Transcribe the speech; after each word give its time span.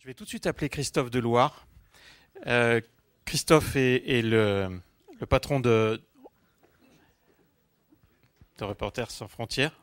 Je 0.00 0.06
vais 0.06 0.14
tout 0.14 0.24
de 0.24 0.28
suite 0.28 0.46
appeler 0.46 0.68
Christophe 0.68 1.10
Deloire. 1.10 1.66
Euh, 2.46 2.80
Christophe 3.24 3.76
est, 3.76 4.22
le, 4.22 4.80
patron 5.28 5.60
de, 5.60 6.00
Reporters 8.60 9.10
sans 9.10 9.28
frontières, 9.28 9.80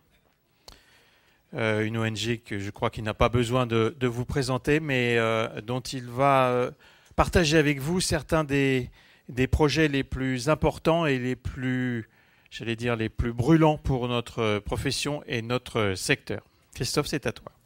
euh, 1.56 1.84
une 1.84 1.98
ONG 1.98 2.42
que 2.46 2.60
je 2.60 2.70
crois 2.70 2.90
qu'il 2.90 3.04
n'a 3.04 3.14
pas 3.16 3.30
besoin 3.30 3.66
de, 3.66 3.96
vous 4.08 4.26
présenter, 4.26 4.80
mais 4.80 5.18
euh, 5.18 5.62
dont 5.62 5.80
il 5.80 6.06
va 6.06 6.70
partager 7.16 7.58
avec 7.58 7.80
vous 7.80 8.02
certains 8.02 8.44
des, 8.44 8.92
des 9.30 9.48
projets 9.48 9.88
les 9.88 10.04
plus 10.04 10.50
importants 10.50 11.06
et 11.06 11.18
les 11.18 11.36
plus, 11.36 12.10
j'allais 12.52 12.76
dire, 12.76 12.96
les 12.96 13.10
plus 13.10 13.34
brûlants 13.34 13.78
pour 13.78 14.08
notre 14.08 14.60
profession 14.60 15.24
et 15.26 15.42
notre 15.42 15.96
secteur. 15.96 16.42
Christophe, 16.76 17.08
c'est 17.08 17.26
à 17.26 17.32
toi. 17.32 17.57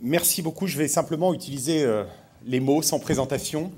Merci 0.00 0.42
beaucoup. 0.42 0.66
Je 0.66 0.78
vais 0.78 0.88
simplement 0.88 1.34
utiliser 1.34 1.82
euh, 1.82 2.04
les 2.44 2.60
mots 2.60 2.82
sans 2.82 2.98
présentation 2.98 3.72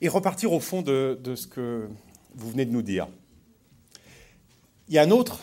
et 0.00 0.08
repartir 0.08 0.52
au 0.52 0.60
fond 0.60 0.82
de, 0.82 1.18
ce 1.34 1.46
que 1.46 1.88
vous 2.34 2.50
venez 2.50 2.64
de 2.64 2.72
nous 2.72 2.82
dire. 2.82 3.08
Il 4.88 4.94
y 4.94 4.98
a 4.98 5.02
un 5.02 5.10
autre 5.10 5.40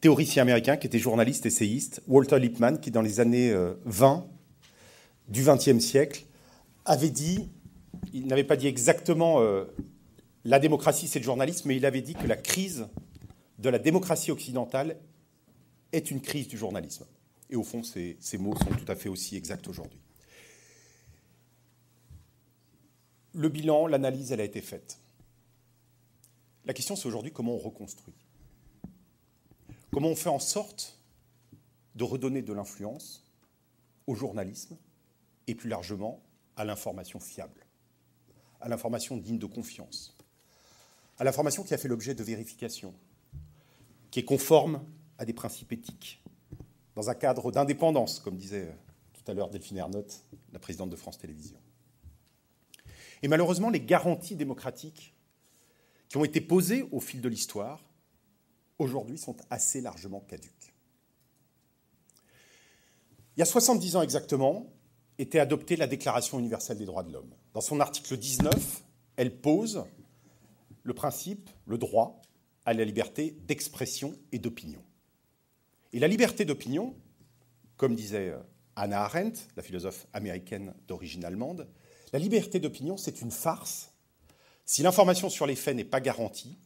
théoricien 0.00 0.42
américain 0.42 0.76
qui 0.76 0.86
était 0.86 0.98
journaliste, 0.98 1.46
essayiste, 1.46 2.02
Walter 2.06 2.38
Lippmann, 2.38 2.80
qui 2.80 2.90
dans 2.90 3.02
les 3.02 3.20
années 3.20 3.54
20 3.84 4.16
euh, 4.16 4.20
du 5.28 5.42
XXe 5.44 5.78
siècle 5.78 6.24
avait 6.84 7.10
dit 7.10 7.48
il 8.12 8.26
n'avait 8.26 8.44
pas 8.44 8.56
dit 8.56 8.66
exactement 8.66 9.40
euh, 9.40 9.64
la 10.44 10.58
démocratie, 10.58 11.08
c'est 11.08 11.18
le 11.18 11.24
journalisme, 11.24 11.68
mais 11.68 11.76
il 11.76 11.86
avait 11.86 12.00
dit 12.00 12.14
que 12.14 12.26
la 12.26 12.36
crise 12.36 12.86
de 13.58 13.68
la 13.68 13.78
démocratie 13.78 14.30
occidentale 14.30 14.96
est 15.92 16.10
une 16.10 16.20
crise 16.20 16.48
du 16.48 16.56
journalisme. 16.56 17.06
Et 17.50 17.56
au 17.56 17.64
fond, 17.64 17.82
ces, 17.82 18.16
mots 18.38 18.56
sont 18.56 18.70
tout 18.70 18.90
à 18.90 18.94
fait 18.94 19.08
aussi 19.08 19.36
exacts 19.36 19.68
aujourd'hui. 19.68 20.00
Le 23.32 23.48
bilan, 23.48 23.86
l'analyse, 23.86 24.32
elle 24.32 24.40
a 24.40 24.44
été 24.44 24.60
faite. 24.60 24.98
La 26.64 26.74
question, 26.74 26.96
c'est 26.96 27.06
aujourd'hui 27.06 27.32
comment 27.32 27.54
on 27.54 27.58
reconstruit. 27.58 28.14
Comment 29.90 30.08
on 30.08 30.16
fait 30.16 30.28
en 30.28 30.38
sorte 30.38 30.98
de 31.94 32.04
redonner 32.04 32.42
de 32.42 32.52
l'influence 32.52 33.24
au 34.06 34.14
journalisme 34.14 34.76
et 35.46 35.54
plus 35.54 35.70
largement 35.70 36.22
à 36.56 36.64
l'information 36.64 37.20
fiable 37.20 37.64
à 38.60 38.68
l'information 38.68 39.16
digne 39.16 39.38
de 39.38 39.46
confiance, 39.46 40.16
à 41.18 41.24
l'information 41.24 41.62
qui 41.62 41.74
a 41.74 41.78
fait 41.78 41.88
l'objet 41.88 42.14
de 42.14 42.22
vérification, 42.22 42.94
qui 44.10 44.20
est 44.20 44.24
conforme 44.24 44.84
à 45.18 45.24
des 45.24 45.32
principes 45.32 45.72
éthiques, 45.72 46.22
dans 46.94 47.10
un 47.10 47.14
cadre 47.14 47.52
d'indépendance, 47.52 48.20
comme 48.20 48.36
disait 48.36 48.72
tout 49.12 49.30
à 49.30 49.34
l'heure 49.34 49.50
Delphine 49.50 49.78
Ernotte, 49.78 50.24
la 50.52 50.58
présidente 50.58 50.90
de 50.90 50.96
France 50.96 51.18
Télévisions. 51.18 51.60
Et 53.22 53.28
malheureusement, 53.28 53.70
les 53.70 53.80
garanties 53.80 54.36
démocratiques 54.36 55.14
qui 56.08 56.16
ont 56.16 56.24
été 56.24 56.40
posées 56.40 56.88
au 56.92 57.00
fil 57.00 57.20
de 57.20 57.28
l'histoire, 57.28 57.84
aujourd'hui, 58.78 59.18
sont 59.18 59.36
assez 59.50 59.80
largement 59.80 60.20
caduques. 60.20 60.74
Il 63.36 63.40
y 63.40 63.42
a 63.42 63.46
70 63.46 63.96
ans 63.96 64.02
exactement, 64.02 64.66
était 65.18 65.40
adoptée 65.40 65.76
la 65.76 65.86
Déclaration 65.86 66.38
universelle 66.38 66.78
des 66.78 66.86
droits 66.86 67.02
de 67.02 67.12
l'homme. 67.12 67.34
Dans 67.54 67.60
son 67.60 67.80
article 67.80 68.16
19, 68.16 68.82
elle 69.16 69.40
pose 69.40 69.84
le 70.84 70.94
principe, 70.94 71.50
le 71.66 71.76
droit 71.76 72.22
à 72.64 72.72
la 72.72 72.84
liberté 72.84 73.36
d'expression 73.46 74.14
et 74.32 74.38
d'opinion. 74.38 74.82
Et 75.92 75.98
la 75.98 76.08
liberté 76.08 76.44
d'opinion, 76.44 76.94
comme 77.76 77.94
disait 77.94 78.30
euh, 78.30 78.38
Anna 78.76 79.02
Arendt, 79.02 79.40
la 79.56 79.62
philosophe 79.62 80.06
américaine 80.12 80.74
d'origine 80.86 81.24
allemande, 81.24 81.68
la 82.12 82.18
liberté 82.18 82.60
d'opinion, 82.60 82.96
c'est 82.96 83.20
une 83.20 83.30
farce 83.30 83.92
si 84.68 84.82
l'information 84.82 85.30
sur 85.30 85.46
les 85.46 85.56
faits 85.56 85.74
n'est 85.74 85.84
pas 85.84 86.00
garantie 86.00 86.58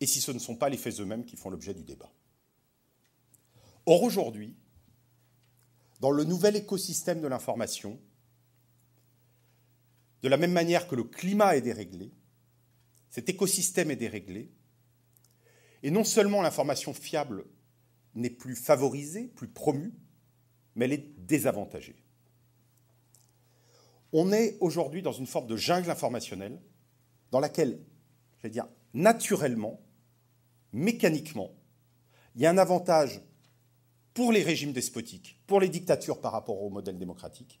et 0.00 0.06
si 0.06 0.20
ce 0.20 0.32
ne 0.32 0.40
sont 0.40 0.56
pas 0.56 0.68
les 0.68 0.76
faits 0.76 0.98
eux-mêmes 0.98 1.24
qui 1.24 1.36
font 1.36 1.50
l'objet 1.50 1.72
du 1.72 1.84
débat. 1.84 2.10
Or, 3.86 4.02
aujourd'hui, 4.02 4.56
dans 6.00 6.10
le 6.10 6.24
nouvel 6.24 6.56
écosystème 6.56 7.20
de 7.20 7.28
l'information, 7.28 8.00
de 10.22 10.28
la 10.28 10.36
même 10.36 10.50
manière 10.50 10.88
que 10.88 10.96
le 10.96 11.04
climat 11.04 11.56
est 11.56 11.60
déréglé, 11.60 12.10
cet 13.08 13.28
écosystème 13.28 13.92
est 13.92 13.96
déréglé, 13.96 14.50
et 15.84 15.92
non 15.92 16.02
seulement 16.02 16.42
l'information 16.42 16.92
fiable 16.92 17.44
n'est 18.16 18.30
plus 18.30 18.56
favorisée, 18.56 19.28
plus 19.28 19.48
promue, 19.48 19.92
mais 20.74 20.86
elle 20.86 20.92
est 20.92 21.14
désavantagée. 21.18 21.96
On 24.12 24.32
est 24.32 24.56
aujourd'hui 24.60 25.02
dans 25.02 25.12
une 25.12 25.26
forme 25.26 25.46
de 25.46 25.56
jungle 25.56 25.90
informationnelle 25.90 26.60
dans 27.30 27.40
laquelle, 27.40 27.78
je 28.38 28.42
vais 28.44 28.50
dire, 28.50 28.66
naturellement, 28.94 29.80
mécaniquement, 30.72 31.52
il 32.34 32.42
y 32.42 32.46
a 32.46 32.50
un 32.50 32.58
avantage 32.58 33.22
pour 34.14 34.32
les 34.32 34.42
régimes 34.42 34.72
despotiques, 34.72 35.38
pour 35.46 35.60
les 35.60 35.68
dictatures 35.68 36.20
par 36.20 36.32
rapport 36.32 36.62
au 36.62 36.70
modèle 36.70 36.98
démocratique, 36.98 37.60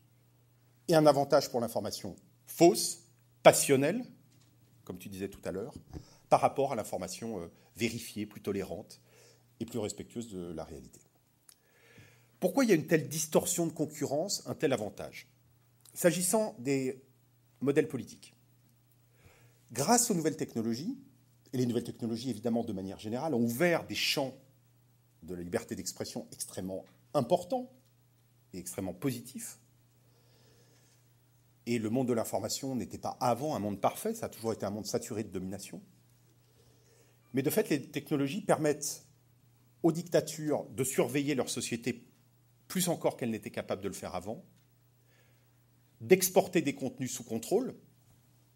et 0.88 0.94
un 0.94 1.06
avantage 1.06 1.50
pour 1.50 1.60
l'information 1.60 2.16
fausse, 2.46 3.02
passionnelle, 3.42 4.04
comme 4.84 4.98
tu 4.98 5.08
disais 5.08 5.28
tout 5.28 5.40
à 5.44 5.52
l'heure, 5.52 5.74
par 6.28 6.40
rapport 6.40 6.72
à 6.72 6.76
l'information 6.76 7.40
euh, 7.40 7.46
vérifiée, 7.76 8.26
plus 8.26 8.40
tolérante 8.40 9.00
et 9.60 9.64
plus 9.64 9.78
respectueuse 9.78 10.28
de 10.28 10.52
la 10.52 10.64
réalité. 10.64 11.00
Pourquoi 12.40 12.64
il 12.64 12.68
y 12.68 12.72
a 12.72 12.76
une 12.76 12.86
telle 12.86 13.08
distorsion 13.08 13.66
de 13.66 13.72
concurrence, 13.72 14.42
un 14.46 14.54
tel 14.54 14.72
avantage? 14.72 15.26
S'agissant 15.94 16.54
des 16.58 17.02
modèles 17.60 17.88
politiques, 17.88 18.34
grâce 19.72 20.10
aux 20.10 20.14
nouvelles 20.14 20.36
technologies, 20.36 20.98
et 21.52 21.56
les 21.56 21.66
nouvelles 21.66 21.84
technologies 21.84 22.30
évidemment 22.30 22.64
de 22.64 22.72
manière 22.72 22.98
générale 22.98 23.34
ont 23.34 23.42
ouvert 23.42 23.86
des 23.86 23.94
champs 23.94 24.34
de 25.22 25.34
la 25.34 25.42
liberté 25.42 25.74
d'expression 25.74 26.26
extrêmement 26.32 26.84
important 27.14 27.70
et 28.52 28.58
extrêmement 28.58 28.92
positif. 28.92 29.58
Et 31.64 31.78
le 31.78 31.88
monde 31.88 32.08
de 32.08 32.12
l'information 32.12 32.76
n'était 32.76 32.98
pas 32.98 33.16
avant 33.20 33.56
un 33.56 33.58
monde 33.58 33.80
parfait, 33.80 34.14
ça 34.14 34.26
a 34.26 34.28
toujours 34.28 34.52
été 34.52 34.66
un 34.66 34.70
monde 34.70 34.86
saturé 34.86 35.24
de 35.24 35.30
domination. 35.30 35.80
Mais 37.32 37.42
de 37.42 37.50
fait, 37.50 37.68
les 37.70 37.82
technologies 37.82 38.40
permettent 38.40 39.05
aux 39.86 39.92
dictatures 39.92 40.64
de 40.70 40.82
surveiller 40.82 41.36
leur 41.36 41.48
société 41.48 42.04
plus 42.66 42.88
encore 42.88 43.16
qu'elles 43.16 43.30
n'étaient 43.30 43.50
capables 43.50 43.82
de 43.82 43.88
le 43.88 43.94
faire 43.94 44.16
avant, 44.16 44.44
d'exporter 46.00 46.60
des 46.60 46.74
contenus 46.74 47.12
sous 47.12 47.22
contrôle, 47.22 47.76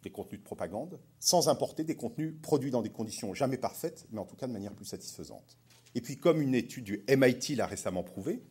des 0.02 0.10
contenus 0.10 0.40
de 0.40 0.44
propagande, 0.44 0.98
sans 1.20 1.48
importer 1.48 1.84
des 1.84 1.94
contenus 1.94 2.34
produits 2.42 2.72
dans 2.72 2.82
des 2.82 2.90
conditions 2.90 3.32
jamais 3.32 3.58
parfaites, 3.58 4.08
mais 4.10 4.19
en 4.19 4.24
tout 4.24 4.34
cas 4.34 4.48
de 4.48 4.52
manière 4.52 4.74
plus 4.74 4.86
satisfaisante. 4.86 5.56
Et 5.94 6.00
puis, 6.00 6.16
comme 6.16 6.40
une 6.40 6.56
étude 6.56 6.82
du 6.82 7.04
MIT 7.08 7.54
l'a 7.54 7.66
récemment 7.66 8.02
prouvé, 8.02 8.42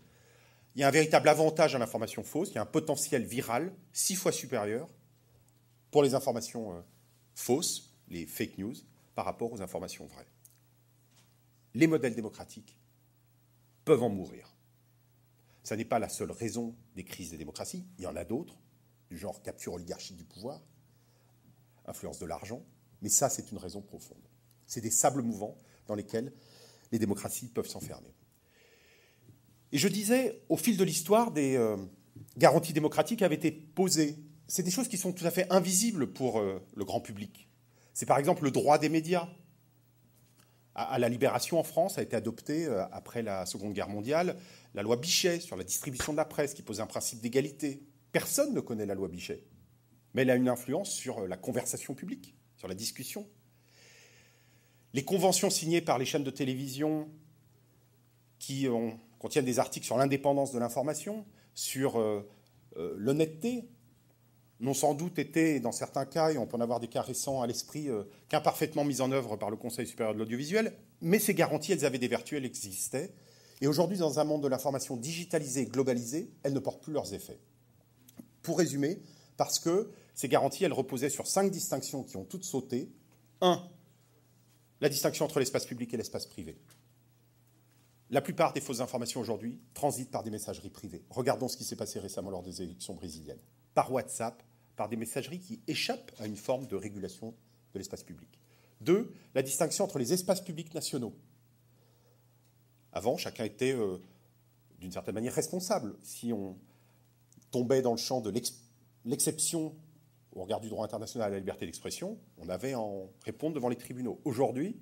il 0.76 0.82
y 0.82 0.86
a 0.86 0.88
un 0.88 0.92
véritable 0.92 1.28
avantage 1.28 1.76
à 1.76 1.80
l'information 1.80 2.24
fausse, 2.24 2.52
il 2.52 2.56
y 2.56 2.60
a 2.60 2.62
un 2.62 2.66
potentiel 2.66 3.26
viral 3.26 3.74
six 3.92 4.16
fois 4.16 4.32
supérieur 4.32 4.88
pour 5.92 6.02
les 6.02 6.14
informations 6.14 6.72
euh, 6.72 6.82
fausses, 7.36 7.94
les 8.08 8.26
fake 8.26 8.58
news, 8.58 8.76
par 9.16 9.26
rapport 9.26 9.52
aux 9.52 9.62
informations 9.62 10.06
vraies. 10.06 10.28
Les 11.74 11.88
modèles 11.88 12.16
démocratiques 12.16 12.78
peuvent 13.86 14.04
en 14.04 14.10
mourir. 14.10 14.56
Ce 15.64 15.74
n'est 15.74 15.86
pas 15.86 16.00
la 16.00 16.10
seule 16.10 16.32
raison 16.32 16.76
des 16.96 17.04
crises 17.04 17.32
des 17.32 17.38
démocraties, 17.38 17.86
il 17.98 18.04
y 18.04 18.08
en 18.08 18.16
a 18.16 18.24
d'autres, 18.24 18.58
du 19.10 19.18
genre 19.18 19.42
capture 19.42 19.74
oligarchique 19.74 20.18
du 20.18 20.24
pouvoir, 20.24 20.62
influence 21.86 22.20
de 22.20 22.26
l'argent, 22.26 22.64
mais 23.02 23.10
ça 23.10 23.30
c'est 23.30 23.52
une 23.52 23.58
raison 23.58 23.82
profonde. 23.82 24.28
C'est 24.66 24.82
des 24.82 24.92
sables 24.92 25.22
mouvants 25.22 25.58
dans 25.88 25.96
lesquels 25.96 26.34
les 26.92 27.00
démocraties 27.00 27.48
peuvent 27.48 27.68
s'enfermer. 27.68 28.14
Et 29.72 29.78
je 29.78 29.88
disais, 29.88 30.42
au 30.50 30.58
fil 30.58 30.78
de 30.78 30.84
l'histoire, 30.84 31.32
des 31.32 31.56
euh, 31.56 31.78
garanties 32.38 32.74
démocratiques 32.74 33.22
avaient 33.22 33.36
été 33.36 33.52
posées. 33.52 34.18
C'est 34.48 34.64
des 34.64 34.72
choses 34.72 34.88
qui 34.88 34.98
sont 34.98 35.14
tout 35.14 35.26
à 35.26 35.32
fait 35.32 35.52
invisibles 35.52 36.12
pour 36.12 36.40
euh, 36.40 36.60
le 36.76 36.86
grand 36.86 37.02
public. 37.02 37.48
C'est 37.94 38.06
par 38.06 38.18
exemple 38.18 38.44
le 38.44 38.52
droit 38.52 38.78
des 38.78 38.90
médias. 38.90 39.28
À, 40.82 40.98
la 40.98 41.10
libération 41.10 41.60
en 41.60 41.64
France 41.64 41.98
a 41.98 42.02
été 42.02 42.16
adoptée, 42.16 42.66
euh, 42.66 42.86
après 42.92 43.22
la 43.22 43.46
Seconde 43.46 43.74
Guerre 43.74 43.90
mondiale, 43.90 44.38
la 44.74 44.82
loi 44.82 44.96
Bichet 44.96 45.42
sur 45.42 45.58
la 45.58 45.66
distribution 45.66 46.14
de 46.14 46.18
la 46.18 46.26
presse, 46.26 46.54
qui 46.54 46.62
pose 46.62 46.80
un 46.80 46.88
principe 46.88 47.20
d'égalité. 47.20 47.84
Personne 48.14 48.54
ne 48.54 48.62
connaît 48.62 48.86
la 48.86 48.96
loi 48.96 49.10
Bichet, 49.10 49.44
mais 50.14 50.22
elle 50.22 50.30
a 50.30 50.36
une 50.36 50.48
influence 50.48 50.90
sur 50.90 51.28
la 51.28 51.36
conversation 51.36 51.96
publique, 51.96 52.34
sur 52.56 52.70
la 52.70 52.76
discussion, 52.76 53.28
les 54.94 55.04
conventions 55.04 55.50
signées 55.50 55.82
par 55.82 56.00
les 56.00 56.06
chaînes 56.06 56.24
de 56.24 56.32
télévision 56.32 57.10
qui 58.40 58.68
contiennent 59.20 59.46
des 59.46 59.60
articles 59.60 59.86
sur 59.86 59.98
l'indépendance 59.98 60.52
de 60.54 60.60
l'information, 60.60 61.26
sur 61.54 62.00
euh, 62.00 62.28
euh, 62.78 62.96
l'honnêteté, 62.98 63.66
n'ont 64.60 64.74
sans 64.74 64.94
doute 64.94 65.20
été, 65.20 65.60
dans 65.60 65.72
certains 65.72 66.06
cas, 66.06 66.32
et 66.32 66.38
on 66.38 66.46
peut 66.46 66.58
en 66.58 66.62
avoir 66.62 66.80
des 66.80 66.88
cas 66.88 67.02
récents 67.02 67.42
à 67.42 67.48
l'esprit, 67.48 67.90
euh, 67.90 68.04
qu'imparfaitement 68.28 68.84
mises 68.84 69.02
en 69.02 69.12
œuvre 69.12 69.38
par 69.38 69.50
le 69.50 69.56
Conseil 69.56 69.88
supérieur 69.88 70.14
de 70.14 70.20
l'audiovisuel, 70.20 70.74
mais 71.02 71.20
ces 71.20 71.34
garanties, 71.34 71.72
elles 71.72 71.86
avaient 71.86 72.00
des 72.00 72.08
vertus, 72.08 72.38
elles 72.38 72.46
existaient. 72.46 73.14
Et 73.62 73.68
aujourd'hui, 73.68 73.98
dans 73.98 74.20
un 74.20 74.24
monde 74.24 74.44
de 74.44 74.48
l'information 74.48 74.98
digitalisé, 74.98 75.66
globalisé, 75.66 76.30
elles 76.44 76.54
ne 76.54 76.60
portent 76.60 76.82
plus 76.82 76.94
leurs 76.94 77.14
effets. 77.14 77.40
Pour 78.42 78.58
résumer, 78.58 79.02
parce 79.38 79.60
que 79.60 79.92
ces 80.14 80.28
garanties, 80.28 80.66
elles 80.66 80.74
reposaient 80.74 81.10
sur 81.10 81.28
cinq 81.28 81.52
distinctions 81.52 82.04
qui 82.04 82.18
ont 82.18 82.26
toutes 82.26 82.44
sauté. 82.44 82.92
Un, 83.42 83.64
la 84.82 84.90
distinction 84.90 85.26
entre 85.26 85.40
l'espace 85.40 85.66
public 85.66 85.94
et 85.94 85.98
l'espace 85.98 86.26
privé. 86.26 86.58
La 88.10 88.22
plupart 88.22 88.54
des 88.54 88.62
fausses 88.62 88.80
informations 88.80 89.22
aujourd'hui 89.22 89.60
transitent 89.74 90.12
par 90.12 90.24
des 90.24 90.32
messageries 90.32 90.70
privées. 90.70 91.04
Regardons 91.10 91.48
ce 91.48 91.56
qui 91.56 91.64
s'est 91.64 91.76
passé 91.76 92.00
récemment 92.00 92.32
lors 92.32 92.44
des 92.44 92.62
élections 92.62 92.96
brésiliennes. 92.96 93.40
Par 93.80 93.94
WhatsApp, 93.94 94.44
par 94.76 94.90
des 94.90 94.98
messageries 94.98 95.40
qui 95.40 95.62
échappent 95.66 96.12
à 96.20 96.28
une 96.28 96.36
forme 96.36 96.68
de 96.68 96.76
régulation 96.76 97.34
de 97.74 97.80
l'espace 97.80 98.04
public. 98.04 98.28
Deux, 98.82 99.14
la 99.34 99.42
distinction 99.42 99.86
entre 99.86 100.00
les 100.00 100.12
espaces 100.12 100.42
publics 100.42 100.74
nationaux. 100.74 101.16
Avant, 102.92 103.16
chacun 103.16 103.46
était 103.46 103.72
euh, 103.72 103.98
d'une 104.80 104.92
certaine 104.92 105.16
manière 105.16 105.34
responsable. 105.34 105.96
Si 106.04 106.34
on 106.34 106.58
tombait 107.52 107.82
dans 107.82 107.92
le 107.92 107.98
champ 107.98 108.20
de 108.20 108.34
l'exception 109.06 109.74
au 110.34 110.42
regard 110.42 110.60
du 110.60 110.68
droit 110.68 110.84
international 110.84 111.30
à 111.30 111.32
la 111.32 111.40
liberté 111.40 111.66
d'expression, 111.66 112.20
on 112.38 112.50
avait 112.50 112.74
à 112.74 112.82
en 112.82 113.10
répondre 113.24 113.56
devant 113.56 113.70
les 113.70 113.78
tribunaux. 113.78 114.20
Aujourd'hui, 114.26 114.78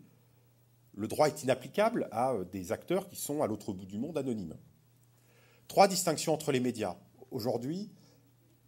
le 0.96 1.08
droit 1.08 1.28
est 1.28 1.44
inapplicable 1.44 2.10
à 2.12 2.32
euh, 2.32 2.46
des 2.46 2.72
acteurs 2.72 3.08
qui 3.08 3.16
sont 3.16 3.44
à 3.44 3.48
l'autre 3.48 3.74
bout 3.74 3.86
du 3.86 4.00
monde 4.00 4.18
anonymes. 4.18 4.58
Trois 5.68 5.88
distinctions 5.88 6.34
entre 6.34 6.52
les 6.52 6.60
médias. 6.60 6.98
Aujourd'hui, 7.30 7.92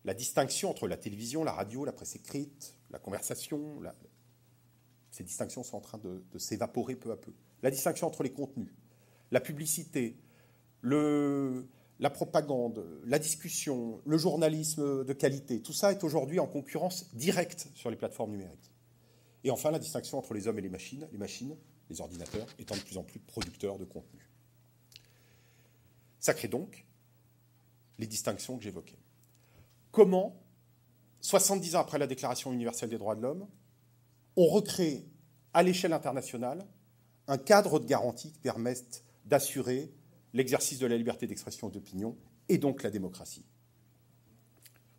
la 0.09 0.15
distinction 0.15 0.71
entre 0.71 0.87
la 0.87 0.97
télévision, 0.97 1.43
la 1.43 1.51
radio, 1.51 1.85
la 1.85 1.91
presse 1.91 2.15
écrite, 2.15 2.73
la 2.89 2.97
conversation, 2.97 3.79
ces 5.11 5.23
distinctions 5.23 5.61
sont 5.61 5.77
en 5.77 5.81
train 5.81 5.99
de, 5.99 6.23
s'évaporer 6.39 6.95
peu 6.95 7.11
à 7.11 7.15
peu. 7.15 7.31
La 7.61 7.69
distinction 7.69 8.07
entre 8.07 8.23
les 8.23 8.31
contenus, 8.31 8.73
la 9.29 9.39
publicité, 9.39 10.17
la 10.81 12.09
propagande, 12.09 12.83
la 13.05 13.19
discussion, 13.19 14.01
le 14.03 14.17
journalisme 14.17 15.05
de 15.05 15.13
qualité, 15.13 15.61
tout 15.61 15.73
ça 15.73 15.91
est 15.91 16.03
aujourd'hui 16.03 16.39
en 16.39 16.47
concurrence 16.47 17.13
directe 17.13 17.67
sur 17.75 17.91
les 17.91 17.95
plateformes 17.95 18.31
numériques. 18.31 18.71
Et 19.43 19.51
enfin, 19.51 19.69
la 19.69 19.77
distinction 19.77 20.17
entre 20.17 20.33
les 20.33 20.47
hommes 20.47 20.57
et 20.57 20.63
les 20.63 20.69
machines, 20.69 21.07
les 21.11 21.19
machines, 21.19 21.55
les 21.87 22.01
ordinateurs 22.01 22.47
étant 22.57 22.75
de 22.75 22.81
plus 22.81 22.97
en 22.97 23.03
plus 23.03 23.19
producteurs 23.19 23.77
de 23.77 23.85
contenu. 23.85 24.27
Ça 26.19 26.33
crée 26.33 26.47
donc 26.47 26.87
les 27.99 28.07
distinctions 28.07 28.57
que 28.57 28.63
j'évoquais. 28.63 28.98
Comment, 29.91 30.39
70 31.21 31.75
ans 31.75 31.79
après 31.79 31.97
la 31.97 32.07
Déclaration 32.07 32.53
universelle 32.53 32.89
des 32.89 32.97
droits 32.97 33.15
de 33.15 33.21
l'homme, 33.21 33.47
on 34.35 34.47
recrée 34.47 35.05
à 35.53 35.63
l'échelle 35.63 35.93
internationale 35.93 36.65
un 37.27 37.37
cadre 37.37 37.79
de 37.79 37.85
garantie 37.85 38.31
qui 38.31 38.39
permette 38.39 39.03
d'assurer 39.25 39.91
l'exercice 40.33 40.79
de 40.79 40.87
la 40.87 40.97
liberté 40.97 41.27
d'expression 41.27 41.69
et 41.69 41.71
d'opinion 41.71 42.17
et 42.49 42.57
donc 42.57 42.83
la 42.83 42.89
démocratie. 42.89 43.45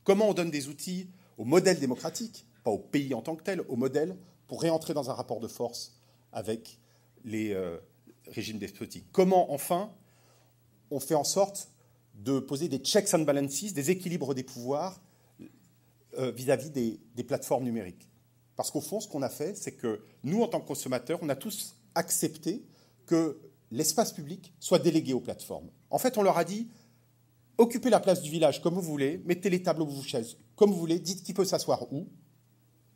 Comment 0.05 0.29
on 0.29 0.35
donne 0.35 0.51
des 0.51 0.69
outils 0.69 1.11
au 1.39 1.45
modèle 1.45 1.79
démocratique, 1.79 2.47
pas 2.65 2.71
au 2.71 2.79
pays 2.79 3.15
en 3.15 3.23
tant 3.23 3.37
que 3.37 3.43
tel, 3.43 3.63
au 3.69 3.77
modèle, 3.77 4.17
pour 4.47 4.63
réentrer 4.63 4.95
dans 4.95 5.11
un 5.11 5.15
rapport 5.15 5.41
de 5.41 5.49
force 5.49 5.97
avec 6.33 6.79
les 7.25 7.53
euh, 7.53 7.79
régimes 8.27 8.59
despotiques? 8.59 9.07
Comment, 9.13 9.53
enfin, 9.53 9.93
on 10.91 11.01
fait 11.01 11.15
en 11.15 11.25
sorte 11.25 11.71
de 12.15 12.39
poser 12.39 12.69
des 12.69 12.79
checks 12.79 13.13
and 13.15 13.21
balances, 13.21 13.73
des 13.73 13.91
équilibres 13.91 14.35
des 14.35 14.43
pouvoirs 14.43 15.01
euh, 16.19 16.31
vis-à-vis 16.33 16.71
des, 16.71 17.25
plateformes 17.25 17.65
numériques 17.65 18.09
Parce 18.57 18.71
qu'au 18.71 18.81
fond, 18.81 19.01
ce 19.01 19.09
qu'on 19.09 19.23
a 19.23 19.29
fait, 19.29 19.57
c'est 19.57 19.73
que 19.73 20.03
nous, 20.23 20.43
en 20.43 20.49
tant 20.49 20.61
que 20.61 20.67
consommateurs, 20.67 21.19
on 21.23 21.29
a 21.29 21.37
tous 21.37 21.77
accepté 21.95 22.65
que 23.07 23.39
l'espace 23.71 24.13
public 24.13 24.53
soit 24.59 24.79
délégué 24.79 25.13
aux 25.13 25.21
plateformes. 25.21 25.71
En 25.91 25.99
fait, 25.99 26.19
on 26.19 26.23
leur 26.23 26.37
a 26.37 26.45
dit 26.45 26.69
occupez 27.59 27.91
la 27.91 28.01
place 28.01 28.23
du 28.23 28.31
village 28.31 28.63
comme 28.63 28.75
vous 28.75 28.83
voulez, 28.83 29.23
mettez 29.27 29.51
les 29.51 29.63
tables 29.63 29.83
vous 29.83 30.03
chaises 30.03 30.37
comme 30.57 30.73
vous 30.73 30.79
voulez, 30.79 30.99
dites 30.99 31.23
qui 31.23 31.33
peut 31.33 31.47
s'asseoir 31.47 31.91
où, 31.91 32.07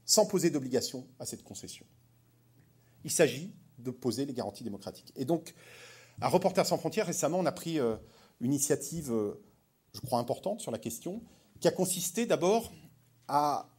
sans 0.05 0.27
poser 0.27 0.51
d'obligation 0.51 1.07
à 1.19 1.25
cette 1.25 1.43
concession. 1.43 1.87
Il 3.05 3.11
s'agit 3.11 3.55
de 3.79 3.91
poser 3.91 4.27
les 4.27 4.35
garanties 4.35 4.65
démocratiques. 4.65 5.13
Et 5.17 5.25
donc, 5.25 5.55
à 6.21 6.29
Reporters 6.29 6.67
sans 6.67 6.77
frontières, 6.77 7.07
récemment, 7.07 7.39
on 7.39 7.47
a 7.47 7.53
pris 7.53 7.81
euh, 7.81 7.97
une 8.41 8.53
initiative, 8.53 9.13
euh, 9.13 9.43
je 9.95 10.01
crois, 10.01 10.19
importante 10.19 10.61
sur 10.61 10.71
la 10.71 10.79
question, 10.79 11.23
qui 11.61 11.69
a 11.69 11.71
consisté 11.71 12.27
d'abord 12.27 12.73
à 13.29 13.71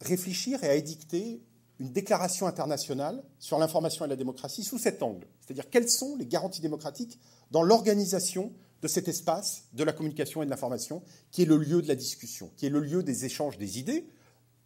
réfléchir 0.00 0.62
et 0.64 0.68
à 0.68 0.74
édicter 0.74 1.42
une 1.78 1.90
déclaration 1.90 2.46
internationale 2.46 3.22
sur 3.38 3.58
l'information 3.58 4.04
et 4.04 4.08
la 4.08 4.16
démocratie 4.16 4.64
sous 4.64 4.78
cet 4.78 5.02
angle. 5.02 5.26
C'est-à-dire 5.40 5.68
quelles 5.68 5.90
sont 5.90 6.16
les 6.16 6.26
garanties 6.26 6.62
démocratiques 6.62 7.18
dans 7.50 7.62
l'organisation 7.62 8.52
de 8.82 8.88
cet 8.88 9.08
espace 9.08 9.64
de 9.72 9.84
la 9.84 9.92
communication 9.92 10.42
et 10.42 10.46
de 10.46 10.50
l'information, 10.50 11.02
qui 11.30 11.42
est 11.42 11.46
le 11.46 11.56
lieu 11.56 11.82
de 11.82 11.88
la 11.88 11.94
discussion, 11.94 12.50
qui 12.56 12.66
est 12.66 12.70
le 12.70 12.80
lieu 12.80 13.02
des 13.02 13.24
échanges 13.24 13.58
des 13.58 13.78
idées, 13.78 14.06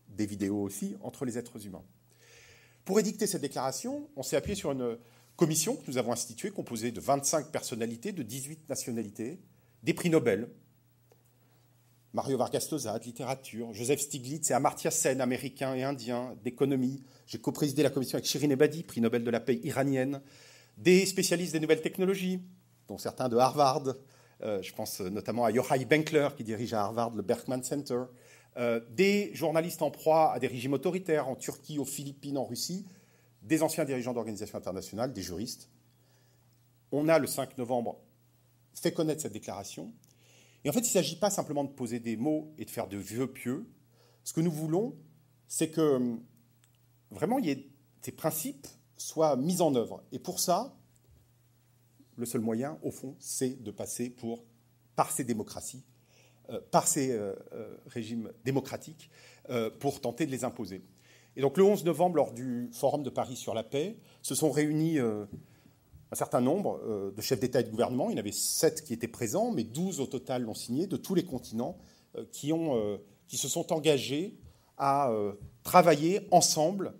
des 0.09 0.27
vidéos 0.27 0.63
aussi, 0.63 0.97
entre 1.03 1.25
les 1.25 1.39
êtres 1.39 1.65
humains? 1.67 1.85
Pour 2.85 2.99
édicter 2.99 3.27
cette 3.27 3.43
déclaration, 3.43 4.09
on 4.17 4.23
s'est 4.23 4.37
appuyé 4.37 4.57
sur 4.57 4.73
une 4.73 4.99
commission 5.41 5.75
que 5.75 5.91
nous 5.91 5.97
avons 5.97 6.13
instituée, 6.13 6.51
composée 6.51 6.93
de 6.93 7.01
25 7.01 7.51
personnalités 7.51 8.13
de 8.13 8.23
18 8.23 8.69
nationalités, 8.69 9.41
des 9.83 9.95
prix 9.95 10.11
Nobel, 10.11 10.51
Mario 12.13 12.37
Vargas 12.37 12.69
Llosa 12.71 12.99
de 12.99 13.05
littérature, 13.05 13.73
Joseph 13.73 14.01
Stiglitz 14.01 14.51
et 14.51 14.53
Amartya 14.53 14.91
Sen, 14.91 15.19
américain 15.23 15.75
et 15.75 15.83
indien, 15.83 16.37
d'économie. 16.45 17.03
J'ai 17.27 17.39
co-présidé 17.39 17.83
la 17.83 17.89
commission 17.89 18.17
avec 18.17 18.27
Shirin 18.27 18.51
Ebadi, 18.51 18.83
prix 18.83 19.01
Nobel 19.01 19.25
de 19.25 19.31
la 19.31 19.41
paix 19.41 19.59
iranienne, 19.65 20.21
des 20.77 21.07
spécialistes 21.07 21.55
des 21.55 21.61
nouvelles 21.61 21.81
technologies, 21.81 22.43
dont 22.87 22.99
certains 22.99 23.31
de 23.31 23.39
Harvard. 23.39 23.95
Euh, 24.43 24.61
je 24.61 24.75
pense 24.75 25.01
notamment 25.01 25.47
à 25.47 25.51
Yochai 25.51 25.87
Benkler, 25.87 26.29
qui 26.37 26.45
dirige 26.45 26.75
à 26.75 26.83
Harvard 26.83 27.15
le 27.17 27.23
Berkman 27.23 27.63
Center. 27.63 28.03
Euh, 28.59 28.81
des 28.91 29.31
journalistes 29.33 29.81
en 29.81 29.91
proie 29.91 30.35
à 30.35 30.39
des 30.39 30.49
régimes 30.49 30.75
autoritaires 30.75 31.29
en 31.29 31.35
Turquie, 31.35 31.79
aux 31.79 31.87
Philippines, 31.87 32.37
en 32.37 32.45
Russie, 32.45 32.85
des 33.43 33.63
anciens 33.63 33.85
dirigeants 33.85 34.13
d'organisations 34.13 34.59
internationales, 34.59 35.13
des 35.13 35.23
juristes. 35.23 35.69
On 36.93 37.09
a, 37.09 37.19
le 37.19 37.27
5 37.27 37.59
novembre, 37.59 37.99
fait 38.75 38.93
connaître 38.93 39.23
cette 39.23 39.33
déclaration 39.33 39.93
et 40.65 40.69
en 40.69 40.73
fait, 40.73 40.81
il 40.81 40.85
ne 40.85 40.89
s'agit 40.89 41.17
pas 41.17 41.31
simplement 41.31 41.65
de 41.65 41.71
poser 41.71 42.01
des 42.01 42.17
mots 42.17 42.53
et 42.59 42.65
de 42.65 42.71
faire 42.71 42.89
de 42.89 42.99
vieux 42.99 43.27
pieux. 43.27 43.67
Ce 44.25 44.33
que 44.33 44.41
nous 44.41 44.51
voulons, 44.51 44.95
c'est 45.49 45.71
que 45.71 45.97
hum, 45.97 46.23
vraiment 47.11 47.39
ces 48.03 48.13
principes 48.13 48.67
soient 48.97 49.37
mis 49.37 49.63
en 49.63 49.75
œuvre. 49.75 50.03
Et 50.13 50.19
pour 50.19 50.39
ça, 50.39 50.77
le 52.17 52.27
seul 52.27 52.43
moyen, 52.43 52.79
au 52.82 52.91
fond, 52.91 53.17
c'est 53.19 53.63
de 53.63 53.70
passer 53.70 54.15
par 54.94 55.11
ces 55.11 55.25
démocraties, 55.25 55.82
euh, 56.51 56.61
par 56.70 56.87
ces 56.87 57.13
euh, 57.13 57.35
euh, 57.53 57.77
régimes 57.87 58.31
démocratiques, 58.44 59.11
pour 59.81 60.01
tenter 60.01 60.27
de 60.27 60.31
les 60.31 60.44
imposer. 60.44 60.81
Et 61.37 61.41
donc 61.43 61.56
le 61.56 61.65
11 61.65 61.84
novembre, 61.84 62.17
lors 62.17 62.32
du 62.32 62.69
Forum 62.72 63.03
de 63.03 63.10
Paris 63.10 63.37
sur 63.37 63.55
la 63.55 63.63
paix, 63.63 63.96
se 64.22 64.34
sont 64.34 64.51
réunis 64.51 64.99
un 66.13 66.17
certain 66.17 66.41
nombre 66.41 66.81
euh, 66.84 67.13
de 67.13 67.20
chefs 67.20 67.41
d'État 67.41 67.60
et 67.60 67.65
de 67.65 67.70
gouvernement. 67.70 68.10
Il 68.10 68.15
y 68.15 68.17
en 68.17 68.20
avait 68.20 68.32
sept 68.32 68.82
qui 68.82 68.93
étaient 68.93 69.08
présents, 69.08 69.53
mais 69.53 69.65
12 69.65 70.01
au 70.01 70.06
total 70.06 70.43
l'ont 70.43 70.55
signé, 70.55 70.87
de 70.87 70.96
tous 70.96 71.15
les 71.15 71.25
continents, 71.25 71.79
euh, 72.17 72.25
euh, 72.44 72.99
qui 73.29 73.37
se 73.37 73.49
sont 73.49 73.72
engagés 73.72 74.37
à 74.82 75.13
travailler 75.63 76.27
ensemble 76.31 76.94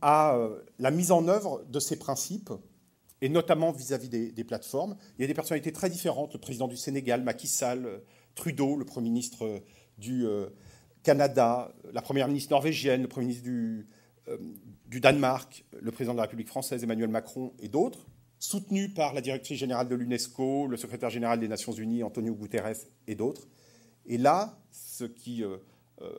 à 0.00 0.38
la 0.78 0.92
mise 0.92 1.10
en 1.10 1.26
œuvre 1.26 1.64
de 1.68 1.80
ces 1.80 1.98
principes, 1.98 2.52
et 3.20 3.28
notamment 3.28 3.72
vis-à-vis 3.72 4.08
des, 4.08 4.30
des, 4.30 4.44
plateformes. 4.44 4.96
Il 5.18 5.22
y 5.22 5.24
a 5.24 5.26
des 5.26 5.34
personnalités 5.34 5.72
très 5.72 5.90
différentes, 5.90 6.34
le 6.34 6.38
président 6.38 6.68
du 6.68 6.76
Sénégal, 6.76 7.24
Macky 7.24 7.48
Sall, 7.48 8.00
Trudeau, 8.36 8.76
le 8.76 8.84
Premier 8.84 9.08
ministre 9.08 9.60
du 9.98 10.24
Canada, 11.04 11.72
la 11.92 12.02
Première 12.02 12.26
ministre 12.26 12.50
norvégienne, 12.50 13.02
le 13.02 13.08
Premier 13.08 13.26
ministre 13.26 13.44
du, 13.44 13.86
du 14.86 15.00
Danemark, 15.00 15.64
le 15.80 15.92
président 15.92 16.14
de 16.14 16.16
la 16.16 16.24
République 16.24 16.48
française, 16.48 16.82
Emmanuel 16.82 17.10
Macron, 17.10 17.52
et 17.60 17.68
d'autres 17.68 18.06
soutenu 18.44 18.90
par 18.90 19.14
la 19.14 19.20
directrice 19.22 19.58
générale 19.58 19.88
de 19.88 19.94
l'UNESCO, 19.94 20.66
le 20.66 20.76
secrétaire 20.76 21.10
général 21.10 21.40
des 21.40 21.48
Nations 21.48 21.72
Unies, 21.72 22.02
Antonio 22.02 22.34
Guterres, 22.34 22.76
et 23.06 23.14
d'autres. 23.14 23.48
Et 24.06 24.18
là, 24.18 24.58
ce, 24.70 25.04
euh, 25.04 25.56
euh, 26.02 26.12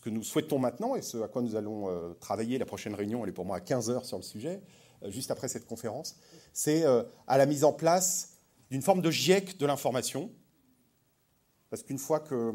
que 0.00 0.08
nous 0.08 0.22
souhaitons 0.22 0.60
maintenant, 0.60 0.94
et 0.94 1.02
ce 1.02 1.18
à 1.18 1.28
quoi 1.28 1.42
nous 1.42 1.56
allons 1.56 1.88
euh, 1.88 2.14
travailler, 2.20 2.58
la 2.58 2.66
prochaine 2.66 2.94
réunion, 2.94 3.24
elle 3.24 3.30
est 3.30 3.34
pour 3.34 3.44
moi 3.44 3.56
à 3.56 3.60
15 3.60 3.90
heures 3.90 4.04
sur 4.04 4.16
le 4.16 4.22
sujet, 4.22 4.62
juste 5.08 5.32
après 5.32 5.48
cette 5.48 5.66
conférence, 5.66 6.16
c'est 6.52 6.84
à 7.26 7.38
la 7.38 7.44
mise 7.44 7.64
en 7.64 7.72
place 7.72 8.36
d'une 8.70 8.82
forme 8.82 9.02
de 9.02 9.10
GIEC 9.10 9.58
de 9.58 9.66
l'information. 9.66 10.30
Parce 11.70 11.82
qu'une 11.82 11.98
fois 11.98 12.20
que 12.20 12.52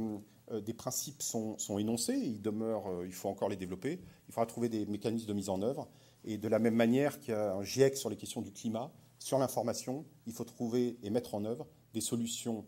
des 0.51 0.73
principes 0.73 1.21
sont, 1.21 1.57
sont 1.57 1.77
énoncés, 1.77 2.15
il 2.15 2.41
demeure, 2.41 3.05
il 3.05 3.13
faut 3.13 3.29
encore 3.29 3.49
les 3.49 3.55
développer, 3.55 3.99
il 4.27 4.33
faudra 4.33 4.45
trouver 4.45 4.69
des 4.69 4.85
mécanismes 4.85 5.27
de 5.27 5.33
mise 5.33 5.49
en 5.49 5.61
œuvre. 5.61 5.89
Et 6.23 6.37
de 6.37 6.47
la 6.47 6.59
même 6.59 6.75
manière 6.75 7.19
qu'il 7.19 7.33
y 7.33 7.37
a 7.37 7.53
un 7.53 7.63
GIEC 7.63 7.95
sur 7.95 8.09
les 8.09 8.17
questions 8.17 8.41
du 8.41 8.51
climat, 8.51 8.91
sur 9.19 9.39
l'information, 9.39 10.05
il 10.25 10.33
faut 10.33 10.43
trouver 10.43 10.97
et 11.03 11.09
mettre 11.09 11.35
en 11.35 11.45
œuvre 11.45 11.67
des 11.93 12.01
solutions 12.01 12.65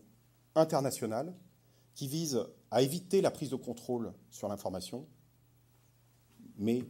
internationales 0.54 1.34
qui 1.94 2.08
visent 2.08 2.44
à 2.70 2.82
éviter 2.82 3.20
la 3.20 3.30
prise 3.30 3.50
de 3.50 3.56
contrôle 3.56 4.12
sur 4.30 4.48
l'information, 4.48 5.06
mais 6.56 6.84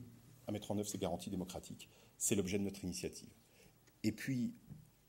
à 0.47 0.53
mettre 0.53 0.71
en 0.71 0.79
œuvre 0.79 0.89
ces 0.89 0.99
garanties 0.99 1.31
démocratiques. 1.31 1.89
C'est 2.19 2.35
l'objet 2.35 2.59
de 2.59 2.65
notre 2.65 2.85
initiative. 2.85 3.31
Et 4.03 4.13
puis, 4.13 4.55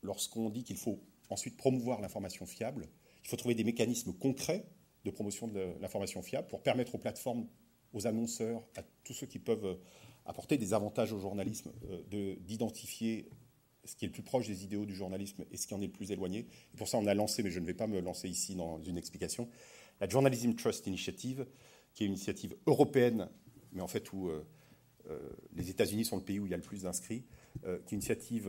lorsqu'on 0.02 0.50
dit 0.50 0.64
qu'il 0.64 0.76
faut 0.76 1.00
ensuite 1.32 1.56
promouvoir 1.56 2.00
l'information 2.00 2.46
fiable. 2.46 2.88
Il 3.24 3.28
faut 3.28 3.36
trouver 3.36 3.54
des 3.54 3.64
mécanismes 3.64 4.12
concrets 4.12 4.66
de 5.04 5.10
promotion 5.10 5.48
de 5.48 5.74
l'information 5.80 6.22
fiable 6.22 6.48
pour 6.48 6.62
permettre 6.62 6.94
aux 6.94 6.98
plateformes, 6.98 7.46
aux 7.92 8.06
annonceurs, 8.06 8.62
à 8.76 8.82
tous 9.04 9.12
ceux 9.12 9.26
qui 9.26 9.38
peuvent 9.38 9.64
euh, 9.64 9.74
apporter 10.26 10.56
des 10.56 10.74
avantages 10.74 11.12
au 11.12 11.18
journalisme, 11.18 11.72
euh, 11.90 12.36
d'identifier 12.40 13.28
ce 13.84 13.96
qui 13.96 14.04
est 14.04 14.08
le 14.08 14.12
plus 14.12 14.22
proche 14.22 14.46
des 14.46 14.64
idéaux 14.64 14.86
du 14.86 14.94
journalisme 14.94 15.44
et 15.50 15.56
ce 15.56 15.66
qui 15.66 15.74
en 15.74 15.82
est 15.82 15.86
le 15.86 15.92
plus 15.92 16.12
éloigné. 16.12 16.46
Et 16.72 16.76
pour 16.76 16.88
ça, 16.88 16.98
on 16.98 17.06
a 17.06 17.14
lancé, 17.14 17.42
mais 17.42 17.50
je 17.50 17.58
ne 17.58 17.66
vais 17.66 17.74
pas 17.74 17.88
me 17.88 18.00
lancer 18.00 18.28
ici 18.28 18.54
dans 18.54 18.80
une 18.82 18.96
explication, 18.96 19.48
la 20.00 20.08
Journalism 20.08 20.54
Trust 20.54 20.86
Initiative, 20.86 21.46
qui 21.92 22.04
est 22.04 22.06
une 22.06 22.12
initiative 22.12 22.56
européenne, 22.66 23.28
mais 23.72 23.82
en 23.82 23.88
fait 23.88 24.12
où 24.12 24.28
euh, 24.28 24.44
les 25.52 25.68
États-Unis 25.68 26.04
sont 26.04 26.16
le 26.16 26.22
pays 26.22 26.38
où 26.38 26.46
il 26.46 26.50
y 26.50 26.54
a 26.54 26.56
le 26.56 26.62
plus 26.62 26.82
d'inscrits, 26.82 27.24
qui 27.60 27.66
est 27.66 27.90
une 27.90 27.98
initiative 27.98 28.48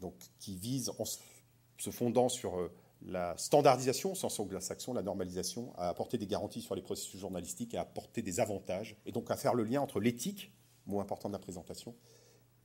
donc, 0.00 0.14
qui 0.38 0.56
vise, 0.56 0.90
en 0.98 1.04
se 1.04 1.90
fondant 1.90 2.28
sur 2.28 2.70
la 3.02 3.36
standardisation, 3.36 4.14
sans 4.14 4.38
anglo-saxon, 4.40 4.92
la 4.92 5.02
normalisation, 5.02 5.72
à 5.76 5.88
apporter 5.88 6.18
des 6.18 6.26
garanties 6.26 6.60
sur 6.60 6.74
les 6.74 6.82
processus 6.82 7.18
journalistiques, 7.18 7.74
à 7.74 7.82
apporter 7.82 8.22
des 8.22 8.40
avantages, 8.40 8.96
et 9.06 9.12
donc 9.12 9.30
à 9.30 9.36
faire 9.36 9.54
le 9.54 9.64
lien 9.64 9.80
entre 9.80 10.00
l'éthique, 10.00 10.52
mot 10.86 11.00
important 11.00 11.28
de 11.28 11.34
la 11.34 11.38
présentation, 11.38 11.94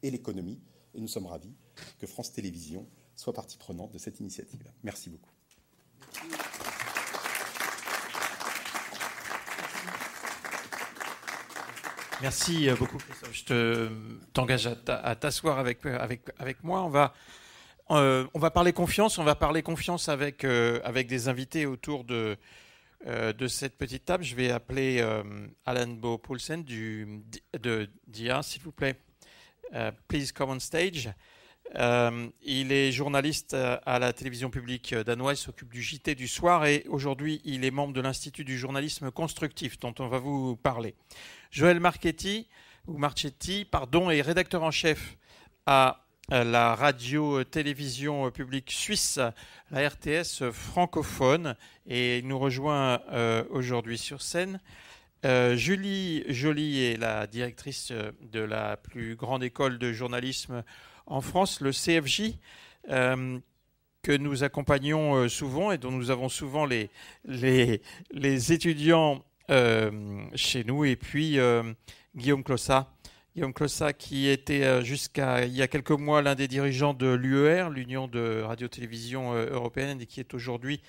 et 0.03 0.11
l'économie. 0.11 0.61
Et 0.93 0.99
nous 0.99 1.07
sommes 1.07 1.25
ravis 1.25 1.53
que 1.99 2.07
France 2.07 2.31
Télévisions 2.31 2.87
soit 3.15 3.33
partie 3.33 3.57
prenante 3.57 3.91
de 3.91 3.97
cette 3.97 4.19
initiative. 4.19 4.63
Merci 4.83 5.09
beaucoup. 5.09 5.31
Merci 12.21 12.69
beaucoup, 12.79 12.97
Christophe. 12.97 13.33
Je 13.33 14.27
t'engage 14.33 14.67
à 14.87 15.15
t'asseoir 15.15 15.59
avec, 15.59 15.85
avec, 15.85 16.21
avec 16.39 16.63
moi. 16.63 16.81
On 16.83 16.89
va 16.89 17.13
euh, 17.91 18.25
on 18.33 18.39
va 18.39 18.49
parler 18.49 18.73
confiance, 18.73 19.17
on 19.17 19.23
va 19.23 19.35
parler 19.35 19.61
confiance 19.61 20.09
avec, 20.09 20.43
euh, 20.43 20.79
avec 20.83 21.07
des 21.07 21.27
invités 21.27 21.65
autour 21.65 22.03
de, 22.03 22.35
euh, 23.05 23.31
de 23.31 23.47
cette 23.47 23.77
petite 23.77 24.05
table. 24.05 24.23
Je 24.23 24.35
vais 24.35 24.49
appeler 24.49 25.05
Alan 25.65 25.87
Bo 25.87 26.17
Poulsen 26.17 26.63
de 26.63 27.89
DIA, 28.07 28.41
s'il 28.43 28.61
vous 28.63 28.71
plaît. 28.71 28.95
please 30.07 30.31
come 30.33 30.49
on 30.49 30.59
stage. 30.59 31.09
il 31.75 32.71
est 32.71 32.91
journaliste 32.91 33.53
à 33.53 33.99
la 33.99 34.13
télévision 34.13 34.49
publique 34.49 34.95
danoise, 34.95 35.39
s'occupe 35.39 35.71
du 35.71 35.83
JT 35.83 36.15
du 36.15 36.27
soir 36.27 36.65
et 36.65 36.85
aujourd'hui 36.87 37.41
il 37.43 37.65
est 37.65 37.71
membre 37.71 37.93
de 37.93 38.01
l'Institut 38.01 38.45
du 38.45 38.57
journalisme 38.57 39.11
constructif 39.11 39.79
dont 39.79 39.93
on 39.99 40.07
va 40.07 40.17
vous 40.17 40.55
parler. 40.55 40.95
Joël 41.51 41.79
Marchetti, 41.79 42.47
ou 42.87 42.97
Marchetti, 42.97 43.65
pardon, 43.65 44.09
est 44.09 44.21
rédacteur 44.21 44.63
en 44.63 44.71
chef 44.71 45.17
à 45.65 46.04
la 46.29 46.75
radio-télévision 46.75 48.31
publique 48.31 48.71
suisse, 48.71 49.19
la 49.71 49.89
RTS 49.89 50.51
francophone, 50.51 51.55
et 51.87 52.21
nous 52.23 52.39
rejoint 52.39 53.01
euh, 53.11 53.43
aujourd'hui 53.49 53.97
sur 53.97 54.21
scène. 54.21 54.59
Euh, 55.23 55.55
Julie 55.55 56.23
Joly 56.27 56.83
est 56.83 56.97
la 56.97 57.27
directrice 57.27 57.91
de 58.21 58.39
la 58.39 58.77
plus 58.77 59.15
grande 59.15 59.43
école 59.43 59.77
de 59.77 59.93
journalisme 59.93 60.63
en 61.05 61.21
France, 61.21 61.61
le 61.61 61.71
CFJ, 61.71 62.37
euh, 62.89 63.39
que 64.01 64.11
nous 64.11 64.43
accompagnons 64.43 65.27
souvent 65.29 65.71
et 65.71 65.77
dont 65.77 65.91
nous 65.91 66.11
avons 66.11 66.29
souvent 66.29 66.65
les 66.65 68.51
étudiants 68.51 69.23
chez 69.49 70.63
nous. 70.63 70.85
Et 70.85 70.95
puis 70.95 71.39
Guillaume 72.15 72.43
Clossat, 72.43 72.94
Guillaume 73.35 73.53
Clossat, 73.53 73.91
qui 73.91 74.29
était 74.29 74.63
euh, 74.63 74.81
jusqu'à 74.81 75.43
il 75.43 75.53
y 75.53 75.61
a 75.61 75.67
quelques 75.67 75.91
mois 75.91 76.21
l'un 76.21 76.35
des 76.35 76.47
dirigeants 76.47 76.93
de 76.93 77.07
l'UER, 77.07 77.67
l'Union 77.69 78.07
de 78.07 78.41
radio-télévision 78.41 79.33
euh, 79.33 79.49
européenne, 79.49 79.99
et 79.99 80.05
qui 80.05 80.21
est 80.21 80.33
aujourd'hui 80.33 80.81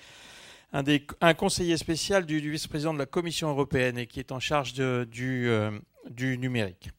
un, 0.71 1.33
conseiller 1.33 1.75
spécial 1.75 2.25
du, 2.25 2.39
vice-président 2.39 2.93
de 2.93 2.99
la 2.99 3.05
Commission 3.05 3.49
européenne 3.49 3.97
et 3.97 4.07
qui 4.07 4.21
est 4.21 4.31
en 4.31 4.39
charge 4.39 4.75
euh, 4.79 5.05
du, 5.05 6.37
numérique. 6.37 6.89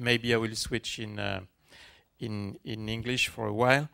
Maybe 0.00 0.24
I 0.24 0.34
will 0.34 0.56
switch 0.56 0.98
in, 0.98 1.18
uh, 1.18 1.40
in, 2.20 2.54
in 2.66 2.88
English 2.88 3.30
for 3.30 3.46
a 3.46 3.52
while. 3.52 3.88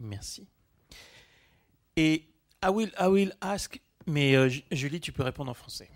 Merci. 0.00 0.48
Et 1.96 2.28
I 2.60 2.70
will, 2.70 2.90
I 2.98 3.06
will 3.06 3.30
ask, 3.40 3.80
mais 4.06 4.34
euh, 4.34 4.48
Julie, 4.72 5.00
tu 5.00 5.12
peux 5.12 5.22
répondre 5.22 5.50
en 5.50 5.54
français. 5.54 5.88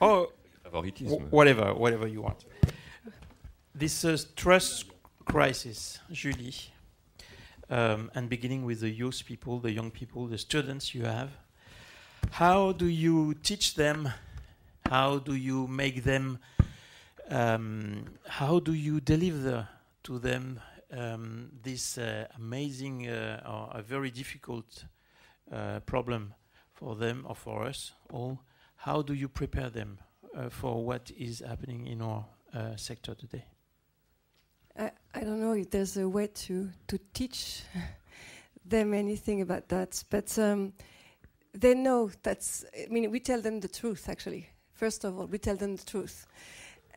oh, 0.00 0.30
whatever, 1.30 1.72
whatever 1.74 2.06
you 2.06 2.22
want. 2.22 2.44
This 3.74 4.04
uh, 4.04 4.16
trust 4.34 4.86
crisis, 5.24 6.00
Julie, 6.10 6.70
um, 7.70 8.10
and 8.14 8.28
beginning 8.28 8.64
with 8.64 8.80
the 8.80 8.90
youth 8.90 9.24
people, 9.24 9.58
the 9.58 9.72
young 9.72 9.90
people, 9.90 10.26
the 10.26 10.38
students 10.38 10.94
you 10.94 11.04
have. 11.04 11.30
How 12.32 12.72
do 12.72 12.86
you 12.86 13.34
teach 13.42 13.74
them? 13.74 14.12
How 14.90 15.18
do 15.18 15.34
you 15.34 15.66
make 15.66 16.04
them? 16.04 16.38
Um, 17.30 18.04
how 18.28 18.60
do 18.60 18.74
you 18.74 19.00
deliver 19.00 19.66
to 20.04 20.18
them 20.18 20.60
um, 20.96 21.50
this 21.62 21.98
uh, 21.98 22.26
amazing 22.36 23.08
uh, 23.08 23.42
or 23.46 23.78
a 23.78 23.82
very 23.82 24.10
difficult 24.10 24.84
uh, 25.52 25.80
problem 25.80 26.34
for 26.72 26.96
them 26.96 27.24
or 27.28 27.34
for 27.34 27.64
us 27.64 27.92
all. 28.10 28.40
How 28.76 29.02
do 29.02 29.14
you 29.14 29.28
prepare 29.28 29.70
them 29.70 29.98
for 30.50 30.84
what 30.84 31.10
is 31.16 31.42
happening 31.46 31.86
in 31.86 32.02
our 32.02 32.26
sector 32.76 33.14
today? 33.14 33.46
I, 34.78 34.90
I 35.14 35.20
don't 35.20 35.40
know 35.40 35.52
if 35.52 35.70
there's 35.70 35.96
a 35.96 36.06
way 36.06 36.26
to, 36.26 36.68
to 36.88 36.98
teach 37.14 37.62
them 38.64 38.92
anything 38.92 39.40
about 39.40 39.68
that, 39.68 40.04
but 40.10 40.38
um, 40.38 40.74
they 41.54 41.74
know 41.74 42.10
that's, 42.22 42.64
I 42.74 42.86
mean, 42.90 43.10
we 43.10 43.20
tell 43.20 43.40
them 43.40 43.60
the 43.60 43.68
truth 43.68 44.08
actually. 44.08 44.50
First 44.74 45.04
of 45.04 45.18
all, 45.18 45.26
we 45.26 45.38
tell 45.38 45.56
them 45.56 45.76
the 45.76 45.84
truth. 45.84 46.26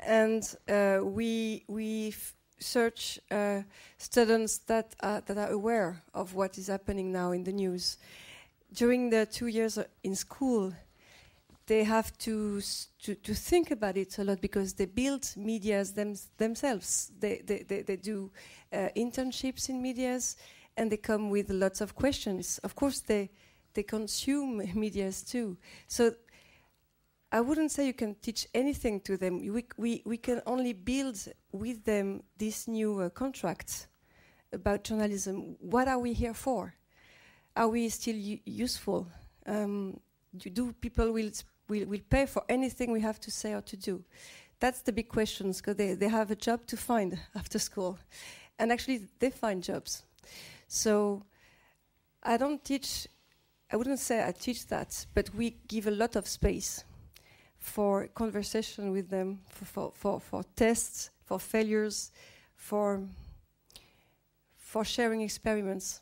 And 0.05 0.43
uh, 0.67 0.99
we, 1.01 1.63
we 1.67 2.13
search 2.59 3.19
uh, 3.31 3.61
students 3.97 4.59
that 4.59 4.95
uh, 4.99 5.21
that 5.25 5.37
are 5.37 5.51
aware 5.51 6.01
of 6.13 6.33
what 6.33 6.57
is 6.57 6.67
happening 6.67 7.11
now 7.11 7.31
in 7.31 7.43
the 7.43 7.51
news. 7.51 7.97
During 8.73 9.09
the 9.09 9.25
two 9.25 9.47
years 9.47 9.77
uh, 9.77 9.85
in 10.03 10.15
school, 10.15 10.73
they 11.69 11.83
have 11.83 12.17
to, 12.17 12.61
to, 13.03 13.13
to 13.13 13.33
think 13.35 13.69
about 13.69 13.95
it 13.95 14.17
a 14.17 14.23
lot 14.23 14.41
because 14.41 14.73
they 14.73 14.85
build 14.85 15.31
medias 15.37 15.93
them, 15.93 16.15
themselves. 16.37 17.11
They, 17.19 17.41
they, 17.45 17.59
they, 17.59 17.81
they 17.83 17.95
do 17.95 18.31
uh, 18.73 18.89
internships 18.97 19.69
in 19.69 19.79
medias 19.79 20.35
and 20.75 20.91
they 20.91 20.97
come 20.97 21.29
with 21.29 21.51
lots 21.51 21.79
of 21.79 21.93
questions. 21.93 22.59
Of 22.63 22.75
course, 22.75 23.01
they, 23.01 23.29
they 23.75 23.83
consume 23.83 24.63
medias 24.73 25.21
too. 25.21 25.57
So 25.87 26.15
I 27.31 27.41
wouldn't 27.41 27.71
say 27.71 27.85
you 27.85 27.93
can 27.93 28.15
teach 28.15 28.47
anything 28.55 29.01
to 29.01 29.15
them. 29.15 29.39
We, 29.53 29.65
we, 29.77 30.01
we 30.03 30.17
can 30.17 30.41
only 30.47 30.73
build 30.73 31.19
with 31.51 31.83
them 31.85 32.23
this 32.37 32.67
new 32.67 33.01
uh, 33.01 33.09
contract 33.09 33.87
about 34.51 34.83
journalism. 34.83 35.55
What 35.59 35.87
are 35.87 35.99
we 35.99 36.13
here 36.13 36.33
for? 36.33 36.73
Are 37.55 37.67
we 37.67 37.87
still 37.89 38.15
useful? 38.15 39.07
Um, 39.45 39.99
do 40.35 40.73
people 40.73 41.11
will, 41.11 41.29
will, 41.67 41.85
will 41.85 42.01
pay 42.09 42.25
for 42.25 42.43
anything 42.49 42.91
we 42.91 43.01
have 43.01 43.19
to 43.19 43.31
say 43.31 43.53
or 43.53 43.61
to 43.61 43.77
do? 43.77 44.03
That's 44.59 44.81
the 44.81 44.91
big 44.91 45.07
questions 45.07 45.61
because 45.61 45.75
they, 45.75 45.93
they 45.93 46.09
have 46.09 46.31
a 46.31 46.35
job 46.35 46.65
to 46.67 46.77
find 46.77 47.19
after 47.35 47.59
school. 47.59 47.99
And 48.57 48.71
actually, 48.71 49.07
they 49.19 49.29
find 49.29 49.61
jobs. 49.61 50.03
So 50.67 51.23
I 52.23 52.37
don't 52.37 52.63
teach, 52.63 53.07
I 53.71 53.75
wouldn't 53.75 53.99
say 53.99 54.25
I 54.25 54.31
teach 54.31 54.65
that, 54.67 55.05
but 55.13 55.33
we 55.35 55.57
give 55.67 55.85
a 55.85 55.91
lot 55.91 56.15
of 56.15 56.27
space 56.27 56.83
for 57.59 58.07
conversation 58.07 58.91
with 58.91 59.09
them, 59.09 59.39
for, 59.49 59.65
for, 59.65 59.91
for, 59.93 60.19
for 60.19 60.43
tests, 60.55 61.09
for 61.25 61.39
failures, 61.39 62.11
for, 62.55 63.01
for 64.57 64.85
sharing 64.85 65.21
experiments. 65.21 66.01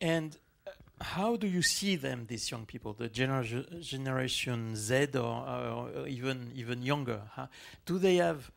And 0.00 0.36
uh, 0.66 0.70
how 1.00 1.36
do 1.36 1.46
you 1.46 1.62
see 1.62 1.96
them, 1.96 2.26
these 2.28 2.50
young 2.50 2.66
people, 2.66 2.92
the 2.92 3.08
gener- 3.08 3.80
generation 3.80 4.76
Z 4.76 5.08
or, 5.14 5.20
or, 5.20 6.06
even 6.06 6.52
even 6.54 6.82
younger? 6.82 7.22
Huh? 7.30 7.46
Do 7.86 7.98
they 7.98 8.16
have 8.16 8.50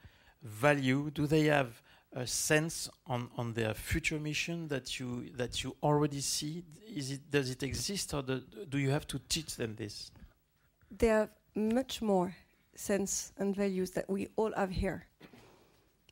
value? 0.44 1.12
Do 1.12 1.28
they 1.28 1.46
have 1.46 1.82
a 2.12 2.28
sense 2.28 2.90
on, 3.08 3.30
on 3.38 3.54
their 3.54 3.74
future 3.74 4.20
mission 4.20 4.68
that 4.68 5.00
you 5.00 5.30
that 5.38 5.64
you 5.64 5.76
already 5.82 6.20
see? 6.20 6.64
Is 6.94 7.12
it 7.12 7.32
does 7.32 7.50
it 7.50 7.64
exist, 7.64 8.14
or 8.14 8.22
do, 8.22 8.42
do 8.68 8.78
you 8.78 8.90
have 8.90 9.08
to 9.08 9.20
teach 9.30 9.56
them 9.56 9.76
this? 9.76 10.12
They 10.98 11.08
have 11.08 11.30
much 11.56 12.02
more 12.02 12.36
sense 12.76 13.34
and 13.38 13.56
values 13.56 13.92
that 13.92 14.10
we 14.10 14.28
all 14.36 14.54
have 14.56 14.72
here. 14.72 15.06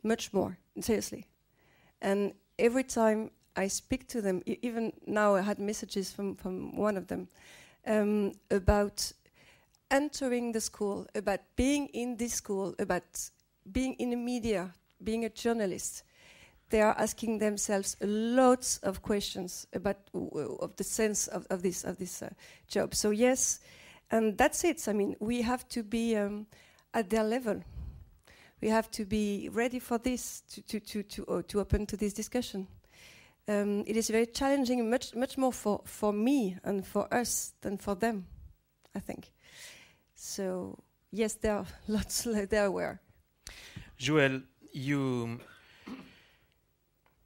Much 0.03 0.33
more, 0.33 0.57
seriously. 0.79 1.25
And 2.01 2.33
every 2.59 2.83
time 2.83 3.31
I 3.55 3.67
speak 3.67 4.07
to 4.09 4.21
them, 4.21 4.43
even 4.45 4.93
now 5.05 5.35
I 5.35 5.41
had 5.41 5.59
messages 5.59 6.11
from, 6.11 6.35
from 6.35 6.75
one 6.75 6.97
of 6.97 7.07
them 7.07 7.27
um, 7.85 8.33
about 8.51 9.11
entering 9.89 10.51
the 10.51 10.61
school, 10.61 11.07
about 11.15 11.39
being 11.55 11.87
in 11.87 12.17
this 12.17 12.33
school, 12.33 12.75
about 12.79 13.29
being 13.71 13.93
in 13.95 14.11
the 14.11 14.15
media, 14.15 14.73
being 15.03 15.25
a 15.25 15.29
journalist, 15.29 16.03
they 16.69 16.81
are 16.81 16.95
asking 16.97 17.39
themselves 17.39 17.95
lots 18.01 18.77
of 18.79 19.01
questions 19.01 19.67
about 19.73 19.97
of 20.13 20.75
the 20.75 20.83
sense 20.83 21.27
of, 21.27 21.47
of 21.49 21.61
this 21.61 21.85
of 21.85 21.97
this 21.97 22.21
uh, 22.21 22.29
job. 22.67 22.93
So 22.93 23.11
yes, 23.11 23.61
and 24.11 24.37
that's 24.37 24.63
it. 24.63 24.87
I 24.87 24.93
mean, 24.93 25.15
we 25.19 25.41
have 25.41 25.67
to 25.69 25.83
be 25.83 26.15
um, 26.15 26.47
at 26.93 27.09
their 27.09 27.23
level. 27.23 27.61
We 28.61 28.69
have 28.69 28.89
to 28.91 29.05
be 29.05 29.49
ready 29.51 29.79
for 29.79 29.97
this 29.97 30.41
to 30.53 30.61
to 30.61 30.79
to 30.79 31.03
to, 31.03 31.25
uh, 31.25 31.41
to 31.47 31.59
open 31.59 31.85
to 31.87 31.97
this 31.97 32.13
discussion. 32.13 32.67
Um, 33.47 33.83
it 33.87 33.95
is 33.95 34.09
very 34.09 34.25
challenging, 34.25 34.89
much 34.89 35.15
much 35.15 35.37
more 35.37 35.53
for 35.53 35.81
for 35.85 36.11
me 36.13 36.57
and 36.63 36.85
for 36.85 37.13
us 37.13 37.53
than 37.61 37.77
for 37.77 37.95
them, 37.95 38.25
I 38.95 38.99
think. 38.99 39.31
So 40.15 40.77
yes, 41.11 41.35
there 41.35 41.57
are 41.57 41.65
lots. 41.87 42.23
They're 42.23 42.65
aware. 42.65 42.99
Joël, 43.99 44.43
you 44.73 45.39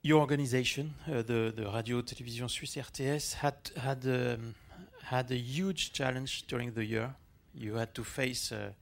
your 0.04 0.20
organization, 0.20 0.94
uh, 1.08 1.22
the, 1.22 1.54
the 1.56 1.70
Radio 1.70 2.02
Télévision 2.02 2.48
Suisse 2.48 2.78
RTS, 2.78 3.36
had, 3.36 3.56
had, 3.78 4.06
um, 4.06 4.56
had 5.04 5.32
a 5.32 5.38
huge 5.38 5.94
challenge 5.94 6.46
during 6.48 6.74
the 6.74 6.86
year. 6.86 7.16
You 7.54 7.76
had 7.76 7.94
to 7.96 8.04
face 8.04 8.52
a, 8.52 8.76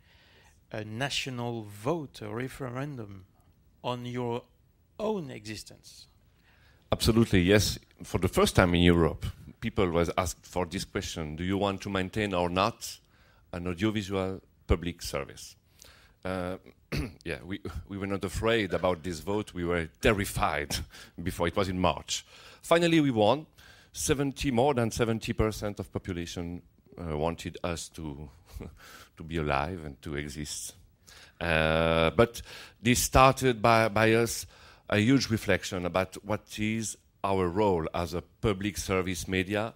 a 0.72 0.84
national 0.84 1.64
vote, 1.64 2.22
a 2.22 2.30
referendum 2.30 3.26
on 3.84 4.06
your 4.06 4.44
own 5.00 5.32
existence. 5.32 6.08
Absolutely, 6.92 7.42
yes. 7.42 7.80
For 8.04 8.18
the 8.18 8.28
first 8.28 8.56
time 8.56 8.74
in 8.76 8.82
Europe, 8.82 9.26
people 9.60 9.90
was 9.90 10.10
asked 10.18 10.46
for 10.46 10.66
this 10.66 10.86
question: 10.86 11.36
Do 11.36 11.44
you 11.44 11.58
want 11.58 11.82
to 11.82 11.90
maintain 11.90 12.34
or 12.34 12.50
not 12.50 13.00
an 13.54 13.68
audiovisual 13.68 14.42
public 14.68 15.02
service? 15.02 15.56
Uh, 16.24 16.58
yeah, 17.24 17.38
we, 17.46 17.62
we 17.88 17.98
were 17.98 18.08
not 18.08 18.24
afraid 18.24 18.74
about 18.74 19.04
this 19.04 19.20
vote. 19.20 19.54
We 19.54 19.66
were 19.66 19.90
terrified 20.02 20.76
before 21.24 21.48
it 21.48 21.56
was 21.56 21.70
in 21.70 21.80
March. 21.80 22.26
Finally, 22.62 23.00
we 23.00 23.12
won. 23.12 23.46
70, 23.92 24.52
more 24.52 24.74
than 24.74 24.90
70% 24.90 25.80
of 25.80 25.92
population 25.92 26.62
uh, 27.00 27.18
wanted 27.18 27.58
us 27.64 27.90
to, 27.90 28.30
to 29.18 29.24
be 29.24 29.38
alive 29.38 29.86
and 29.86 30.02
to 30.02 30.16
exist. 30.16 30.76
Uh, 31.40 32.10
but 32.12 32.42
this 32.82 33.00
started 33.00 33.62
by, 33.62 33.88
by 33.88 34.14
us 34.14 34.46
a 34.90 34.98
huge 34.98 35.30
reflection 35.30 35.86
about 35.86 36.16
what 36.26 36.60
is 36.60 36.98
our 37.24 37.48
role 37.48 37.88
as 37.94 38.14
a 38.14 38.22
public 38.42 38.78
service 38.78 39.28
media, 39.28 39.74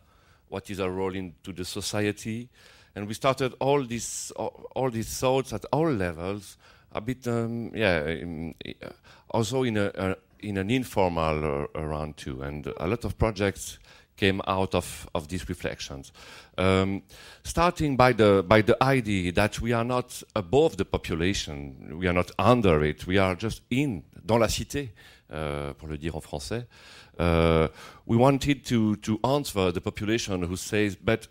what 0.50 0.70
is 0.70 0.80
our 0.80 0.92
role 0.92 1.16
into 1.16 1.54
the 1.54 1.66
society, 1.66 2.50
and 2.96 3.08
we 3.08 3.14
started 3.14 3.54
all 3.60 3.84
these 3.84 4.32
all, 4.36 4.90
these 4.92 5.18
thoughts 5.18 5.52
at 5.52 5.66
all 5.72 5.92
levels 5.92 6.58
a 6.92 7.02
bit, 7.02 7.28
um, 7.28 7.72
yeah, 7.74 8.06
in, 8.06 8.54
also 9.30 9.64
in, 9.64 9.78
a, 9.78 9.86
uh, 9.86 10.16
in 10.40 10.58
an 10.58 10.70
informal 10.70 11.44
uh, 11.44 11.80
around 11.80 12.18
too. 12.18 12.44
And 12.44 12.68
a 12.78 12.88
lot 12.88 13.04
of 13.04 13.18
projects 13.18 13.80
came 14.16 14.42
out 14.48 14.76
of, 14.76 15.08
of 15.14 15.28
these 15.28 15.48
reflections. 15.50 16.12
Um, 16.58 17.04
starting 17.44 17.98
by 17.98 18.14
the, 18.14 18.44
by 18.48 18.62
the 18.62 18.82
idea 18.82 19.32
that 19.34 19.60
we 19.62 19.74
are 19.74 19.84
not 19.84 20.22
above 20.36 20.78
the 20.78 20.86
population, 20.86 21.98
we 21.98 22.08
are 22.08 22.14
not 22.14 22.32
under 22.38 22.84
it, 22.84 23.08
we 23.08 23.18
are 23.18 23.36
just 23.36 23.62
in, 23.70 24.04
dans 24.26 24.40
la 24.40 24.48
cité, 24.48 24.90
uh, 25.32 25.74
pour 25.74 25.90
le 25.90 25.98
dire 25.98 26.16
en 26.16 26.22
français. 26.22 26.66
Uh, 27.20 27.68
we 28.06 28.18
wanted 28.18 28.66
to, 28.66 28.96
to 28.98 29.20
answer 29.24 29.72
the 29.72 29.82
population 29.82 30.44
who 30.44 30.56
says, 30.56 30.96
but 30.96 31.28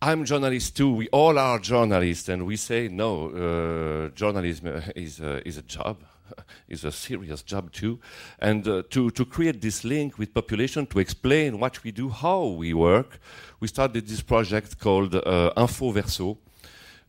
I'm 0.00 0.24
journalist 0.24 0.76
too. 0.76 0.92
We 0.92 1.08
all 1.08 1.38
are 1.38 1.58
journalists, 1.58 2.28
and 2.28 2.44
we 2.46 2.56
say 2.56 2.88
no. 2.88 3.30
Uh, 3.30 4.08
journalism 4.14 4.82
is 4.96 5.20
a, 5.20 5.46
is 5.46 5.56
a 5.56 5.62
job, 5.62 6.04
is 6.68 6.84
a 6.84 6.92
serious 6.92 7.42
job 7.42 7.72
too, 7.72 7.98
and 8.38 8.66
uh, 8.66 8.82
to 8.90 9.10
to 9.10 9.24
create 9.24 9.60
this 9.60 9.84
link 9.84 10.18
with 10.18 10.32
population 10.34 10.86
to 10.86 10.98
explain 10.98 11.58
what 11.58 11.82
we 11.84 11.90
do, 11.90 12.08
how 12.08 12.46
we 12.46 12.74
work, 12.74 13.18
we 13.60 13.68
started 13.68 14.06
this 14.06 14.22
project 14.22 14.78
called 14.78 15.14
uh, 15.14 15.50
Info 15.56 15.90
Verso, 15.90 16.38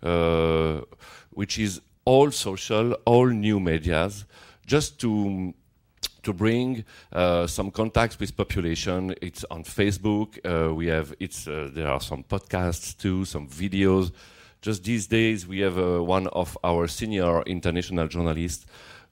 uh, 0.03 0.81
which 1.31 1.59
is 1.59 1.81
all 2.05 2.31
social, 2.31 2.93
all 3.05 3.27
new 3.27 3.59
medias, 3.59 4.25
just 4.65 4.99
to 4.99 5.53
to 6.23 6.33
bring 6.33 6.83
uh, 7.13 7.47
some 7.47 7.71
contacts 7.71 8.19
with 8.19 8.35
population. 8.35 9.15
It's 9.21 9.45
on 9.49 9.63
Facebook. 9.63 10.29
Uh, 10.43 10.73
we 10.73 10.87
have 10.87 11.13
it's 11.19 11.47
uh, 11.47 11.69
there 11.73 11.87
are 11.87 12.01
some 12.01 12.23
podcasts 12.23 12.97
too, 12.97 13.25
some 13.25 13.47
videos. 13.47 14.11
Just 14.61 14.83
these 14.83 15.07
days, 15.07 15.47
we 15.47 15.59
have 15.59 15.77
uh, 15.77 16.03
one 16.03 16.27
of 16.27 16.57
our 16.63 16.87
senior 16.87 17.43
international 17.43 18.07
journalists 18.07 18.65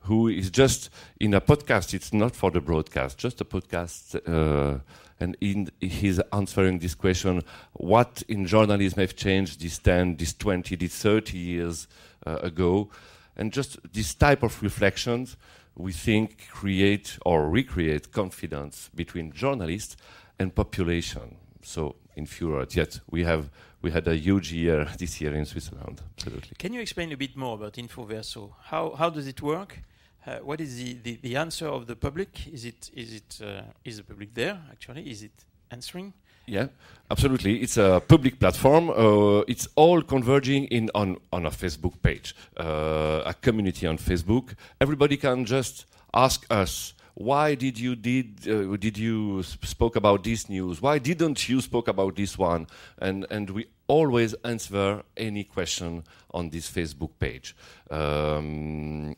who 0.05 0.27
is 0.27 0.49
just 0.49 0.89
in 1.19 1.33
a 1.33 1.41
podcast. 1.41 1.93
It's 1.93 2.13
not 2.13 2.35
for 2.35 2.51
the 2.51 2.61
broadcast, 2.61 3.17
just 3.17 3.41
a 3.41 3.45
podcast. 3.45 4.15
Uh, 4.27 4.79
and 5.19 5.37
in, 5.39 5.69
he's 5.79 6.19
answering 6.31 6.79
this 6.79 6.95
question: 6.95 7.43
What 7.73 8.23
in 8.27 8.45
journalism 8.45 8.99
have 8.99 9.15
changed 9.15 9.61
these 9.61 9.79
10, 9.79 10.17
these 10.17 10.33
20, 10.33 10.75
these 10.75 10.95
30 10.95 11.37
years 11.37 11.87
uh, 12.25 12.37
ago? 12.41 12.89
And 13.37 13.51
just 13.51 13.77
this 13.93 14.13
type 14.13 14.43
of 14.43 14.61
reflections 14.63 15.37
we 15.75 15.91
think 15.91 16.47
create 16.49 17.17
or 17.25 17.49
recreate 17.49 18.11
confidence 18.11 18.89
between 18.95 19.31
journalists 19.31 19.97
and 20.39 20.55
population. 20.55 21.35
So 21.61 21.95
in 22.15 22.25
few 22.25 22.49
words, 22.49 22.75
yet 22.75 22.99
we 23.09 23.23
have 23.23 23.49
we 23.81 23.91
had 23.91 24.07
a 24.07 24.15
huge 24.15 24.51
year 24.51 24.87
this 24.97 25.19
year 25.21 25.33
in 25.35 25.45
Switzerland. 25.45 26.01
Absolutely. 26.17 26.55
Can 26.57 26.73
you 26.73 26.81
explain 26.81 27.11
a 27.11 27.17
bit 27.17 27.35
more 27.35 27.55
about 27.55 27.73
Infoverso? 27.73 28.53
How 28.63 28.95
how 28.95 29.09
does 29.09 29.27
it 29.27 29.41
work? 29.41 29.79
Uh, 30.27 30.37
what 30.39 30.59
is 30.59 30.77
the, 30.77 30.97
the, 31.03 31.19
the, 31.21 31.35
answer 31.35 31.67
of 31.67 31.85
the 31.85 31.95
public? 31.95 32.47
Is 32.51 32.65
it 32.65 32.89
is 32.95 33.13
it 33.13 33.39
uh, 33.43 33.61
is 33.83 33.97
the 33.97 34.03
public 34.03 34.33
there 34.33 34.59
actually? 34.71 35.09
Is 35.09 35.21
it 35.21 35.45
answering? 35.69 36.13
Yeah, 36.47 36.67
absolutely. 37.11 37.61
It's 37.61 37.77
a 37.77 38.01
public 38.07 38.39
platform. 38.39 38.89
Uh, 38.89 39.41
it's 39.47 39.67
all 39.75 40.01
converging 40.01 40.65
in 40.65 40.89
on 40.95 41.17
on 41.31 41.45
a 41.45 41.51
Facebook 41.51 42.01
page, 42.01 42.35
uh, 42.57 43.21
a 43.25 43.35
community 43.35 43.85
on 43.85 43.97
Facebook. 43.97 44.55
Everybody 44.81 45.17
can 45.17 45.45
just 45.45 45.85
ask 46.13 46.45
us. 46.49 46.93
Why 47.13 47.55
did 47.55 47.79
you 47.79 47.95
did 47.95 48.47
uh, 48.47 48.75
did 48.77 48.97
you 48.97 49.43
spoke 49.43 49.95
about 49.95 50.23
this 50.23 50.49
news? 50.49 50.81
Why 50.81 50.97
didn't 50.99 51.47
you 51.47 51.61
spoke 51.61 51.87
about 51.87 52.15
this 52.15 52.37
one? 52.37 52.65
And 52.97 53.25
and 53.29 53.49
we 53.51 53.67
always 53.87 54.33
answer 54.43 55.03
any 55.15 55.43
question 55.43 56.03
on 56.31 56.49
this 56.49 56.69
Facebook 56.69 57.11
page. 57.19 57.55
Um, 57.89 59.15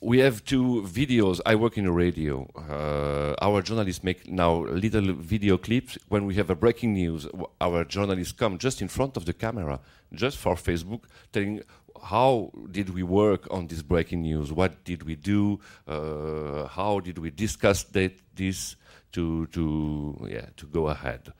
we 0.00 0.18
have 0.18 0.44
two 0.44 0.82
videos. 0.82 1.40
I 1.46 1.54
work 1.54 1.78
in 1.78 1.86
a 1.86 1.92
radio. 1.92 2.48
Uh, 2.56 3.34
our 3.40 3.62
journalists 3.62 4.02
make 4.02 4.28
now 4.28 4.54
little 4.54 5.12
video 5.12 5.56
clips. 5.56 5.96
When 6.08 6.26
we 6.26 6.34
have 6.34 6.50
a 6.50 6.54
breaking 6.54 6.94
news, 6.94 7.26
our 7.60 7.84
journalists 7.84 8.32
come 8.32 8.58
just 8.58 8.82
in 8.82 8.88
front 8.88 9.16
of 9.16 9.24
the 9.24 9.32
camera, 9.32 9.80
just 10.12 10.38
for 10.38 10.56
Facebook, 10.56 11.02
telling 11.32 11.62
how 12.02 12.50
did 12.70 12.90
we 12.90 13.02
work 13.02 13.46
on 13.50 13.68
this 13.68 13.82
breaking 13.82 14.22
news? 14.22 14.52
What 14.52 14.84
did 14.84 15.04
we 15.04 15.14
do? 15.14 15.60
Uh, 15.86 16.66
how 16.66 17.00
did 17.00 17.18
we 17.18 17.30
discuss 17.30 17.84
that, 17.84 18.12
this 18.34 18.76
to 19.12 19.46
to 19.48 20.26
yeah 20.28 20.46
to 20.56 20.66
go 20.66 20.88
ahead? 20.88 21.32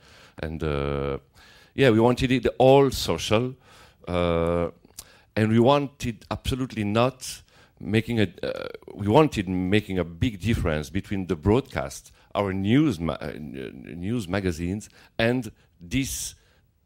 And 0.43 0.62
uh, 0.62 1.19
yeah, 1.75 1.91
we 1.91 2.01
wanted 2.01 2.31
it 2.31 2.47
all 2.59 2.91
social, 2.91 3.55
uh, 4.07 4.71
and 5.37 5.51
we 5.51 5.59
wanted 5.59 6.25
absolutely 6.31 6.85
not 6.85 7.42
making 7.81 8.21
a 8.21 8.29
uh, 8.42 8.68
we 8.95 9.09
wanted 9.09 9.49
making 9.49 9.99
a 9.99 10.05
big 10.05 10.40
difference 10.40 10.90
between 10.90 11.27
the 11.27 11.37
broadcast 11.37 12.12
our 12.35 12.53
news 12.53 13.01
ma 13.01 13.14
uh, 13.14 13.33
news 13.37 14.29
magazines 14.29 14.88
and 15.18 15.51
this 15.81 16.35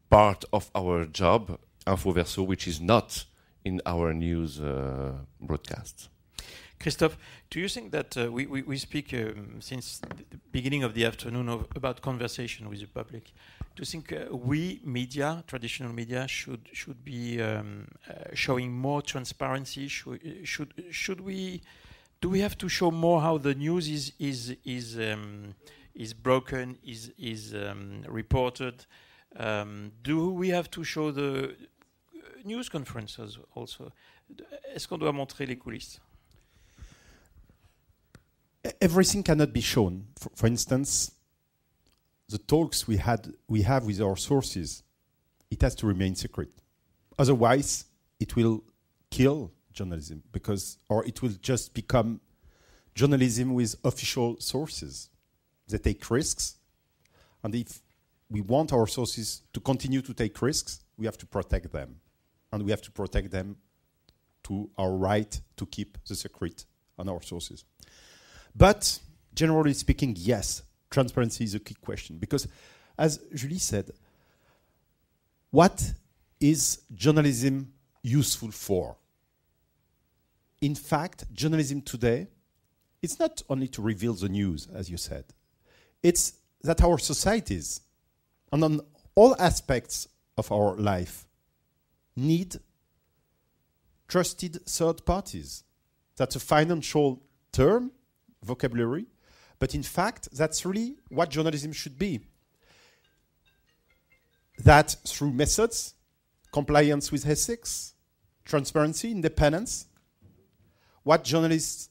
part 0.09 0.43
of 0.51 0.71
our 0.73 1.05
job 1.05 1.59
infoverso 1.85 2.45
which 2.45 2.67
is 2.67 2.81
not 2.81 3.25
in 3.63 3.81
our 3.85 4.13
news 4.13 4.59
uh, 4.59 5.13
broadcasts 5.41 6.09
Christophe, 6.79 7.17
do 7.49 7.59
you 7.59 7.67
think 7.67 7.91
that 7.91 8.15
uh, 8.15 8.31
we, 8.31 8.45
we, 8.45 8.61
we, 8.61 8.77
speak 8.77 9.11
um, 9.13 9.59
since 9.59 9.97
the 9.97 10.37
beginning 10.51 10.83
of 10.83 10.93
the 10.93 11.05
afternoon 11.05 11.49
of, 11.49 11.65
about 11.75 12.01
conversation 12.01 12.69
with 12.69 12.79
the 12.79 12.85
public? 12.85 13.31
Do 13.77 13.81
you 13.81 13.85
think 13.85 14.11
uh, 14.11 14.35
we 14.35 14.81
media, 14.83 15.43
traditional 15.45 15.93
media, 15.93 16.27
should 16.27 16.67
should 16.73 17.05
be 17.05 17.39
um, 17.39 17.87
uh, 18.09 18.33
showing 18.33 18.73
more 18.73 19.03
transparency? 19.03 19.87
Should, 19.87 20.19
should 20.45 20.73
should 20.89 21.21
we 21.21 21.61
do 22.19 22.27
we 22.27 22.39
have 22.39 22.57
to 22.57 22.67
show 22.67 22.89
more 22.89 23.21
how 23.21 23.37
the 23.37 23.53
news 23.53 23.87
is 23.87 24.13
is 24.17 24.55
is 24.65 24.97
um, 24.97 25.53
is 25.93 26.11
broken, 26.15 26.79
is 26.83 27.11
is 27.19 27.53
um, 27.53 28.01
reported? 28.07 28.87
Um, 29.35 29.91
do 30.01 30.31
we 30.31 30.49
have 30.49 30.71
to 30.71 30.83
show 30.83 31.11
the 31.11 31.55
news 32.43 32.69
conferences 32.69 33.37
also? 33.53 33.91
Est-ce 34.73 34.87
qu'on 34.87 34.97
doit 34.97 35.13
montrer 35.13 35.45
les 35.45 35.55
coulisses? 35.55 35.99
everything 38.81 39.23
cannot 39.23 39.53
be 39.53 39.61
shown. 39.61 40.07
For, 40.17 40.29
for, 40.35 40.47
instance, 40.47 41.11
the 42.29 42.37
talks 42.37 42.87
we 42.87 42.97
had 42.97 43.33
we 43.47 43.61
have 43.61 43.85
with 43.85 44.01
our 44.01 44.15
sources 44.15 44.83
it 45.49 45.61
has 45.61 45.75
to 45.75 45.87
remain 45.87 46.15
secret. 46.15 46.49
Otherwise, 47.17 47.85
it 48.19 48.35
will 48.35 48.63
kill 49.09 49.51
journalism 49.73 50.23
because, 50.31 50.77
or 50.89 51.05
it 51.05 51.21
will 51.21 51.31
just 51.41 51.73
become 51.73 52.19
journalism 52.95 53.53
with 53.53 53.75
official 53.83 54.37
sources. 54.39 55.09
They 55.67 55.77
take 55.77 56.09
risks, 56.09 56.57
and 57.43 57.53
if 57.53 57.81
we 58.29 58.41
want 58.41 58.73
our 58.73 58.87
sources 58.87 59.43
to 59.53 59.59
continue 59.59 60.01
to 60.01 60.13
take 60.13 60.41
risks, 60.41 60.83
we 60.97 61.05
have 61.05 61.17
to 61.17 61.25
protect 61.25 61.71
them, 61.71 61.97
and 62.51 62.63
we 62.63 62.71
have 62.71 62.81
to 62.83 62.91
protect 62.91 63.31
them 63.31 63.57
to 64.43 64.69
our 64.77 64.91
right 64.91 65.39
to 65.57 65.65
keep 65.65 65.97
the 66.07 66.15
secret 66.15 66.65
on 66.97 67.09
our 67.09 67.21
sources. 67.21 67.65
But 68.55 68.99
generally 69.35 69.73
speaking, 69.73 70.15
yes, 70.17 70.63
transparency 70.89 71.43
is 71.43 71.55
a 71.55 71.59
key 71.59 71.75
question 71.75 72.17
because, 72.17 72.47
as 72.97 73.17
Julie 73.33 73.59
said, 73.59 73.91
what 75.51 75.93
is 76.39 76.81
journalism 76.93 77.73
useful 78.03 78.51
for? 78.51 78.97
In 80.61 80.75
fact, 80.75 81.31
journalism 81.33 81.81
today, 81.81 82.27
it's 83.01 83.19
not 83.19 83.41
only 83.49 83.67
to 83.69 83.81
reveal 83.81 84.13
the 84.13 84.29
news, 84.29 84.67
as 84.73 84.89
you 84.89 84.97
said, 84.97 85.25
it's 86.01 86.33
that 86.63 86.83
our 86.83 86.97
societies, 86.97 87.81
and 88.51 88.63
on 88.63 88.81
all 89.15 89.35
aspects 89.39 90.07
of 90.37 90.51
our 90.51 90.75
life, 90.75 91.27
need 92.15 92.55
trusted 94.07 94.65
third 94.65 95.05
parties. 95.05 95.63
That's 96.15 96.35
a 96.35 96.39
financial 96.39 97.21
term, 97.51 97.91
vocabulary, 98.43 99.05
but 99.59 99.73
in 99.75 99.83
fact, 99.83 100.29
that's 100.31 100.65
really 100.65 100.95
what 101.09 101.29
journalism 101.29 101.71
should 101.71 101.97
be. 101.97 102.21
That 104.63 104.95
through 105.05 105.31
methods, 105.31 105.93
compliance 106.51 107.11
with 107.11 107.27
ethics, 107.27 107.93
transparency, 108.45 109.11
independence, 109.11 109.87
what 111.03 111.23
journalists 111.23 111.89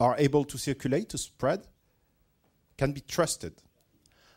are 0.00 0.16
able 0.18 0.44
to 0.44 0.58
circulate, 0.58 1.08
to 1.10 1.18
spread, 1.18 1.66
can 2.76 2.92
be 2.92 3.00
trusted. 3.00 3.54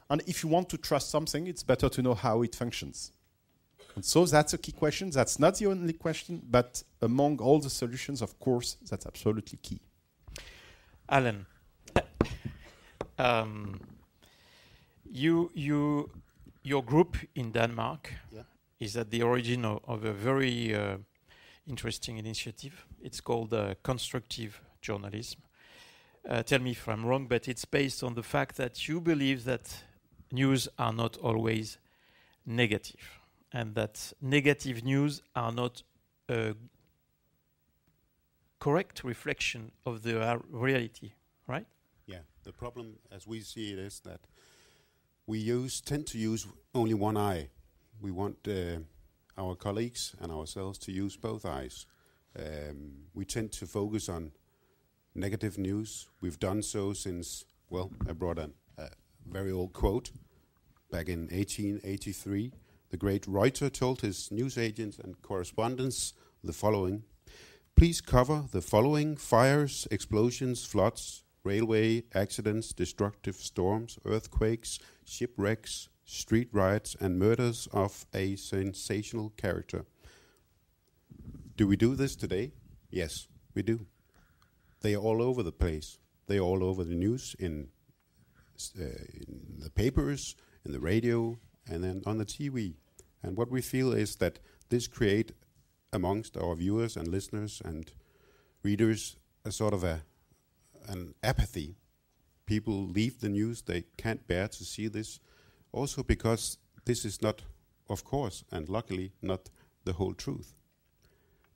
And 0.09 0.21
if 0.27 0.43
you 0.43 0.49
want 0.49 0.69
to 0.69 0.77
trust 0.77 1.09
something, 1.09 1.47
it's 1.47 1.63
better 1.63 1.89
to 1.89 2.01
know 2.01 2.13
how 2.13 2.41
it 2.43 2.55
functions. 2.55 3.11
And 3.95 4.05
so 4.05 4.25
that's 4.25 4.53
a 4.53 4.57
key 4.57 4.71
question. 4.71 5.09
That's 5.09 5.39
not 5.39 5.57
the 5.57 5.65
only 5.65 5.93
question, 5.93 6.41
but 6.49 6.83
among 7.01 7.39
all 7.39 7.59
the 7.59 7.69
solutions, 7.69 8.21
of 8.21 8.39
course, 8.39 8.77
that's 8.89 9.05
absolutely 9.05 9.57
key. 9.57 9.79
Alan, 11.09 11.45
um, 13.17 13.79
you, 15.09 15.51
you, 15.53 16.09
your 16.63 16.83
group 16.83 17.17
in 17.35 17.51
Denmark 17.51 18.13
Yeah. 18.31 18.43
is 18.79 18.95
at 18.97 19.09
the 19.09 19.23
origin 19.23 19.65
of, 19.65 19.79
of 19.87 20.05
a 20.05 20.13
very 20.13 20.75
uh, 20.75 20.97
interesting 21.65 22.17
initiative. 22.17 22.85
It's 23.01 23.21
called 23.21 23.53
uh, 23.53 23.75
constructive 23.81 24.61
journalism. 24.81 25.41
Uh, 26.29 26.43
tell 26.43 26.59
me 26.59 26.71
if 26.71 26.87
I'm 26.87 27.05
wrong, 27.05 27.27
but 27.27 27.47
it's 27.47 27.65
based 27.65 28.03
on 28.03 28.13
the 28.13 28.23
fact 28.23 28.55
that 28.57 28.87
you 28.87 29.01
believe 29.01 29.43
that 29.43 29.83
news 30.31 30.67
are 30.77 30.93
not 30.93 31.17
always 31.17 31.79
negative, 32.45 33.19
and 33.51 33.75
that 33.75 34.13
negative 34.19 34.83
news 34.83 35.21
are 35.33 35.51
not 35.53 35.83
a 36.29 36.53
correct 38.59 39.03
reflection 39.03 39.71
of 39.85 40.01
the 40.01 40.19
uh, 40.19 40.39
reality, 40.51 41.11
right? 41.47 41.65
The 42.47 42.53
problem, 42.53 42.99
as 43.11 43.27
we 43.27 43.41
see 43.41 43.73
it, 43.73 43.79
is 43.79 43.99
that 44.05 44.21
we 45.25 45.37
use 45.37 45.81
tend 45.81 46.07
to 46.07 46.17
use 46.17 46.47
only 46.73 46.93
one 46.93 47.17
eye. 47.17 47.49
We 47.99 48.09
want 48.09 48.47
uh, 48.47 48.79
our 49.37 49.53
colleagues 49.53 50.15
and 50.21 50.31
ourselves 50.31 50.77
to 50.85 50.93
use 50.93 51.17
both 51.17 51.45
eyes. 51.45 51.85
Um, 52.39 53.09
we 53.13 53.25
tend 53.25 53.51
to 53.51 53.65
focus 53.65 54.07
on 54.07 54.31
negative 55.13 55.57
news. 55.57 56.07
We've 56.21 56.39
done 56.39 56.61
so 56.61 56.93
since, 56.93 57.43
well, 57.69 57.91
I 58.07 58.13
brought 58.13 58.39
a 58.39 58.49
very 59.29 59.51
old 59.51 59.73
quote 59.73 60.11
back 60.89 61.09
in 61.09 61.23
1883. 61.23 62.53
The 62.91 62.97
great 62.97 63.27
Reuter 63.27 63.69
told 63.69 63.99
his 63.99 64.31
news 64.31 64.57
agents 64.57 64.99
and 64.99 65.21
correspondents 65.21 66.13
the 66.41 66.53
following 66.53 67.03
Please 67.75 67.99
cover 67.99 68.45
the 68.53 68.61
following 68.61 69.17
fires, 69.17 69.85
explosions, 69.91 70.63
floods, 70.63 71.25
railway 71.47 72.03
accidents, 72.13 72.73
destructive 72.73 73.35
storms, 73.35 73.97
earthquakes, 74.05 74.79
shipwrecks, 75.05 75.89
street 76.03 76.49
riots, 76.51 76.95
and 76.99 77.17
murders 77.19 77.67
of 77.71 78.05
a 78.13 78.35
sensational 78.35 79.29
character. 79.37 79.85
Do 81.55 81.67
we 81.67 81.75
do 81.75 81.95
this 81.95 82.15
today? 82.15 82.51
Yes, 82.89 83.27
we 83.55 83.63
do. 83.63 83.85
They 84.81 84.93
are 84.93 85.01
all 85.01 85.21
over 85.21 85.41
the 85.41 85.51
place. 85.63 85.99
They 86.27 86.37
are 86.37 86.47
all 86.49 86.63
over 86.63 86.83
the 86.83 86.95
news, 86.95 87.35
in, 87.39 87.69
uh, 88.79 88.83
in 88.83 89.59
the 89.59 89.69
papers, 89.69 90.35
in 90.65 90.71
the 90.71 90.79
radio, 90.79 91.39
and 91.69 91.83
then 91.83 92.03
on 92.05 92.17
the 92.17 92.25
TV. 92.25 92.75
And 93.23 93.37
what 93.37 93.49
we 93.49 93.61
feel 93.61 93.93
is 93.93 94.17
that 94.17 94.39
this 94.69 94.87
create 94.87 95.31
amongst 95.91 96.37
our 96.37 96.55
viewers 96.55 96.97
and 96.97 97.07
listeners 97.07 97.61
and 97.63 97.91
readers 98.63 99.17
a 99.45 99.51
sort 99.51 99.73
of 99.73 99.83
a 99.83 100.03
an 100.87 101.13
apathy. 101.23 101.75
People 102.45 102.87
leave 102.87 103.19
the 103.19 103.29
news; 103.29 103.61
they 103.61 103.83
can't 103.97 104.27
bear 104.27 104.47
to 104.47 104.63
see 104.63 104.87
this. 104.87 105.19
Also, 105.71 106.03
because 106.03 106.57
this 106.85 107.05
is 107.05 107.21
not, 107.21 107.43
of 107.89 108.03
course, 108.03 108.43
and 108.51 108.69
luckily, 108.69 109.11
not 109.21 109.49
the 109.83 109.93
whole 109.93 110.13
truth. 110.13 110.53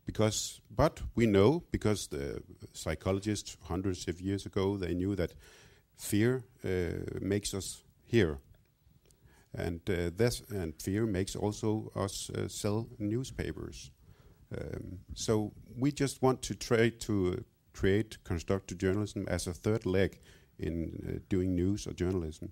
Because, 0.05 0.61
but 0.69 1.01
we 1.15 1.25
know 1.25 1.63
because 1.71 2.07
the 2.07 2.43
psychologists 2.73 3.57
hundreds 3.63 4.07
of 4.07 4.19
years 4.19 4.45
ago 4.45 4.77
they 4.77 4.93
knew 4.93 5.15
that 5.15 5.33
fear 5.95 6.43
uh, 6.65 7.19
makes 7.21 7.53
us 7.53 7.83
hear, 8.03 8.39
and 9.53 9.81
uh, 9.89 10.09
this 10.15 10.41
and 10.49 10.73
fear 10.81 11.05
makes 11.05 11.35
also 11.35 11.91
us 11.95 12.29
uh, 12.29 12.47
sell 12.47 12.87
newspapers. 12.99 13.91
Um, 14.57 14.99
so 15.13 15.53
we 15.77 15.91
just 15.91 16.21
want 16.21 16.41
to 16.41 16.55
try 16.55 16.89
to 16.89 17.43
create 17.73 18.17
constructive 18.23 18.77
journalism 18.77 19.25
as 19.27 19.47
a 19.47 19.53
third 19.53 19.85
leg 19.85 20.19
in 20.59 20.91
uh, 21.07 21.19
doing 21.29 21.55
news 21.55 21.87
or 21.87 21.93
journalism. 21.93 22.51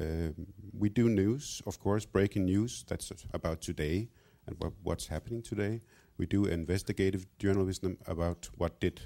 Um, 0.00 0.46
we 0.72 0.88
do 0.88 1.08
news, 1.08 1.62
of 1.66 1.78
course, 1.80 2.06
breaking 2.06 2.44
news 2.44 2.84
that's 2.86 3.12
about 3.34 3.60
today 3.60 4.08
and 4.46 4.56
wha- 4.60 4.70
what's 4.82 5.08
happening 5.08 5.42
today. 5.42 5.82
We 6.16 6.26
do 6.26 6.44
investigative 6.44 7.26
journalism 7.38 7.96
about 8.06 8.50
what 8.56 8.78
did 8.80 9.00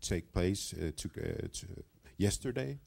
take 0.00 0.32
place 0.32 0.74
uh, 0.74 0.90
to, 0.96 1.08
uh, 1.18 1.48
to 1.52 1.66
yesterday, 2.16 2.80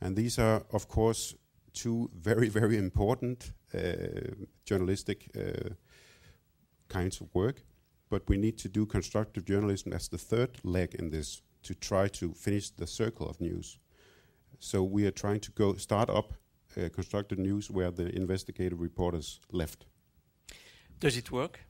and 0.00 0.16
these 0.16 0.38
are, 0.38 0.64
of 0.72 0.88
course, 0.88 1.36
two 1.72 2.10
very, 2.14 2.48
very 2.48 2.76
important 2.76 3.52
uh, 3.74 3.80
journalistic 4.64 5.30
uh, 5.36 5.70
kinds 6.88 7.20
of 7.20 7.34
work 7.34 7.62
but 8.12 8.28
we 8.28 8.36
need 8.36 8.58
to 8.58 8.68
do 8.68 8.84
constructive 8.84 9.46
journalism 9.46 9.90
as 9.94 10.06
the 10.08 10.18
third 10.18 10.50
leg 10.64 10.94
in 10.98 11.08
this 11.08 11.40
to 11.62 11.74
try 11.74 12.08
to 12.08 12.34
finish 12.34 12.68
the 12.68 12.86
circle 12.86 13.26
of 13.26 13.40
news. 13.40 13.78
So 14.58 14.82
we 14.82 15.06
are 15.06 15.16
trying 15.22 15.40
to 15.40 15.50
go 15.52 15.76
start 15.76 16.10
up 16.10 16.34
uh, 16.76 16.90
constructive 16.90 17.38
news 17.38 17.70
where 17.70 17.90
the 17.90 18.14
investigative 18.14 18.80
reporters 18.82 19.40
left. 19.50 19.86
Does 21.00 21.16
it 21.16 21.32
work? 21.32 21.60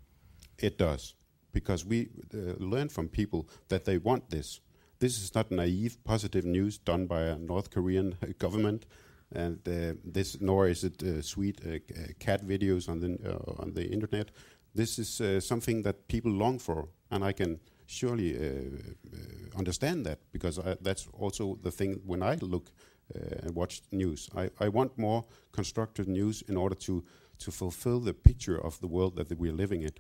It 0.58 0.78
does 0.78 1.14
because 1.52 1.84
we 1.84 2.08
uh, 2.34 2.54
learn 2.58 2.88
from 2.88 3.08
people 3.08 3.48
that 3.68 3.84
they 3.84 3.98
want 3.98 4.30
this. 4.30 4.60
This 4.98 5.22
is 5.22 5.32
not 5.36 5.52
naive, 5.52 5.96
positive 6.02 6.44
news 6.44 6.76
done 6.78 7.06
by 7.06 7.22
a 7.22 7.38
North 7.38 7.70
Korean 7.70 8.16
government, 8.38 8.86
and 9.32 9.58
uh, 9.68 9.94
this 10.04 10.40
nor 10.40 10.68
is 10.68 10.82
it 10.82 11.02
uh, 11.02 11.22
sweet 11.22 11.60
uh, 11.64 11.74
uh, 11.74 12.06
cat 12.18 12.44
videos 12.44 12.88
on 12.88 12.98
the 12.98 13.10
uh, 13.30 13.62
on 13.62 13.74
the 13.74 13.86
internet. 13.86 14.32
This 14.74 14.98
is 14.98 15.20
uh, 15.20 15.40
something 15.40 15.82
that 15.82 16.08
people 16.08 16.32
long 16.32 16.58
for, 16.58 16.88
and 17.10 17.24
I 17.24 17.32
can 17.32 17.60
surely 17.86 18.36
uh, 18.36 18.40
uh, 18.40 19.58
understand 19.58 20.06
that 20.06 20.18
because 20.32 20.58
I, 20.58 20.76
that's 20.80 21.08
also 21.12 21.58
the 21.62 21.70
thing 21.70 22.00
when 22.06 22.22
I 22.22 22.36
look 22.40 22.72
and 23.14 23.54
watch 23.54 23.82
news. 23.90 24.30
I, 24.34 24.48
I 24.58 24.68
want 24.68 24.96
more 24.96 25.26
constructive 25.52 26.08
news 26.08 26.42
in 26.48 26.56
order 26.56 26.74
to 26.76 27.04
to 27.38 27.50
fulfill 27.50 28.00
the 28.00 28.14
picture 28.14 28.56
of 28.56 28.78
the 28.80 28.86
world 28.86 29.16
that 29.16 29.38
we 29.38 29.50
are 29.50 29.56
living 29.56 29.82
in. 29.82 29.90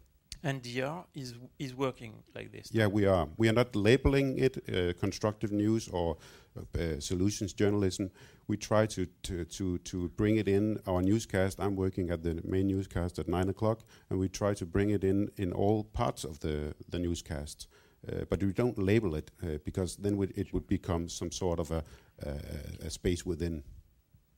And 0.42 0.62
DR 0.62 1.04
is 1.14 1.34
is 1.58 1.74
working 1.74 2.14
like 2.34 2.50
this. 2.50 2.70
Yeah, 2.72 2.88
we 2.88 3.06
are. 3.06 3.28
We 3.36 3.48
are 3.48 3.54
not 3.54 3.76
labeling 3.76 4.38
it 4.38 4.56
uh, 4.68 4.92
constructive 4.98 5.52
news 5.52 5.88
or 5.88 6.16
uh, 6.56 7.00
solutions 7.00 7.52
journalism. 7.52 8.10
We 8.48 8.56
try 8.56 8.86
to, 8.86 9.06
to, 9.22 9.44
to, 9.44 9.78
to 9.78 10.08
bring 10.10 10.36
it 10.36 10.48
in 10.48 10.78
our 10.86 11.00
newscast. 11.00 11.60
I'm 11.60 11.76
working 11.76 12.10
at 12.10 12.22
the 12.22 12.40
main 12.44 12.66
newscast 12.66 13.18
at 13.18 13.28
9 13.28 13.48
o'clock, 13.48 13.80
and 14.10 14.18
we 14.18 14.28
try 14.28 14.54
to 14.54 14.66
bring 14.66 14.90
it 14.90 15.04
in 15.04 15.30
in 15.36 15.52
all 15.52 15.84
parts 15.84 16.24
of 16.24 16.40
the, 16.40 16.74
the 16.88 16.98
newscast. 16.98 17.68
Uh, 18.06 18.24
but 18.28 18.42
we 18.42 18.52
don't 18.52 18.78
label 18.78 19.14
it 19.14 19.30
uh, 19.42 19.58
because 19.64 19.96
then 19.96 20.20
it 20.34 20.52
would 20.52 20.66
become 20.66 21.08
some 21.08 21.30
sort 21.30 21.60
of 21.60 21.70
a, 21.70 21.84
uh, 22.26 22.86
a 22.86 22.90
space 22.90 23.24
within. 23.24 23.62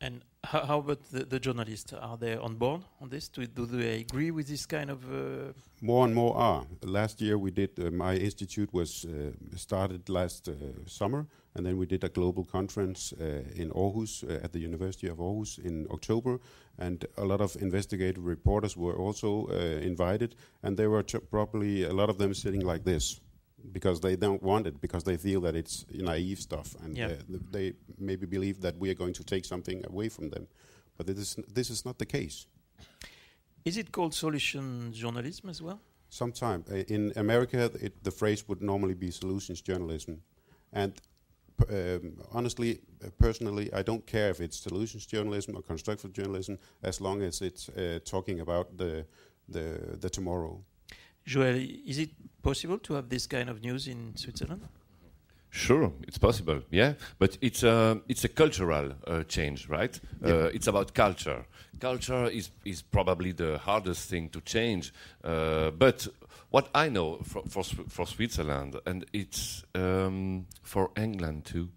And 0.05 0.21
how, 0.43 0.67
how 0.67 0.79
about 0.81 1.03
the, 1.11 1.25
the 1.25 1.40
journalists? 1.40 1.95
Are 1.95 2.19
they 2.19 2.37
on 2.37 2.57
board 2.57 2.83
on 3.01 3.09
this? 3.09 3.29
Do, 3.29 3.47
do 3.47 3.64
they 3.64 4.01
agree 4.01 4.31
with 4.31 4.47
this 4.47 4.67
kind 4.67 4.90
of? 4.90 5.03
Uh, 5.05 5.53
More 5.81 6.05
and 6.05 6.14
more 6.14 6.37
are. 6.37 6.67
Last 6.83 7.23
year 7.23 7.38
we 7.38 7.51
did. 7.51 7.71
Uh, 7.79 7.90
my 7.90 8.14
institute 8.14 8.69
was 8.73 9.07
uh, 9.07 9.33
started 9.57 10.09
last 10.11 10.49
uh, 10.49 10.53
summer, 10.87 11.27
and 11.55 11.64
then 11.64 11.79
we 11.79 11.87
did 11.87 12.05
a 12.05 12.11
global 12.11 12.45
conference 12.45 13.14
uh, 13.19 13.62
in 13.62 13.71
Aarhus 13.71 14.23
uh, 14.25 14.45
at 14.45 14.53
the 14.53 14.59
University 14.59 15.09
of 15.09 15.21
Aarhus 15.21 15.59
in 15.59 15.87
October, 15.90 16.38
and 16.79 17.07
a 17.17 17.25
lot 17.25 17.40
of 17.40 17.57
investigative 17.57 18.27
reporters 18.27 18.77
were 18.77 18.97
also 18.97 19.47
invited, 19.83 20.37
and 20.62 20.77
they 20.77 20.87
were 20.87 21.03
probably 21.31 21.85
a 21.85 21.93
lot 21.93 22.11
of 22.11 22.19
them 22.19 22.35
sitting 22.35 22.61
like 22.61 22.85
this. 22.85 23.21
Because 23.72 24.00
they 24.00 24.16
don't 24.16 24.42
want 24.42 24.66
it, 24.66 24.81
because 24.81 25.05
they 25.05 25.16
feel 25.16 25.40
that 25.42 25.55
it's 25.55 25.85
naive 25.90 26.38
stuff, 26.40 26.77
and 26.83 26.96
Yeah. 26.96 27.07
uh, 27.07 27.38
they 27.50 27.72
maybe 27.98 28.27
believe 28.27 28.61
that 28.61 28.74
we 28.79 28.90
are 28.90 28.94
going 28.94 29.14
to 29.14 29.24
take 29.24 29.44
something 29.44 29.85
away 29.87 30.09
from 30.11 30.31
them. 30.31 30.46
But 30.96 31.09
it 31.09 31.18
is, 31.18 31.37
this 31.55 31.70
is 31.70 31.85
not 31.85 31.98
the 31.98 32.07
case. 32.07 32.46
is 33.64 33.77
it 33.77 33.90
called 33.92 34.14
solution 34.14 34.92
journalism 34.92 35.48
as 35.50 35.61
well? 35.62 35.81
sometimes 36.11 36.70
uh, 36.70 36.74
in 36.88 37.12
America, 37.16 37.70
it, 37.81 38.05
the 38.05 38.11
phrase 38.11 38.44
would 38.48 38.61
normally 38.62 38.94
be 38.94 39.11
solutions 39.11 39.61
journalism, 39.62 40.22
and 40.72 40.92
um, 41.70 42.16
honestly, 42.33 42.79
uh, 43.05 43.09
personally, 43.18 43.72
I 43.72 43.83
don't 43.83 44.07
care 44.07 44.31
if 44.31 44.40
it's 44.40 44.59
solutions 44.61 45.07
journalism 45.07 45.57
or 45.57 45.62
constructive 45.62 46.12
journalism, 46.12 46.59
as 46.83 47.00
long 47.00 47.22
as 47.22 47.40
it's 47.40 47.68
uh, 47.68 47.98
talking 48.05 48.40
about 48.40 48.77
the 48.77 49.05
the 49.48 49.96
the 50.00 50.09
tomorrow. 50.11 50.62
Joël, 51.27 51.81
is 51.87 51.99
it 51.99 52.11
possible 52.43 52.79
to 52.79 52.95
have 52.95 53.09
this 53.09 53.27
kind 53.27 53.49
of 53.49 53.63
news 53.63 53.89
in 53.89 54.17
Switzerland? 54.17 54.63
Sure, 55.51 55.93
it's 56.03 56.19
possible. 56.19 56.63
Yeah, 56.71 56.95
but 57.19 57.39
it's 57.41 57.63
a 57.63 58.01
it's 58.09 58.25
a 58.25 58.29
cultural 58.29 58.93
uh, 59.07 59.23
change, 59.23 59.69
right? 59.69 60.01
Uh, 60.25 60.51
it's 60.53 60.67
about 60.67 60.95
culture. 60.95 61.47
Culture 61.79 62.27
is 62.27 62.51
is 62.65 62.83
probably 62.83 63.33
the 63.33 63.59
hardest 63.59 64.11
thing 64.11 64.31
to 64.31 64.41
change. 64.41 64.93
Uh, 65.23 65.71
but 65.71 66.09
what 66.51 66.69
I 66.75 66.89
know 66.89 67.19
for 67.23 67.45
for, 67.49 67.63
for 67.63 68.05
Switzerland 68.05 68.81
and 68.85 69.05
it's 69.13 69.63
um, 69.77 70.47
for 70.63 70.91
England 70.97 71.45
too, 71.45 71.69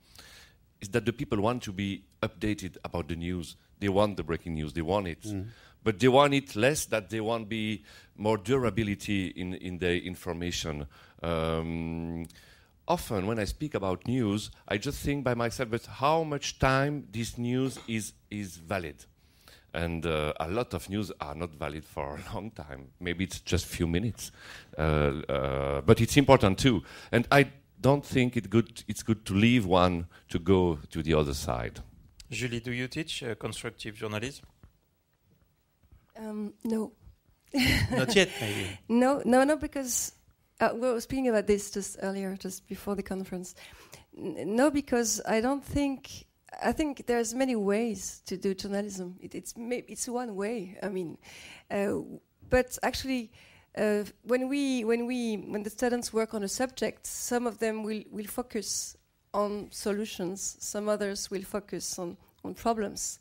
is 0.82 0.90
that 0.90 1.06
the 1.06 1.14
people 1.14 1.40
want 1.40 1.62
to 1.64 1.72
be 1.72 2.04
updated 2.24 2.78
about 2.84 3.08
the 3.08 3.16
news. 3.16 3.58
They 3.80 3.90
want 3.90 4.18
the 4.18 4.24
breaking 4.24 4.56
news. 4.56 4.74
They 4.74 4.82
want 4.82 5.08
it. 5.08 5.24
But 5.88 6.00
they 6.00 6.10
want 6.10 6.34
it 6.34 6.54
less 6.58 6.84
that 6.88 7.10
they 7.10 7.22
want 7.22 7.48
be 7.48 7.86
more 8.18 8.38
durability 8.38 9.28
in, 9.28 9.54
in 9.54 9.78
the 9.78 10.04
information. 10.04 10.86
Um, 11.24 12.26
often 12.90 13.26
when 13.26 13.40
I 13.40 13.46
speak 13.46 13.74
about 13.74 14.06
news, 14.06 14.52
I 14.68 14.80
just 14.80 15.00
think 15.00 15.24
by 15.24 15.34
myself, 15.34 15.70
but 15.70 15.86
how 15.86 16.24
much 16.24 16.60
time 16.60 17.08
this 17.10 17.38
news 17.38 17.80
is, 17.88 18.12
is 18.30 18.58
valid? 18.58 19.06
And 19.74 20.06
uh, 20.06 20.34
a 20.42 20.50
lot 20.50 20.74
of 20.74 20.90
news 20.90 21.10
are 21.22 21.36
not 21.36 21.54
valid 21.54 21.86
for 21.86 22.18
a 22.18 22.24
long 22.34 22.52
time. 22.52 22.90
Maybe 23.00 23.24
it's 23.24 23.40
just 23.40 23.66
few 23.66 23.88
minutes, 23.88 24.34
uh, 24.78 24.82
uh, 24.82 25.82
but 25.86 26.02
it's 26.02 26.18
important 26.18 26.60
too. 26.60 26.84
And 27.14 27.26
I 27.32 27.50
don't 27.80 28.06
think 28.06 28.36
it 28.36 28.50
good, 28.50 28.84
it's 28.90 29.04
good 29.04 29.26
to 29.28 29.34
leave 29.34 29.66
one 29.66 30.08
to 30.32 30.38
go 30.38 30.80
to 30.90 31.02
the 31.02 31.14
other 31.14 31.34
side. 31.34 31.80
Julie, 32.30 32.60
do 32.60 32.74
you 32.74 32.90
teach 32.90 33.24
uh, 33.24 33.36
constructive 33.36 33.96
journalism? 33.96 34.46
Um, 36.20 36.54
no, 36.64 36.92
Not 37.92 38.16
yet, 38.16 38.30
maybe. 38.42 38.80
no, 38.90 39.22
no, 39.26 39.44
no, 39.44 39.56
because 39.56 40.14
uh, 40.60 40.70
we 40.74 40.80
were 40.82 41.02
speaking 41.02 41.28
about 41.30 41.48
this 41.48 41.72
just 41.72 41.98
earlier, 42.02 42.36
just 42.36 42.68
before 42.68 42.96
the 42.96 43.04
conference. 43.04 43.56
N- 44.18 44.56
no, 44.56 44.72
because 44.72 45.22
I 45.28 45.42
don't 45.42 45.64
think. 45.64 46.26
I 46.64 46.72
think 46.72 47.06
there's 47.06 47.36
many 47.36 47.56
ways 47.56 48.22
to 48.26 48.38
do 48.38 48.54
journalism. 48.56 49.18
It, 49.20 49.36
it's 49.36 49.54
it's 49.58 50.08
one 50.08 50.36
way. 50.36 50.78
I 50.82 50.90
mean, 50.90 51.18
uh, 51.70 51.98
but 52.50 52.78
actually, 52.82 53.32
uh, 53.78 54.04
when 54.24 54.48
we 54.50 54.84
when 54.86 55.06
we 55.06 55.36
when 55.36 55.64
the 55.64 55.70
students 55.70 56.12
work 56.14 56.34
on 56.34 56.44
a 56.44 56.48
subject, 56.48 57.06
some 57.06 57.46
of 57.46 57.60
them 57.60 57.84
will 57.84 58.02
will 58.10 58.26
focus 58.28 58.96
on 59.34 59.68
solutions. 59.72 60.58
Some 60.60 60.90
others 60.90 61.30
will 61.30 61.44
focus 61.44 62.00
on 62.00 62.18
on 62.44 62.54
problems. 62.54 63.20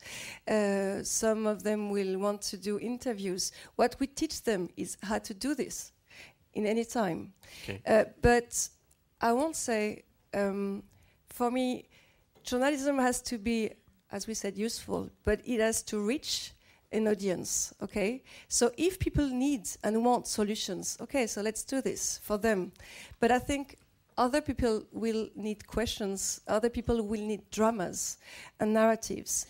Uh, 0.48 1.02
some 1.02 1.46
of 1.46 1.62
them 1.62 1.90
will 1.90 2.18
want 2.18 2.42
to 2.42 2.56
do 2.56 2.78
interviews. 2.78 3.52
What 3.76 3.96
we 3.98 4.06
teach 4.06 4.42
them 4.42 4.68
is 4.76 4.96
how 5.02 5.18
to 5.18 5.34
do 5.34 5.54
this 5.54 5.92
in 6.54 6.66
any 6.66 6.84
time. 6.84 7.32
Uh, 7.86 8.04
but 8.22 8.68
I 9.20 9.32
won't 9.32 9.56
say, 9.56 10.04
um, 10.34 10.82
for 11.28 11.50
me, 11.50 11.88
journalism 12.42 12.98
has 12.98 13.20
to 13.22 13.38
be, 13.38 13.70
as 14.10 14.26
we 14.26 14.34
said, 14.34 14.56
useful, 14.56 15.10
but 15.24 15.40
it 15.44 15.60
has 15.60 15.82
to 15.84 16.00
reach 16.00 16.52
an 16.92 17.08
audience. 17.08 17.74
Okay, 17.82 18.22
so 18.48 18.70
if 18.76 18.98
people 18.98 19.28
need 19.28 19.68
and 19.82 20.04
want 20.04 20.26
solutions, 20.26 20.96
okay, 21.00 21.26
so 21.26 21.42
let's 21.42 21.64
do 21.64 21.80
this 21.80 22.18
for 22.22 22.38
them. 22.38 22.72
But 23.20 23.30
I 23.30 23.38
think 23.38 23.76
other 24.18 24.40
people 24.40 24.84
will 24.92 25.28
need 25.34 25.66
questions. 25.66 26.40
Other 26.48 26.70
people 26.70 27.02
will 27.02 27.20
need 27.20 27.50
dramas 27.50 28.18
and 28.58 28.72
narratives. 28.72 29.46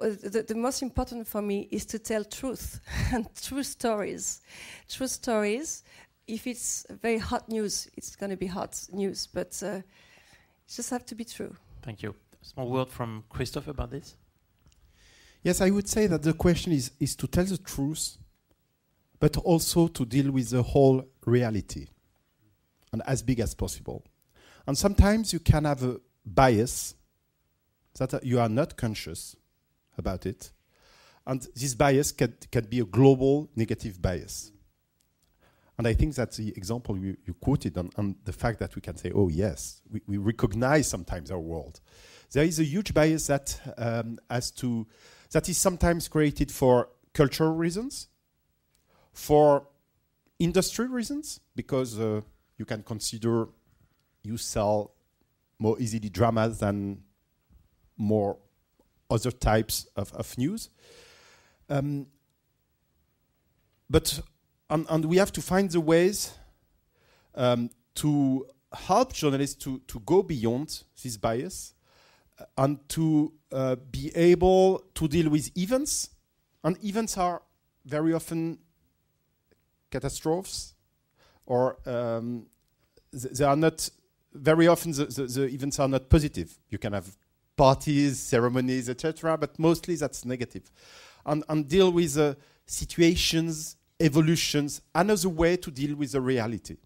Uh, 0.00 0.10
the, 0.22 0.44
the 0.46 0.54
most 0.54 0.82
important 0.82 1.26
for 1.26 1.42
me 1.42 1.68
is 1.70 1.84
to 1.86 1.98
tell 1.98 2.24
truth 2.24 2.80
and 3.12 3.28
true 3.42 3.62
stories. 3.62 4.40
True 4.88 5.08
stories. 5.08 5.82
If 6.26 6.46
it's 6.46 6.86
very 6.90 7.18
hot 7.18 7.48
news, 7.48 7.88
it's 7.96 8.16
going 8.16 8.30
to 8.30 8.36
be 8.36 8.46
hot 8.46 8.80
news, 8.92 9.26
but 9.26 9.60
uh, 9.62 9.66
it 9.66 9.84
just 10.68 10.90
have 10.90 11.04
to 11.06 11.14
be 11.14 11.24
true. 11.24 11.54
Thank 11.82 12.02
you. 12.02 12.14
Small 12.40 12.68
word 12.68 12.88
from 12.88 13.24
Christophe 13.28 13.68
about 13.68 13.90
this. 13.90 14.16
Yes, 15.42 15.60
I 15.60 15.70
would 15.70 15.88
say 15.88 16.06
that 16.06 16.22
the 16.22 16.32
question 16.32 16.72
is, 16.72 16.92
is 16.98 17.14
to 17.16 17.26
tell 17.26 17.44
the 17.44 17.58
truth, 17.58 18.16
but 19.20 19.36
also 19.38 19.88
to 19.88 20.04
deal 20.06 20.30
with 20.30 20.50
the 20.50 20.62
whole 20.62 21.04
reality 21.26 21.88
and 22.94 23.02
as 23.06 23.22
big 23.22 23.40
as 23.40 23.54
possible. 23.54 24.04
And 24.66 24.78
sometimes 24.78 25.32
you 25.32 25.40
can 25.40 25.64
have 25.64 25.82
a 25.82 26.00
bias 26.24 26.94
that 27.98 28.24
you 28.24 28.38
are 28.38 28.48
not 28.48 28.76
conscious 28.76 29.36
about 29.98 30.26
it. 30.26 30.52
And 31.26 31.46
this 31.56 31.74
bias 31.74 32.12
can, 32.12 32.34
can 32.52 32.66
be 32.66 32.78
a 32.78 32.84
global 32.84 33.50
negative 33.56 34.00
bias. 34.00 34.52
And 35.76 35.88
I 35.88 35.94
think 35.94 36.14
that 36.14 36.32
the 36.32 36.50
example 36.56 36.96
you, 36.96 37.16
you 37.26 37.34
quoted 37.34 37.76
on, 37.76 37.90
on 37.96 38.14
the 38.24 38.32
fact 38.32 38.60
that 38.60 38.76
we 38.76 38.80
can 38.80 38.96
say, 38.96 39.10
oh, 39.12 39.28
yes, 39.28 39.80
we, 39.90 40.00
we 40.06 40.16
recognize 40.16 40.88
sometimes 40.88 41.32
our 41.32 41.40
world. 41.40 41.80
There 42.30 42.44
is 42.44 42.60
a 42.60 42.64
huge 42.64 42.94
bias 42.94 43.26
that 43.26 43.60
um, 43.76 44.18
has 44.30 44.52
to 44.52 44.86
that 45.32 45.48
is 45.48 45.58
sometimes 45.58 46.06
created 46.06 46.52
for 46.52 46.90
cultural 47.12 47.52
reasons, 47.52 48.06
for 49.12 49.66
industry 50.38 50.86
reasons, 50.86 51.40
because 51.56 51.98
uh, 51.98 52.20
you 52.58 52.64
can 52.64 52.82
consider 52.82 53.48
you 54.22 54.36
sell 54.36 54.94
more 55.58 55.78
easily 55.78 56.08
dramas 56.08 56.58
than 56.58 57.02
more 57.96 58.38
other 59.10 59.30
types 59.30 59.86
of, 59.96 60.12
of 60.14 60.36
news. 60.38 60.70
Um, 61.68 62.06
but 63.88 64.20
and, 64.70 64.86
and 64.88 65.04
we 65.04 65.18
have 65.18 65.32
to 65.32 65.42
find 65.42 65.70
the 65.70 65.80
ways 65.80 66.34
um, 67.34 67.70
to 67.96 68.46
help 68.72 69.12
journalists 69.12 69.56
to, 69.64 69.80
to 69.86 70.00
go 70.00 70.22
beyond 70.22 70.82
this 71.02 71.16
bias 71.16 71.74
uh, 72.38 72.44
and 72.58 72.88
to 72.88 73.32
uh, 73.52 73.76
be 73.76 74.10
able 74.16 74.84
to 74.94 75.06
deal 75.06 75.28
with 75.28 75.56
events. 75.56 76.10
And 76.62 76.82
events 76.82 77.18
are 77.18 77.42
very 77.84 78.14
often 78.14 78.58
catastrophes, 79.90 80.73
or 81.46 81.76
um, 81.86 82.46
th- 83.12 83.32
they 83.34 83.44
are 83.44 83.56
not. 83.56 83.88
Very 84.32 84.66
often, 84.66 84.90
the, 84.90 85.04
the, 85.04 85.26
the 85.26 85.44
events 85.44 85.78
are 85.78 85.86
not 85.86 86.08
positive. 86.08 86.58
You 86.68 86.78
can 86.78 86.92
have 86.92 87.16
parties, 87.56 88.18
ceremonies, 88.18 88.88
etc., 88.88 89.38
but 89.38 89.58
mostly 89.58 89.94
that's 89.94 90.24
negative. 90.24 90.70
And, 91.24 91.44
and 91.48 91.68
deal 91.68 91.92
with 91.92 92.18
uh, 92.18 92.34
situations, 92.66 93.76
evolutions, 94.00 94.80
another 94.94 95.28
way 95.28 95.56
to 95.56 95.70
deal 95.70 95.94
with 95.94 96.12
the 96.12 96.20
reality. 96.20 96.76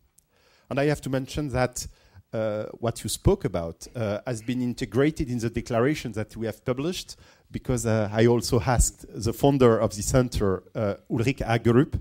And 0.71 0.79
I 0.79 0.87
have 0.87 1.01
to 1.03 1.11
mention 1.11 1.49
that 1.49 1.87
uh, 2.33 2.65
what 2.79 3.03
you 3.03 3.09
spoke 3.09 3.45
about 3.47 3.87
uh, 3.97 4.21
has 4.27 4.43
been 4.43 4.61
integrated 4.61 5.31
in 5.31 5.39
the 5.39 5.49
declaration 5.49 6.13
that 6.13 6.37
we 6.37 6.45
have 6.45 6.63
published 6.65 7.17
because 7.51 7.87
uh, 7.87 8.11
I 8.13 8.27
also 8.27 8.61
asked 8.61 9.07
the 9.09 9.33
founder 9.33 9.79
of 9.79 9.97
the 9.97 10.03
center, 10.03 10.65
uh, 10.75 10.95
Ulrik 11.11 11.39
Haagerup, 11.39 11.99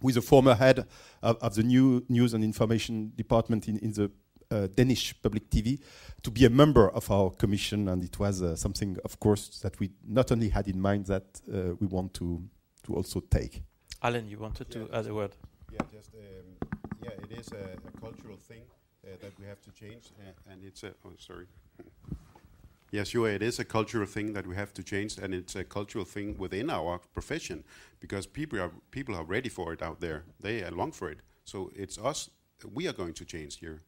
who 0.00 0.08
is 0.08 0.16
a 0.16 0.22
former 0.22 0.54
head 0.54 0.86
of, 1.22 1.36
of 1.42 1.54
the 1.54 1.62
new 1.62 2.04
news 2.08 2.34
and 2.34 2.44
information 2.44 3.12
department 3.16 3.68
in, 3.68 3.78
in 3.78 3.92
the 3.92 4.10
uh, 4.50 4.66
Danish 4.74 5.14
public 5.22 5.50
TV, 5.50 5.78
to 6.22 6.30
be 6.30 6.44
a 6.44 6.50
member 6.50 6.88
of 6.90 7.10
our 7.10 7.30
commission. 7.30 7.88
And 7.88 8.02
it 8.02 8.18
was 8.18 8.42
uh, 8.42 8.56
something, 8.56 8.96
of 9.04 9.20
course, 9.20 9.60
that 9.60 9.78
we 9.78 9.90
not 10.06 10.32
only 10.32 10.48
had 10.48 10.68
in 10.68 10.80
mind 10.80 11.06
that 11.06 11.40
uh, 11.52 11.74
we 11.78 11.86
want 11.86 12.14
to, 12.14 12.42
to 12.84 12.94
also 12.94 13.20
take. 13.20 13.62
Alan, 14.02 14.28
you 14.28 14.38
wanted 14.38 14.70
to 14.70 14.88
add 14.92 15.06
a 15.06 15.14
word. 15.14 15.36
Yeah, 15.72 15.80
just 15.92 16.14
um, 16.14 16.68
yeah, 17.02 17.10
it 17.10 17.38
is 17.38 17.48
a, 17.52 17.76
a 17.86 18.00
cultural 18.00 18.36
thing 18.36 18.62
uh, 19.04 19.16
that 19.20 19.38
we 19.38 19.46
have 19.46 19.60
to 19.62 19.70
change, 19.72 20.12
uh, 20.18 20.52
and 20.52 20.64
it's 20.64 20.82
a, 20.82 20.94
oh 21.04 21.12
sorry. 21.18 21.46
Yeah, 22.90 23.04
sure, 23.04 23.28
it 23.28 23.42
is 23.42 23.58
a 23.58 23.64
cultural 23.64 24.06
thing 24.06 24.32
that 24.32 24.46
we 24.46 24.56
have 24.56 24.72
to 24.74 24.82
change, 24.82 25.18
and 25.18 25.34
it's 25.34 25.56
a 25.56 25.64
cultural 25.64 26.04
thing 26.04 26.36
within 26.38 26.70
our 26.70 26.98
profession 27.12 27.64
because 28.00 28.26
people 28.26 28.60
are 28.60 28.70
people 28.90 29.14
are 29.14 29.24
ready 29.24 29.48
for 29.48 29.72
it 29.72 29.82
out 29.82 30.00
there. 30.00 30.24
They 30.40 30.68
long 30.70 30.92
for 30.92 31.10
it. 31.10 31.18
So 31.44 31.70
it's 31.74 31.98
us. 31.98 32.30
We 32.72 32.88
are 32.88 32.92
going 32.92 33.14
to 33.14 33.24
change 33.24 33.58
here. 33.58 33.82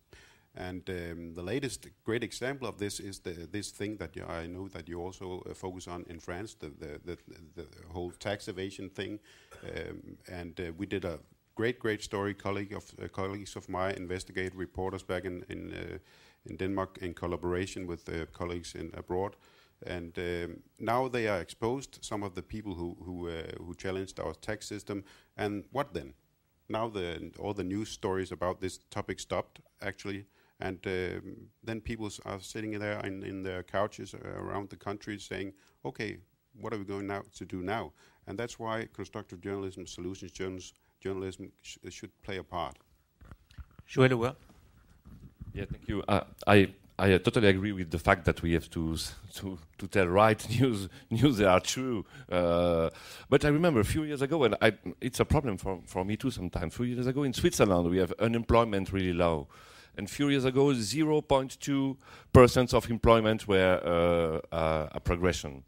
And 0.54 0.88
um, 0.90 1.34
the 1.34 1.42
latest 1.42 1.86
great 2.04 2.24
example 2.24 2.66
of 2.66 2.78
this 2.78 2.98
is 2.98 3.20
the, 3.20 3.48
this 3.50 3.70
thing 3.70 3.96
that 3.98 4.16
you, 4.16 4.24
I 4.24 4.46
know 4.46 4.66
that 4.68 4.88
you 4.88 5.00
also 5.00 5.44
uh, 5.48 5.54
focus 5.54 5.86
on 5.86 6.04
in 6.08 6.18
France, 6.18 6.54
the, 6.54 6.70
the, 6.70 7.00
the, 7.04 7.18
the 7.54 7.66
whole 7.92 8.10
tax 8.10 8.48
evasion 8.48 8.90
thing. 8.90 9.20
Um, 9.62 10.16
and 10.28 10.58
uh, 10.58 10.72
we 10.76 10.86
did 10.86 11.04
a 11.04 11.20
great, 11.54 11.78
great 11.78 12.02
story. 12.02 12.34
Colleague 12.34 12.72
of 12.72 12.84
uh, 13.00 13.06
colleagues 13.08 13.54
of 13.54 13.68
mine 13.68 13.94
investigate 13.94 14.54
reporters 14.56 15.04
back 15.04 15.24
in 15.24 15.44
in, 15.48 15.72
uh, 15.72 15.98
in 16.46 16.56
Denmark 16.56 16.98
in 17.00 17.14
collaboration 17.14 17.86
with 17.86 18.08
uh, 18.08 18.26
colleagues 18.32 18.74
in 18.74 18.90
abroad. 18.94 19.36
And 19.86 20.18
um, 20.18 20.62
now 20.78 21.08
they 21.08 21.26
are 21.26 21.40
exposed. 21.40 21.98
Some 22.02 22.22
of 22.22 22.34
the 22.34 22.42
people 22.42 22.74
who 22.74 22.96
who 23.04 23.28
uh, 23.28 23.64
who 23.64 23.74
challenged 23.74 24.20
our 24.20 24.34
tax 24.34 24.66
system. 24.66 25.04
And 25.36 25.64
what 25.72 25.94
then? 25.94 26.14
Now 26.68 26.90
the 26.90 27.32
all 27.38 27.54
the 27.54 27.64
news 27.64 27.88
stories 27.88 28.32
about 28.32 28.60
this 28.60 28.80
topic 28.90 29.20
stopped 29.20 29.60
actually 29.80 30.26
and 30.60 30.78
um, 30.86 31.36
then 31.64 31.80
people 31.80 32.10
are 32.26 32.40
sitting 32.40 32.78
there 32.78 33.00
in, 33.00 33.22
in 33.22 33.42
their 33.42 33.62
couches 33.62 34.14
around 34.14 34.68
the 34.68 34.76
country 34.76 35.18
saying, 35.18 35.52
okay, 35.84 36.18
what 36.60 36.74
are 36.74 36.78
we 36.78 36.84
going 36.84 37.06
now 37.06 37.22
to 37.36 37.44
do 37.44 37.62
now? 37.62 37.92
And 38.26 38.38
that's 38.38 38.58
why 38.58 38.86
constructive 38.92 39.40
journalism, 39.40 39.86
solutions 39.86 40.32
journalism, 41.00 41.50
sh 41.62 41.78
should 41.88 42.10
play 42.22 42.36
a 42.36 42.44
part. 42.44 42.76
Joël. 43.88 44.36
Yeah, 45.52 45.64
thank 45.70 45.88
you. 45.88 46.02
Uh, 46.06 46.20
I 46.46 46.68
I 46.98 47.16
totally 47.18 47.48
agree 47.48 47.72
with 47.72 47.90
the 47.90 47.98
fact 47.98 48.24
that 48.26 48.42
we 48.42 48.52
have 48.52 48.70
to 48.70 48.96
to 49.34 49.58
to 49.78 49.88
tell 49.88 50.06
right 50.06 50.48
news 50.60 50.88
news 51.10 51.38
that 51.38 51.48
are 51.48 51.60
true. 51.60 52.04
Uh, 52.30 52.90
but 53.28 53.44
I 53.44 53.48
remember 53.48 53.80
a 53.80 53.84
few 53.84 54.04
years 54.04 54.22
ago, 54.22 54.44
and 54.44 54.56
I, 54.60 54.72
it's 55.00 55.20
a 55.20 55.24
problem 55.24 55.56
for 55.56 55.80
for 55.86 56.04
me 56.04 56.16
too. 56.16 56.30
Sometimes, 56.30 56.74
a 56.74 56.76
few 56.76 56.86
years 56.86 57.06
ago 57.06 57.22
in 57.22 57.32
Switzerland, 57.32 57.88
we 57.90 57.98
have 57.98 58.12
unemployment 58.18 58.92
really 58.92 59.12
low 59.12 59.48
and 59.96 60.08
a 60.08 60.10
few 60.10 60.28
years 60.28 60.44
ago, 60.44 60.66
0.2% 60.66 62.74
of 62.74 62.90
employment 62.90 63.48
were 63.48 63.80
uh, 63.84 64.54
uh, 64.54 64.88
a 64.92 65.00
progression. 65.00 65.64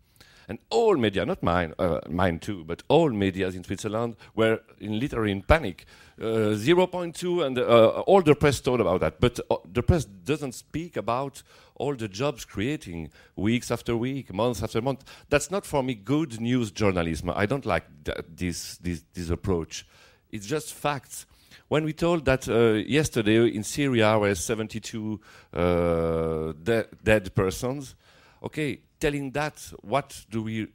And 0.53 0.59
all 0.69 0.99
media, 0.99 1.25
not 1.25 1.43
mine, 1.43 1.73
uh, 1.79 2.01
mine 2.11 2.39
too, 2.39 2.63
but 2.63 2.83
all 2.89 3.09
media 3.09 3.49
in 3.49 3.65
Switzerland 3.65 4.17
were 4.35 4.61
in 4.81 5.01
literally 5.01 5.33
in 5.33 5.41
panic. 5.41 5.87
Uh, 6.21 6.53
0.2, 6.53 7.47
and 7.47 7.59
uh, 7.59 8.03
all 8.07 8.21
the 8.21 8.35
press 8.35 8.61
told 8.61 8.83
about 8.83 9.01
that. 9.01 9.19
But 9.19 9.41
uh, 9.51 9.57
the 9.65 9.83
press 9.83 10.05
doesn't 10.05 10.53
speak 10.53 10.99
about 10.99 11.43
all 11.77 11.95
the 11.95 12.07
jobs 12.07 12.45
creating 12.45 13.09
weeks 13.35 13.71
after 13.71 13.97
week, 13.97 14.31
months 14.35 14.63
after 14.63 14.83
month. 14.83 15.05
That's 15.31 15.51
not 15.51 15.65
for 15.65 15.83
me 15.83 15.95
good 15.95 16.39
news 16.39 16.71
journalism. 16.71 17.31
I 17.35 17.47
don't 17.47 17.65
like 17.65 17.85
this, 18.29 18.77
this, 18.77 19.05
this 19.15 19.31
approach. 19.31 19.87
It's 20.31 20.45
just 20.45 20.75
facts 20.75 21.25
when 21.69 21.87
we 21.87 21.95
told 21.95 22.27
that 22.27 22.47
uh, 22.47 22.73
yesterday 22.87 23.49
in 23.49 23.63
Syria 23.63 24.19
were 24.19 24.35
72 24.35 25.19
uh, 25.55 26.53
de 26.63 26.87
dead 27.03 27.35
persons, 27.35 27.95
okay, 28.43 28.81
telling 28.99 29.31
that, 29.33 29.73
what 29.81 30.25
do 30.31 30.43
we, 30.43 30.69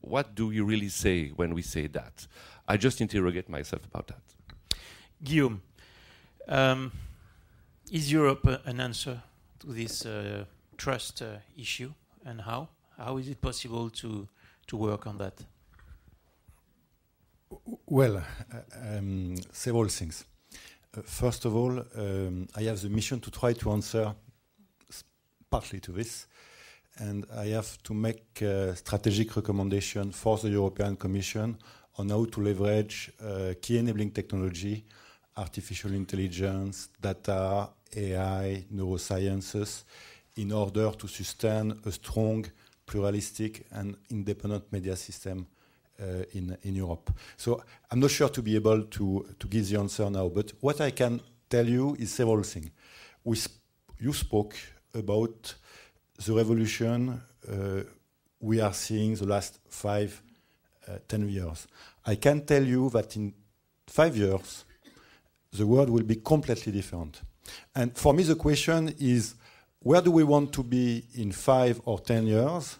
what 0.00 0.34
do 0.34 0.48
we 0.48 0.60
really 0.60 0.88
say 0.88 1.28
when 1.28 1.54
we 1.54 1.62
say 1.62 1.86
that? 1.88 2.26
I 2.66 2.76
just 2.76 3.00
interrogate 3.00 3.48
myself 3.48 3.84
about 3.84 4.08
that. 4.08 4.78
Guillaume, 5.22 5.62
um, 6.48 6.92
is 7.90 8.10
Europe 8.10 8.46
an 8.64 8.80
answer 8.80 9.22
to 9.60 9.66
this 9.66 10.06
uh, 10.06 10.44
trust 10.76 11.22
uh, 11.22 11.36
issue, 11.56 11.92
and 12.24 12.40
how? 12.40 12.68
How 12.96 13.16
is 13.18 13.28
it 13.28 13.40
possible 13.40 13.90
to 13.90 14.28
to 14.66 14.76
work 14.76 15.06
on 15.06 15.18
that? 15.18 15.44
Well, 17.86 18.16
uh, 18.16 18.96
um, 18.96 19.36
several 19.52 19.88
things. 19.88 20.24
Uh, 20.96 21.02
first 21.02 21.44
of 21.44 21.54
all, 21.54 21.78
um, 21.96 22.48
I 22.56 22.62
have 22.62 22.80
the 22.80 22.88
mission 22.88 23.20
to 23.20 23.30
try 23.30 23.52
to 23.52 23.70
answer 23.72 24.14
partly 25.50 25.80
to 25.80 25.92
this, 25.92 26.26
and 26.98 27.26
I 27.36 27.46
have 27.46 27.82
to 27.82 27.94
make 27.94 28.40
a 28.42 28.76
strategic 28.76 29.34
recommendation 29.36 30.12
for 30.12 30.38
the 30.38 30.50
European 30.50 30.96
Commission 30.96 31.56
on 31.98 32.08
how 32.10 32.24
to 32.24 32.40
leverage 32.40 33.12
uh, 33.20 33.54
key 33.60 33.78
enabling 33.78 34.10
technology, 34.12 34.84
artificial 35.36 35.92
intelligence, 35.92 36.88
data, 37.00 37.68
AI, 37.96 38.64
neurosciences, 38.72 39.84
in 40.36 40.52
order 40.52 40.90
to 40.92 41.08
sustain 41.08 41.78
a 41.84 41.92
strong, 41.92 42.44
pluralistic, 42.86 43.66
and 43.72 43.96
independent 44.10 44.72
media 44.72 44.96
system 44.96 45.46
uh, 46.00 46.24
in, 46.34 46.56
in 46.62 46.74
Europe. 46.74 47.10
So 47.36 47.62
I'm 47.90 48.00
not 48.00 48.10
sure 48.10 48.28
to 48.28 48.42
be 48.42 48.56
able 48.56 48.82
to, 48.82 49.34
to 49.38 49.48
give 49.48 49.68
the 49.68 49.78
answer 49.78 50.10
now, 50.10 50.28
but 50.28 50.52
what 50.60 50.80
I 50.80 50.90
can 50.90 51.20
tell 51.48 51.66
you 51.66 51.96
is 51.98 52.12
several 52.12 52.42
things. 52.42 52.70
We 53.22 53.36
sp 53.38 53.52
you 53.96 54.12
spoke 54.12 54.56
about 54.92 55.54
the 56.18 56.32
revolution 56.32 57.20
uh, 57.50 57.82
we 58.40 58.60
are 58.60 58.74
seeing 58.74 59.14
the 59.14 59.26
last 59.26 59.58
five, 59.68 60.20
uh, 60.86 60.98
ten 61.08 61.28
years. 61.28 61.66
I 62.04 62.16
can 62.16 62.44
tell 62.44 62.62
you 62.62 62.90
that 62.90 63.16
in 63.16 63.32
five 63.86 64.16
years, 64.16 64.64
the 65.52 65.66
world 65.66 65.90
will 65.90 66.02
be 66.02 66.16
completely 66.16 66.72
different. 66.72 67.22
And 67.74 67.96
for 67.96 68.12
me, 68.12 68.22
the 68.22 68.34
question 68.34 68.94
is, 68.98 69.34
where 69.80 70.00
do 70.00 70.10
we 70.10 70.24
want 70.24 70.52
to 70.54 70.62
be 70.62 71.04
in 71.14 71.32
five 71.32 71.80
or 71.84 71.98
ten 72.00 72.26
years? 72.26 72.78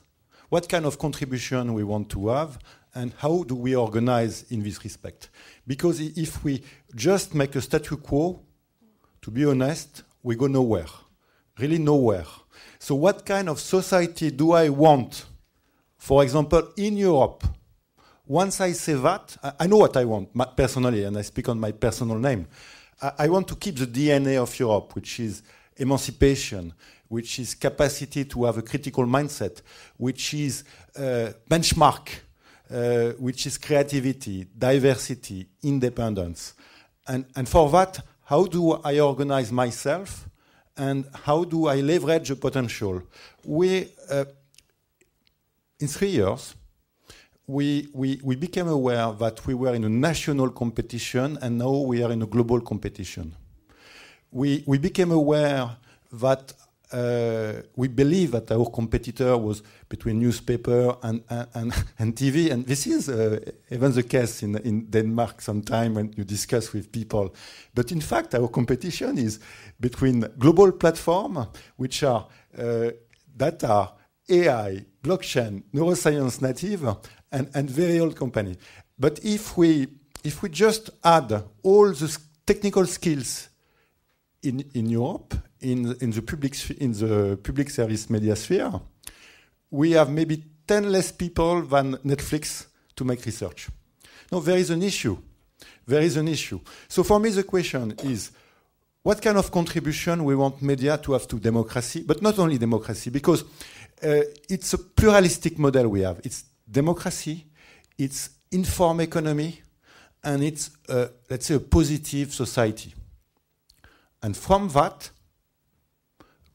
What 0.49 0.69
kind 0.69 0.85
of 0.85 0.99
contribution 0.99 1.75
we 1.75 1.85
want 1.85 2.11
to 2.11 2.29
have? 2.29 2.59
and 2.95 3.13
how 3.19 3.43
do 3.43 3.55
we 3.55 3.75
organize 3.75 4.45
in 4.51 4.63
this 4.63 4.83
respect? 4.85 5.29
Because 5.67 6.01
if 6.01 6.45
we 6.45 6.63
just 6.95 7.35
make 7.35 7.57
a 7.57 7.61
statu 7.61 7.97
quo, 7.97 8.41
to 9.23 9.31
be 9.31 9.45
honest, 9.45 10.05
we 10.23 10.37
go 10.37 10.47
nowhere, 10.47 10.87
really 11.59 11.79
nowhere. 11.79 12.27
So, 12.85 12.95
what 12.97 13.25
kind 13.25 13.49
of 13.49 13.61
society 13.61 14.31
do 14.31 14.53
I 14.53 14.69
want? 14.69 15.25
For 15.97 16.23
example, 16.23 16.69
in 16.77 16.99
Europe, 16.99 17.43
once 18.27 18.61
I 18.61 18.73
say 18.73 18.93
that, 18.93 19.39
I, 19.59 19.67
know 19.67 19.79
what 19.79 19.97
I 19.97 20.05
want 20.05 20.29
personally, 20.55 21.05
and 21.05 21.17
I 21.17 21.23
speak 21.23 21.49
on 21.49 21.59
my 21.59 21.73
personal 21.73 22.19
name. 22.19 22.47
I, 23.01 23.27
want 23.31 23.49
to 23.49 23.57
keep 23.57 23.77
the 23.77 23.87
DNA 23.87 24.37
of 24.37 24.59
Europe, 24.59 24.95
which 24.95 25.19
is 25.19 25.43
emancipation, 25.79 26.75
which 27.09 27.39
is 27.39 27.55
capacity 27.55 28.27
to 28.27 28.45
have 28.45 28.59
a 28.59 28.63
critical 28.63 29.07
mindset, 29.07 29.63
which 29.97 30.35
is 30.35 30.65
uh, 30.95 31.33
benchmark 31.49 32.11
uh, 32.71 33.13
which 33.13 33.47
is 33.47 33.57
creativity, 33.57 34.47
diversity, 34.59 35.47
independence. 35.63 36.53
And, 37.09 37.25
and 37.35 37.49
for 37.49 37.71
that, 37.71 38.05
how 38.25 38.45
do 38.45 38.73
I 38.73 39.01
organize 39.01 39.51
myself 39.51 40.29
and 40.77 41.05
how 41.25 41.45
do 41.45 41.67
I 41.67 41.81
leverage 41.81 42.29
the 42.29 42.37
potential? 42.37 43.03
We, 43.45 43.89
uh, 44.11 44.25
in 45.79 45.89
three 45.89 46.11
years, 46.11 46.55
we, 47.47 47.89
we, 47.93 48.21
we 48.23 48.37
became 48.37 48.69
aware 48.69 49.13
that 49.13 49.47
we 49.47 49.55
were 49.55 49.75
in 49.75 49.85
a 49.85 49.89
national 49.89 50.51
competition 50.51 51.39
and 51.43 51.59
now 51.59 51.71
we 51.71 52.03
are 52.03 52.11
in 52.11 52.23
a 52.23 52.27
global 52.27 52.61
competition. 52.61 53.35
We, 54.31 54.65
we 54.67 54.79
became 54.79 55.13
aware 55.13 55.77
that 56.13 56.53
uh, 56.95 57.63
we 57.75 57.89
believe 57.89 58.31
that 58.31 58.51
our 58.53 58.71
competitor 58.71 59.37
was 59.37 59.63
between 59.89 60.21
newspaper 60.21 60.97
and, 61.03 61.23
and, 61.29 61.73
and 61.99 62.15
TV, 62.17 62.53
and 62.53 62.65
this 62.67 62.87
is 62.87 63.09
uh, 63.09 63.41
even 63.71 63.93
the 63.93 64.03
case 64.05 64.43
in, 64.45 64.57
in 64.59 64.87
Denmark 64.87 65.41
sometimes 65.41 65.97
when 65.97 66.15
you 66.17 66.25
discuss 66.25 66.73
with 66.73 66.93
people. 66.93 67.35
But 67.75 67.91
in 67.91 68.01
fact, 68.01 68.35
our 68.35 68.49
competition 68.49 69.19
is 69.19 69.41
between 69.81 70.25
global 70.39 70.71
platforms, 70.73 71.49
which 71.77 72.05
are 72.05 72.29
uh, 72.57 72.91
data, 73.37 73.91
AI, 74.29 74.85
blockchain, 75.03 75.65
neuroscience 75.75 76.41
native, 76.41 76.85
and, 77.33 77.51
and 77.55 77.69
very 77.69 77.99
old 77.99 78.15
company. 78.15 78.57
But 78.97 79.19
if 79.25 79.57
we, 79.57 79.89
if 80.23 80.43
we 80.43 80.49
just 80.49 80.91
add 81.03 81.43
all 81.63 81.89
the 81.89 82.19
technical 82.47 82.87
skills 82.87 83.49
in, 84.45 84.65
in 84.75 84.89
Europe, 84.89 85.35
in, 85.65 85.97
in, 86.01 86.11
the 86.11 86.23
public, 86.23 86.71
in 86.71 86.93
the 86.93 87.39
public 87.43 87.71
service 87.71 88.11
media 88.11 88.37
sphere, 88.37 88.73
we 89.71 89.93
have 89.93 90.11
maybe 90.11 90.45
10 90.67 90.93
less 90.93 91.13
people 91.13 91.63
than 91.63 91.97
Netflix 92.05 92.67
to 92.95 93.05
make 93.05 93.25
research. 93.25 93.69
No, 94.31 94.41
there 94.41 94.59
is 94.59 94.71
an 94.71 94.83
issue. 94.83 95.17
There 95.87 96.03
is 96.03 96.17
an 96.17 96.29
issue. 96.29 96.61
So 96.89 97.03
for 97.03 97.19
me, 97.19 97.31
the 97.31 97.45
question 97.45 97.95
is, 98.03 98.31
what 99.03 99.21
kind 99.21 99.37
of 99.37 99.51
contribution 99.51 100.25
we 100.25 100.35
want 100.35 100.63
media 100.63 100.97
to 100.99 101.13
have 101.13 101.29
to 101.29 101.39
democracy, 101.39 102.05
but 102.07 102.23
not 102.23 102.39
only 102.39 102.57
democracy, 102.57 103.11
because 103.11 103.43
uh, 104.03 104.21
it's 104.49 104.73
a 104.73 104.79
pluralistic 104.79 105.59
model 105.59 105.89
we 105.89 106.01
have. 106.01 106.21
It's 106.25 106.45
democracy, 106.71 107.45
it's 107.99 108.31
informed 108.51 109.03
economy, 109.03 109.61
and 110.23 110.43
it's, 110.43 110.71
uh, 110.89 111.09
let's 111.29 111.47
say, 111.47 111.55
a 111.55 111.61
positive 111.61 112.33
society. 112.33 112.95
And 114.23 114.35
from 114.35 114.69
that, 114.71 115.11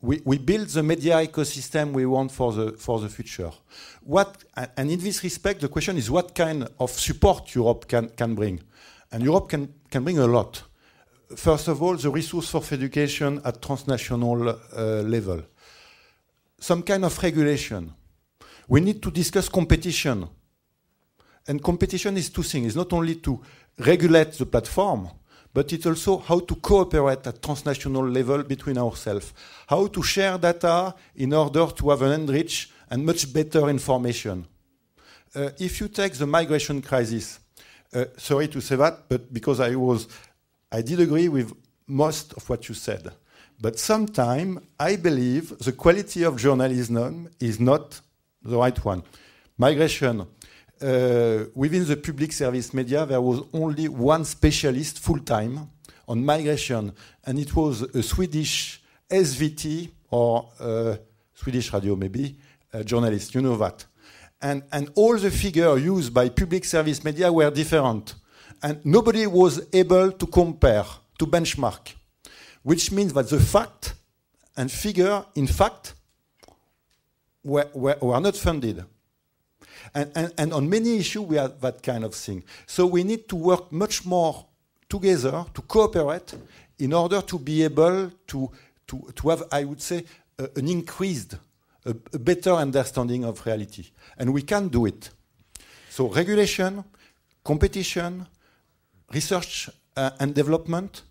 we, 0.02 0.22
we 0.24 0.38
build 0.38 0.68
the 0.70 0.84
media 0.84 1.16
ecosystem 1.16 1.91
we 1.91 2.06
want 2.06 2.32
for 2.32 2.54
the, 2.54 2.72
for 2.74 3.00
the 3.00 3.10
future. 3.10 3.52
What, 4.02 4.43
and 4.78 4.89
in 4.89 5.00
this 5.00 5.24
respect, 5.24 5.62
the 5.62 5.68
question 5.68 5.97
is 5.97 6.10
what 6.10 6.34
kind 6.34 6.68
of 6.80 6.91
support 6.91 7.54
Europe 7.54 7.88
can, 7.88 8.10
can 8.10 8.34
bring? 8.36 8.62
And 9.12 9.24
Europe 9.24 9.50
can, 9.50 9.74
can 9.89 10.04
bring 10.04 10.20
a 10.20 10.28
lot. 10.28 10.64
First 11.36 11.68
of 11.68 11.84
all, 11.84 11.95
the 11.95 12.10
resource 12.10 12.56
of 12.56 12.72
education 12.72 13.41
at 13.43 13.62
transnational 13.62 14.50
uh, 14.50 15.02
level. 15.02 15.41
Some 16.60 16.84
kind 16.84 17.06
of 17.06 17.22
regulation. 17.22 17.93
We 18.68 18.82
need 18.82 19.02
to 19.04 19.12
discuss 19.12 19.50
competition. 19.50 20.28
And 21.47 21.62
competition 21.62 22.16
is 22.18 22.30
two 22.30 22.43
things. 22.43 22.68
It's 22.68 22.76
not 22.76 22.93
only 22.93 23.16
to 23.16 23.41
regulate 23.80 24.34
the 24.34 24.45
platform, 24.45 25.10
but 25.54 25.74
it's 25.74 25.86
also 25.86 26.18
how 26.18 26.39
to 26.39 26.56
cooperate 26.56 27.26
at 27.26 27.41
transnational 27.41 28.08
level 28.08 28.43
between 28.43 28.78
ourselves, 28.78 29.34
how 29.68 29.88
to 29.88 30.04
share 30.04 30.38
data 30.38 30.93
in 31.16 31.34
order 31.34 31.68
to 31.68 31.89
have 31.89 32.02
an 32.02 32.12
enriched 32.12 32.72
and 32.89 33.06
much 33.06 33.32
better 33.34 33.70
information. 33.70 34.45
Uh, 35.36 35.50
if 35.60 35.80
you 35.80 35.88
take 35.88 36.14
the 36.14 36.26
migration 36.26 36.82
crisis, 36.82 37.39
uh, 37.93 38.06
sorry 38.18 38.47
to 38.47 38.62
say 38.62 38.76
that, 38.76 39.08
but 39.08 39.32
because 39.34 39.60
I 39.60 39.76
was, 39.76 40.08
I 40.72 40.82
did 40.82 41.00
agree 41.00 41.30
with 41.30 41.54
most 41.88 42.34
of 42.34 42.47
what 42.50 42.70
you 42.70 42.76
said. 42.76 43.12
But 43.62 43.78
sometimes 43.78 44.60
I 44.80 44.95
believe 44.95 45.58
the 45.60 45.74
quality 45.74 46.24
of 46.24 46.38
journalism 46.38 47.30
is 47.39 47.60
not 47.60 48.00
the 48.41 48.58
right 48.58 48.86
one. 48.86 49.04
Migration. 49.58 50.26
Uh, 50.82 51.45
within 51.55 51.86
the 51.86 51.97
public 51.97 52.32
service 52.32 52.73
media, 52.73 53.05
there 53.05 53.21
was 53.21 53.41
only 53.53 53.89
one 53.89 54.23
specialist 54.23 54.99
full 54.99 55.19
time 55.19 55.69
on 56.07 56.23
migration, 56.23 56.93
and 57.25 57.38
it 57.38 57.53
was 57.55 57.82
a 57.82 58.01
Swedish 58.01 58.82
SVT 59.09 59.89
or 60.09 60.49
uh, 60.59 60.95
Swedish 61.34 61.73
radio, 61.73 61.95
maybe, 61.95 62.36
uh, 62.73 62.84
journalist. 62.84 63.36
You 63.36 63.41
know 63.41 63.57
that. 63.57 63.86
And, 64.41 64.63
and 64.71 64.89
all 64.95 65.17
the 65.17 65.32
figures 65.32 65.84
used 65.84 66.13
by 66.13 66.30
public 66.30 66.63
service 66.65 67.03
media 67.03 67.32
were 67.32 67.51
different. 67.51 68.15
And 68.63 68.80
nobody 68.86 69.27
was 69.27 69.67
able 69.73 70.11
to 70.11 70.27
compare, 70.27 70.86
to 71.17 71.27
benchmark, 71.27 71.93
which 72.63 72.91
means 72.91 73.13
that 73.13 73.30
the 73.30 73.39
fact 73.39 73.93
and 74.55 74.71
figure, 74.71 75.25
in 75.36 75.47
fact, 75.47 75.93
were, 77.43 77.69
were, 77.73 77.97
were 78.01 78.19
not 78.19 78.36
funded. 78.36 78.84
And, 79.93 80.11
and, 80.15 80.33
and 80.37 80.53
on 80.53 80.69
many 80.69 80.97
issues, 80.97 81.23
we 81.23 81.37
have 81.37 81.59
that 81.61 81.81
kind 81.81 82.03
of 82.03 82.13
thing. 82.15 82.43
So 82.65 82.85
we 82.85 83.03
need 83.03 83.27
to 83.29 83.35
work 83.35 83.71
much 83.71 84.05
more 84.05 84.45
together, 84.87 85.45
to 85.53 85.61
cooperate, 85.61 86.33
in 86.79 86.93
order 86.93 87.21
to 87.21 87.39
be 87.39 87.63
able 87.63 88.11
to, 88.27 88.51
to, 88.87 89.11
to 89.15 89.29
have, 89.29 89.43
I 89.51 89.63
would 89.63 89.81
say, 89.81 90.05
a, 90.37 90.49
an 90.55 90.67
increased, 90.67 91.35
a, 91.85 91.95
a 92.13 92.19
better 92.19 92.51
understanding 92.51 93.23
of 93.23 93.45
reality. 93.45 93.85
And 94.17 94.33
we 94.33 94.41
can 94.41 94.67
do 94.67 94.85
it. 94.85 95.09
So 95.89 96.07
regulation, 96.07 96.83
competition, 97.43 98.25
research 99.11 99.69
uh, 99.95 100.11
and 100.19 100.33
development. 100.33 101.03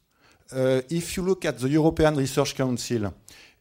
Uh, 0.50 0.80
if 0.88 1.16
you 1.16 1.22
look 1.22 1.44
at 1.44 1.58
the 1.58 1.68
European 1.68 2.16
Research 2.16 2.54
Council, 2.54 3.12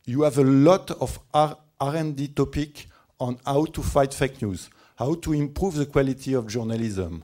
you 0.05 0.21
have 0.21 0.37
a 0.37 0.43
lot 0.43 0.91
of 0.91 1.19
R- 1.33 1.57
R&D 1.79 2.29
topic 2.29 2.87
on 3.19 3.37
how 3.45 3.65
to 3.65 3.83
fight 3.83 4.13
fake 4.13 4.41
news, 4.41 4.69
how 4.97 5.15
to 5.15 5.33
improve 5.33 5.75
the 5.75 5.85
quality 5.85 6.33
of 6.33 6.47
journalism. 6.47 7.23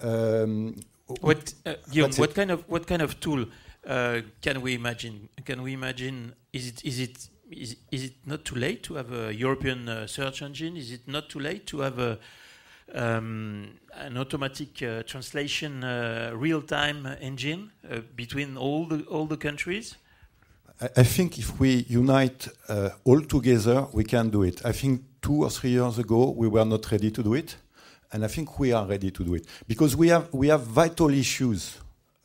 Um, 0.00 0.76
What, 1.20 1.54
uh, 1.66 1.74
Guillaume, 1.90 2.12
what 2.16 2.30
it. 2.30 2.34
kind 2.34 2.50
of 2.50 2.64
what 2.66 2.86
kind 2.86 3.02
of 3.02 3.20
tool 3.20 3.44
uh, 3.86 4.22
can 4.40 4.62
we 4.62 4.72
imagine? 4.72 5.28
Can 5.44 5.62
we 5.62 5.72
imagine? 5.72 6.32
Is 6.52 6.66
it 6.66 6.82
is 6.82 6.98
it 6.98 7.28
is, 7.50 7.76
is 7.90 8.04
it 8.04 8.14
not 8.24 8.44
too 8.44 8.56
late 8.56 8.82
to 8.84 8.94
have 8.94 9.12
a 9.12 9.32
European 9.34 9.88
uh, 9.88 10.06
search 10.06 10.40
engine? 10.42 10.78
Is 10.78 10.90
it 10.90 11.06
not 11.06 11.28
too 11.28 11.40
late 11.40 11.66
to 11.66 11.80
have 11.80 11.98
a 11.98 12.18
um, 12.94 13.78
an 13.92 14.16
automatic 14.16 14.82
uh, 14.82 15.02
translation 15.02 15.84
uh, 15.84 16.32
real-time 16.34 17.06
engine 17.20 17.70
uh, 17.90 18.00
between 18.16 18.56
all 18.56 18.86
the 18.86 19.04
all 19.10 19.26
the 19.26 19.36
countries? 19.36 19.96
I 20.80 20.88
I 20.96 21.04
think 21.04 21.38
if 21.38 21.60
we 21.60 21.84
unite 21.88 22.48
uh, 22.68 22.90
all 23.04 23.20
together, 23.20 23.86
we 23.92 24.04
can 24.04 24.30
do 24.30 24.42
it. 24.42 24.64
I 24.64 24.72
think 24.72 25.02
two 25.24 25.42
or 25.42 25.50
three 25.50 25.70
years 25.70 25.98
ago, 25.98 26.30
we 26.36 26.46
were 26.46 26.66
not 26.66 26.90
ready 26.92 27.10
to 27.10 27.22
do 27.22 27.32
it. 27.32 27.56
And 28.12 28.24
I 28.24 28.28
think 28.28 28.58
we 28.58 28.72
are 28.72 28.86
ready 28.86 29.10
to 29.10 29.24
do 29.24 29.34
it. 29.34 29.46
Because 29.66 29.96
we 29.96 30.08
have, 30.08 30.28
we 30.32 30.48
have 30.48 30.60
vital 30.60 31.08
issues 31.08 31.78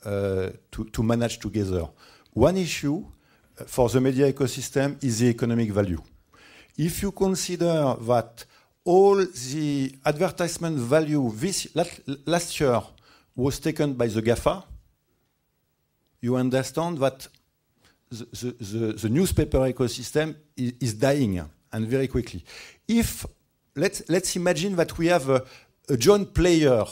uh, 0.03 0.49
to, 0.71 0.85
to 0.91 1.01
manage 1.01 1.39
together. 1.39 1.87
One 2.33 2.57
issue 2.57 3.05
uh, 3.57 3.63
for 3.63 3.87
the 3.87 4.01
media 4.01 4.31
ecosystem 4.31 5.01
is 5.01 5.19
the 5.19 5.27
economic 5.27 5.71
value. 5.71 6.01
If 6.77 7.01
you 7.01 7.11
consider 7.13 7.95
that 8.01 8.45
all 8.83 9.15
the 9.15 9.95
advertisement 10.05 10.77
value 10.77 11.31
this 11.33 11.67
last, 12.25 12.59
year 12.59 12.81
was 13.33 13.59
taken 13.59 13.93
by 13.93 14.07
the 14.07 14.21
GAFA, 14.21 14.63
you 16.21 16.35
understand 16.35 16.97
that 16.97 17.27
the, 18.09 18.25
the, 18.25 18.51
the, 18.63 18.93
the 18.93 19.09
newspaper 19.09 19.59
ecosystem 19.59 20.35
is, 20.57 20.73
is 20.81 20.93
dying 20.95 21.49
and 21.71 21.87
very 21.87 22.07
quickly. 22.07 22.43
If 22.87 23.25
let's 23.75 24.03
let's 24.09 24.35
imagine 24.35 24.75
that 24.75 24.97
we 24.97 25.07
have 25.07 25.29
a, 25.29 25.43
a 25.89 25.97
joint 25.97 26.33
player, 26.33 26.83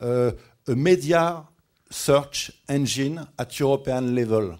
uh, 0.00 0.32
a 0.66 0.74
media 0.74 1.44
search 1.90 2.50
engine 2.68 3.26
at 3.38 3.58
European 3.58 4.14
level. 4.14 4.58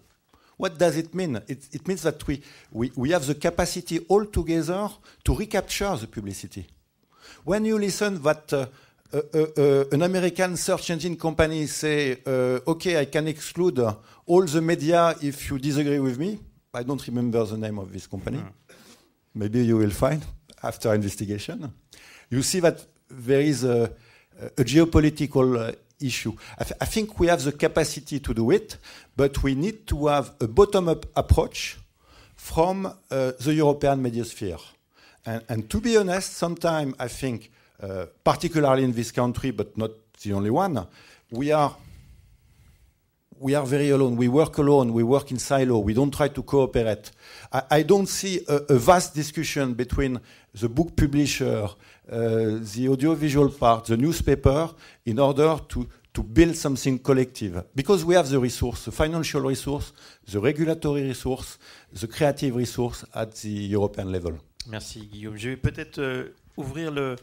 What 0.56 0.78
does 0.78 0.96
it 0.96 1.14
mean? 1.14 1.36
It, 1.48 1.68
it 1.72 1.88
means 1.88 2.02
that 2.02 2.24
we, 2.28 2.40
we, 2.70 2.92
we 2.94 3.10
have 3.10 3.26
the 3.26 3.34
capacity 3.34 3.98
all 4.08 4.24
together 4.26 4.88
to 5.24 5.34
recapture 5.34 5.96
the 5.96 6.06
publicity. 6.06 6.64
When 7.42 7.64
you 7.64 7.76
listen 7.76 8.22
that 8.22 8.52
uh, 8.52 8.66
uh, 9.12 9.20
uh, 9.32 9.46
uh, 9.56 9.84
an 9.92 10.02
American 10.02 10.56
search 10.56 10.90
engine 10.90 11.16
company 11.16 11.66
say, 11.66 12.18
uh, 12.26 12.58
okay, 12.66 13.00
I 13.00 13.04
can 13.04 13.28
exclude 13.28 13.78
all 14.26 14.44
the 14.44 14.60
media 14.60 15.14
if 15.22 15.50
you 15.50 15.58
disagree 15.58 16.00
with 16.00 16.18
me. 16.18 16.38
I 16.72 16.82
don't 16.82 17.06
remember 17.06 17.44
the 17.44 17.56
name 17.56 17.78
of 17.78 17.92
this 17.92 18.06
company. 18.06 18.38
Maybe 19.34 19.64
you 19.64 19.76
will 19.76 19.90
find 19.90 20.24
after 20.62 20.94
investigation. 20.94 21.72
You 22.30 22.42
see 22.42 22.60
that 22.60 22.84
there 23.08 23.40
is 23.40 23.64
a, 23.64 23.92
a 24.56 24.64
geopolitical 24.64 25.68
uh, 25.68 25.72
issue. 26.00 26.32
I, 26.58 26.64
th- 26.64 26.78
I 26.80 26.84
think 26.86 27.18
we 27.18 27.26
have 27.28 27.42
the 27.42 27.52
capacity 27.52 28.20
to 28.20 28.34
do 28.34 28.50
it, 28.50 28.78
but 29.16 29.42
we 29.42 29.54
need 29.54 29.86
to 29.88 30.06
have 30.06 30.32
a 30.40 30.46
bottom-up 30.46 31.06
approach 31.16 31.78
from 32.36 32.86
uh, 32.86 32.92
the 33.40 33.54
European 33.54 34.02
mediosphere. 34.02 34.60
And, 35.26 35.42
and 35.48 35.70
to 35.70 35.80
be 35.80 35.96
honest, 35.96 36.34
sometimes 36.34 36.94
I 36.98 37.08
think, 37.08 37.50
uh, 37.82 38.06
particularly 38.22 38.84
in 38.84 38.92
this 38.92 39.12
country, 39.12 39.50
but 39.50 39.76
not 39.76 39.90
the 40.22 40.32
only 40.32 40.50
one, 40.50 40.86
we 41.30 41.52
are 41.52 41.74
we 43.40 43.54
are 43.54 43.66
very 43.66 43.90
alone. 43.90 44.16
We 44.16 44.28
work 44.28 44.58
alone. 44.58 44.92
We 44.92 45.02
work 45.02 45.30
in 45.30 45.38
silo. 45.38 45.78
We 45.78 45.94
don't 45.94 46.12
try 46.12 46.28
to 46.28 46.42
cooperate. 46.42 47.10
I, 47.52 47.62
I 47.70 47.82
don't 47.82 48.08
see 48.08 48.40
a, 48.48 48.56
a 48.74 48.78
vast 48.78 49.14
discussion 49.14 49.74
between 49.74 50.20
the 50.54 50.68
book 50.68 50.96
publisher, 50.96 51.64
uh, 51.64 51.68
the 52.08 52.88
audiovisual 52.88 53.48
part, 53.50 53.86
the 53.86 53.96
newspaper, 53.96 54.70
in 55.04 55.18
order 55.18 55.58
to, 55.68 55.86
to 56.12 56.22
build 56.22 56.54
something 56.56 56.98
collective. 56.98 57.64
Because 57.74 58.04
we 58.04 58.14
have 58.14 58.28
the 58.28 58.38
resource, 58.38 58.84
the 58.84 58.92
financial 58.92 59.40
resource, 59.40 59.92
the 60.30 60.40
regulatory 60.40 61.02
resource, 61.02 61.58
the 61.92 62.06
creative 62.06 62.54
resource 62.56 63.04
at 63.14 63.34
the 63.42 63.48
European 63.48 64.12
level. 64.12 64.38
Merci 64.68 65.06
Guillaume. 65.06 65.36
Je 65.36 65.50
vais 65.50 65.56
peut-être 65.56 65.98
euh, 65.98 66.34
ouvrir 66.56 66.90
le, 66.90 67.16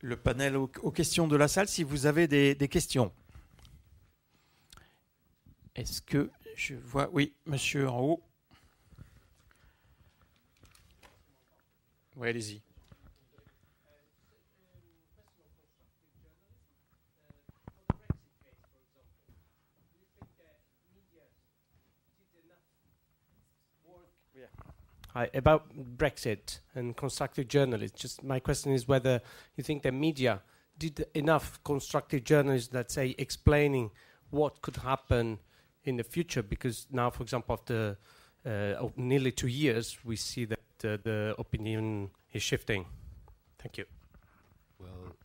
le 0.00 0.16
panel 0.16 0.56
aux, 0.56 0.70
aux 0.82 0.90
questions 0.90 1.28
de 1.28 1.36
la 1.36 1.46
salle 1.46 1.68
si 1.68 1.84
vous 1.84 2.06
avez 2.06 2.26
des, 2.26 2.54
des 2.54 2.68
questions. 2.68 3.12
Est-ce 5.76 6.02
que 6.02 6.30
je 6.56 6.74
vois 6.74 7.08
Oui, 7.12 7.34
monsieur 7.46 7.88
en 7.88 8.00
haut. 8.00 8.22
Oui, 12.16 12.28
allez-y. 12.28 12.62
Hi, 25.12 25.28
about 25.34 25.64
Brexit 25.98 26.60
and 26.76 26.96
constructive 26.96 27.48
journalism. 27.48 27.96
Just 27.96 28.22
my 28.22 28.38
question 28.38 28.72
is 28.72 28.86
whether 28.86 29.20
you 29.56 29.64
think 29.64 29.82
the 29.82 29.90
media 29.90 30.40
did 30.78 31.04
enough 31.14 31.58
constructive 31.64 32.22
journalism, 32.22 32.70
let's 32.74 32.94
say, 32.94 33.16
explaining 33.18 33.90
what 34.30 34.62
could 34.62 34.76
happen 34.76 35.40
in 35.84 35.96
the 35.96 36.04
future. 36.04 36.42
Because 36.42 36.86
now, 36.90 37.10
for 37.10 37.22
example, 37.22 37.54
after 37.54 37.98
uh, 38.44 38.88
nearly 38.96 39.32
two 39.32 39.48
years, 39.48 39.98
we 40.04 40.16
see 40.16 40.46
that 40.46 40.58
uh, 40.84 40.96
the 41.02 41.34
opinion 41.38 42.10
is 42.32 42.42
shifting. 42.42 42.86
Thank 43.58 43.78
you. 43.78 43.84
Well, 44.78 45.16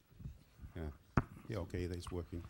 yeah, 0.75 1.23
yeah, 1.49 1.57
okay, 1.57 1.85
that's 1.85 2.11
working. 2.11 2.43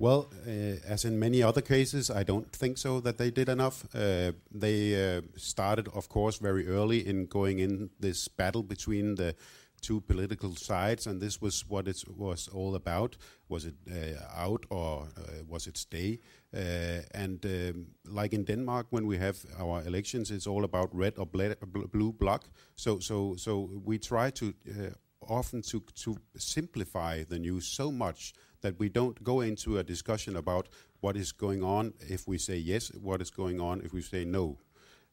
Well, 0.00 0.30
uh, 0.46 0.76
as 0.86 1.04
in 1.04 1.18
many 1.18 1.42
other 1.42 1.60
cases, 1.60 2.08
I 2.08 2.22
don't 2.22 2.52
think 2.52 2.78
so 2.78 3.00
that 3.00 3.18
they 3.18 3.30
did 3.30 3.48
enough. 3.48 3.84
Uh, 3.94 4.32
they 4.52 5.16
uh, 5.16 5.22
started, 5.36 5.88
of 5.88 6.08
course, 6.08 6.38
very 6.38 6.68
early 6.68 7.06
in 7.06 7.26
going 7.26 7.58
in 7.58 7.90
this 7.98 8.28
battle 8.28 8.62
between 8.62 9.16
the 9.16 9.34
two 9.80 10.00
political 10.00 10.54
sides, 10.54 11.06
and 11.06 11.20
this 11.20 11.40
was 11.40 11.64
what 11.68 11.88
it 11.88 12.02
was 12.16 12.48
all 12.48 12.74
about. 12.74 13.16
Was 13.48 13.64
it 13.64 13.74
uh, 13.90 14.40
out 14.40 14.66
or 14.70 15.08
uh, 15.16 15.44
was 15.48 15.66
it 15.66 15.76
stay? 15.76 16.20
Uh, 16.54 17.02
and 17.12 17.44
um, 17.44 17.86
like 18.06 18.32
in 18.32 18.44
Denmark, 18.44 18.86
when 18.90 19.06
we 19.06 19.18
have 19.18 19.36
our 19.58 19.82
elections, 19.86 20.30
it's 20.30 20.46
all 20.46 20.64
about 20.64 20.94
red 20.94 21.14
or 21.18 21.26
blue 21.26 22.12
block. 22.12 22.44
So, 22.74 22.98
so, 23.00 23.36
so 23.36 23.68
we 23.84 23.98
try 23.98 24.30
to 24.30 24.54
uh, 24.70 24.90
often 25.28 25.62
to 25.62 25.82
to 26.04 26.16
simplify 26.36 27.24
the 27.24 27.38
news 27.38 27.66
so 27.66 27.92
much 27.92 28.32
that 28.60 28.78
we 28.78 28.88
don't 28.88 29.22
go 29.22 29.40
into 29.40 29.78
a 29.78 29.82
discussion 29.82 30.36
about 30.36 30.68
what 31.00 31.16
is 31.16 31.32
going 31.32 31.62
on 31.62 31.92
if 32.00 32.26
we 32.26 32.38
say 32.38 32.56
yes, 32.56 32.90
what 32.94 33.20
is 33.20 33.30
going 33.30 33.60
on 33.60 33.80
if 33.84 33.92
we 33.92 34.02
say 34.02 34.24
no. 34.24 34.58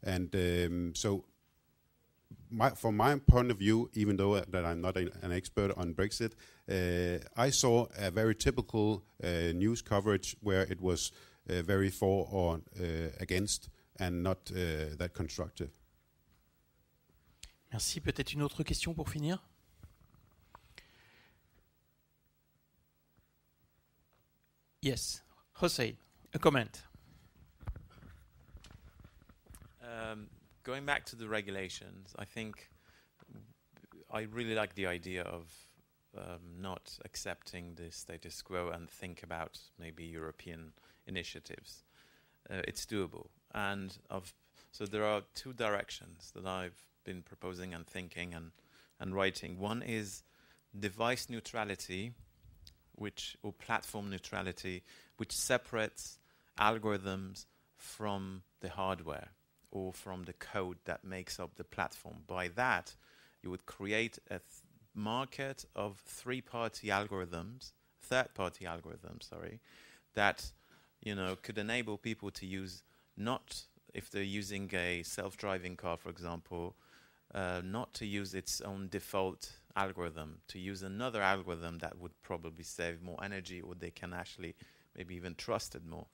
And 0.04 0.36
um, 0.36 0.96
so, 0.96 1.26
my, 2.50 2.70
from 2.72 2.98
my 2.98 3.20
point 3.20 3.52
of 3.52 3.58
view, 3.58 3.90
even 3.94 4.18
though 4.18 4.36
uh, 4.36 4.44
that 4.50 4.66
I'm 4.66 4.82
not 4.82 4.98
an 4.98 5.32
expert 5.32 5.72
on 5.78 5.94
Brexit, 5.94 6.34
I 6.68 7.52
saw 7.52 7.88
a 7.98 8.12
very 8.12 8.36
typical 8.36 9.04
uh, 9.24 9.54
news 9.54 9.82
coverage 9.82 10.36
where 10.42 10.64
it 10.64 10.82
was 10.82 11.12
uh, 11.50 11.62
very 11.62 11.90
for 11.90 12.28
or 12.32 12.62
uh, 12.80 13.10
against 13.20 13.70
and 14.00 14.24
not 14.24 14.52
uh, 14.52 14.96
that 14.98 15.14
constructive. 15.14 15.70
Merci. 17.72 18.00
Peut-être 18.00 18.34
une 18.34 18.42
autre 18.42 18.64
question 18.64 18.94
pour 18.94 19.10
finir 19.10 19.40
Yes. 24.82 25.24
Jose, 25.56 25.96
a 26.34 26.40
comment. 26.40 26.84
Um, 29.82 30.28
going 30.64 30.86
back 30.86 31.06
to 31.06 31.16
the 31.16 31.28
regulations, 31.28 32.14
I 32.20 32.26
think 32.26 32.70
I 34.12 34.22
really 34.32 34.54
like 34.54 34.76
the 34.76 34.86
idea 34.86 35.24
of 35.24 35.52
um, 36.18 36.62
not 36.62 36.98
accepting 37.06 37.76
the 37.76 37.92
status 37.92 38.42
quo 38.42 38.70
and 38.70 38.90
think 38.90 39.24
about 39.24 39.60
maybe 39.80 40.04
European 40.04 40.74
initiatives. 41.08 41.84
Uh, 42.50 42.62
it's 42.68 42.86
doable, 42.86 43.28
and 43.54 43.98
of 44.10 44.34
so 44.72 44.86
there 44.86 45.06
are 45.06 45.22
two 45.34 45.54
directions 45.54 46.32
that 46.36 46.46
I've 46.46 46.84
been 47.04 47.22
proposing 47.22 47.74
and 47.74 47.88
thinking 47.88 48.34
and 48.34 48.52
and 49.00 49.16
writing. 49.16 49.60
One 49.60 49.82
is 49.82 50.24
device 50.78 51.30
neutrality, 51.30 52.14
which 52.94 53.38
or 53.44 53.54
platform 53.54 54.10
neutrality, 54.10 54.84
which 55.18 55.32
separates 55.32 56.20
algorithms 56.60 57.46
from 57.78 58.44
the 58.62 58.70
hardware 58.70 59.30
or 59.72 59.92
from 59.92 60.24
the 60.24 60.34
code 60.34 60.78
that 60.86 61.04
makes 61.04 61.40
up 61.40 61.56
the 61.56 61.64
platform. 61.64 62.24
By 62.28 62.48
that, 62.50 62.96
you 63.44 63.50
would 63.50 63.66
create 63.66 64.18
a 64.28 64.40
th- 64.40 64.42
market 64.96 65.66
of 65.76 66.00
three-party 66.06 66.88
algorithms, 66.88 67.72
third-party 68.02 68.66
algorithms, 68.66 69.30
sorry, 69.30 69.60
that 70.14 70.52
you 71.02 71.14
know 71.14 71.36
could 71.42 71.58
enable 71.58 71.98
people 71.98 72.32
to 72.32 72.46
use 72.46 72.84
not 73.18 73.64
if 73.94 74.10
they're 74.10 74.24
using 74.24 74.70
a 74.74 75.04
self-driving 75.04 75.76
car, 75.78 75.98
for 75.98 76.10
example, 76.10 76.76
uh, 77.34 77.62
not 77.64 77.94
to 77.94 78.06
use 78.06 78.34
its 78.34 78.62
own 78.62 78.88
default 78.90 79.54
algorithm, 79.76 80.40
to 80.48 80.60
use 80.60 80.84
another 80.84 81.22
algorithm 81.22 81.80
that 81.80 81.98
would 81.98 82.12
probably 82.22 82.64
save 82.64 83.02
more 83.02 83.18
energy, 83.24 83.62
or 83.62 83.76
they 83.76 83.92
can 83.92 84.14
actually 84.14 84.56
maybe 84.96 85.16
even 85.16 85.36
trust 85.36 85.76
it 85.76 85.86
more. 85.86 86.08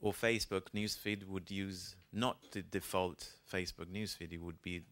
Or 0.00 0.12
Facebook 0.12 0.70
newsfeed 0.74 1.26
would 1.28 1.50
use 1.50 1.94
not 2.12 2.38
the 2.50 2.62
default 2.62 3.28
Facebook 3.52 3.86
newsfeed; 3.86 4.32
it 4.32 4.42
would 4.42 4.60
be 4.60 4.82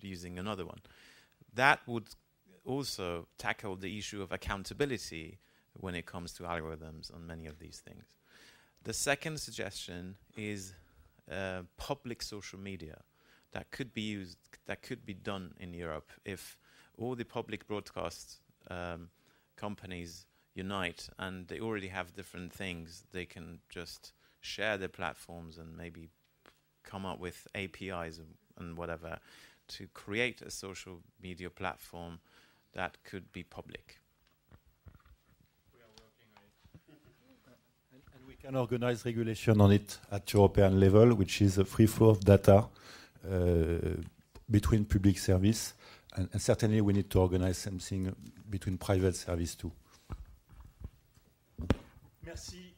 using 0.00 0.38
another 0.38 0.66
one. 0.66 0.80
That 1.54 1.80
would 1.86 2.08
also 2.68 3.26
tackle 3.38 3.76
the 3.76 3.98
issue 3.98 4.22
of 4.22 4.30
accountability 4.30 5.38
when 5.72 5.94
it 5.94 6.06
comes 6.06 6.32
to 6.34 6.42
algorithms 6.42 7.12
on 7.14 7.26
many 7.26 7.46
of 7.46 7.58
these 7.58 7.82
things. 7.84 8.04
The 8.84 8.92
second 8.92 9.40
suggestion 9.40 10.16
is 10.36 10.74
uh, 11.30 11.62
public 11.76 12.22
social 12.22 12.58
media 12.58 12.98
that 13.52 13.70
could 13.70 13.94
be 13.94 14.02
used, 14.02 14.38
that 14.66 14.82
could 14.82 15.06
be 15.06 15.14
done 15.14 15.54
in 15.58 15.72
Europe 15.72 16.10
if 16.24 16.58
all 16.98 17.14
the 17.14 17.24
public 17.24 17.66
broadcast 17.66 18.38
um, 18.70 19.08
companies 19.56 20.26
unite 20.54 21.08
and 21.18 21.48
they 21.48 21.60
already 21.60 21.88
have 21.88 22.14
different 22.14 22.52
things. 22.52 23.04
They 23.12 23.24
can 23.24 23.60
just 23.70 24.12
share 24.40 24.76
their 24.76 24.88
platforms 24.88 25.56
and 25.58 25.76
maybe 25.76 26.10
come 26.84 27.06
up 27.06 27.18
with 27.18 27.46
APIs 27.54 28.18
and, 28.18 28.34
and 28.58 28.76
whatever 28.76 29.18
to 29.68 29.86
create 29.94 30.42
a 30.42 30.50
social 30.50 31.00
media 31.22 31.50
platform 31.50 32.20
that 32.74 32.96
could 33.04 33.30
be 33.32 33.42
public. 33.42 34.00
And 38.14 38.26
we 38.26 38.34
can 38.34 38.56
organize 38.56 39.04
regulation 39.04 39.60
on 39.60 39.72
it 39.72 39.98
at 40.10 40.32
European 40.32 40.80
level, 40.80 41.14
which 41.14 41.42
is 41.42 41.58
a 41.58 41.64
free 41.64 41.86
flow 41.86 42.10
of 42.10 42.20
data 42.20 42.64
uh, 43.30 43.78
between 44.50 44.84
public 44.84 45.18
service. 45.18 45.74
And, 46.16 46.28
and 46.32 46.40
certainly 46.40 46.80
we 46.80 46.92
need 46.92 47.10
to 47.10 47.20
organize 47.20 47.58
something 47.58 48.14
between 48.48 48.78
private 48.78 49.16
service 49.16 49.54
too. 49.54 49.72
Merci 49.84 50.38
infiniment. 51.66 51.66
Thanks 52.28 52.52
a 52.52 52.56
lot. 52.56 52.77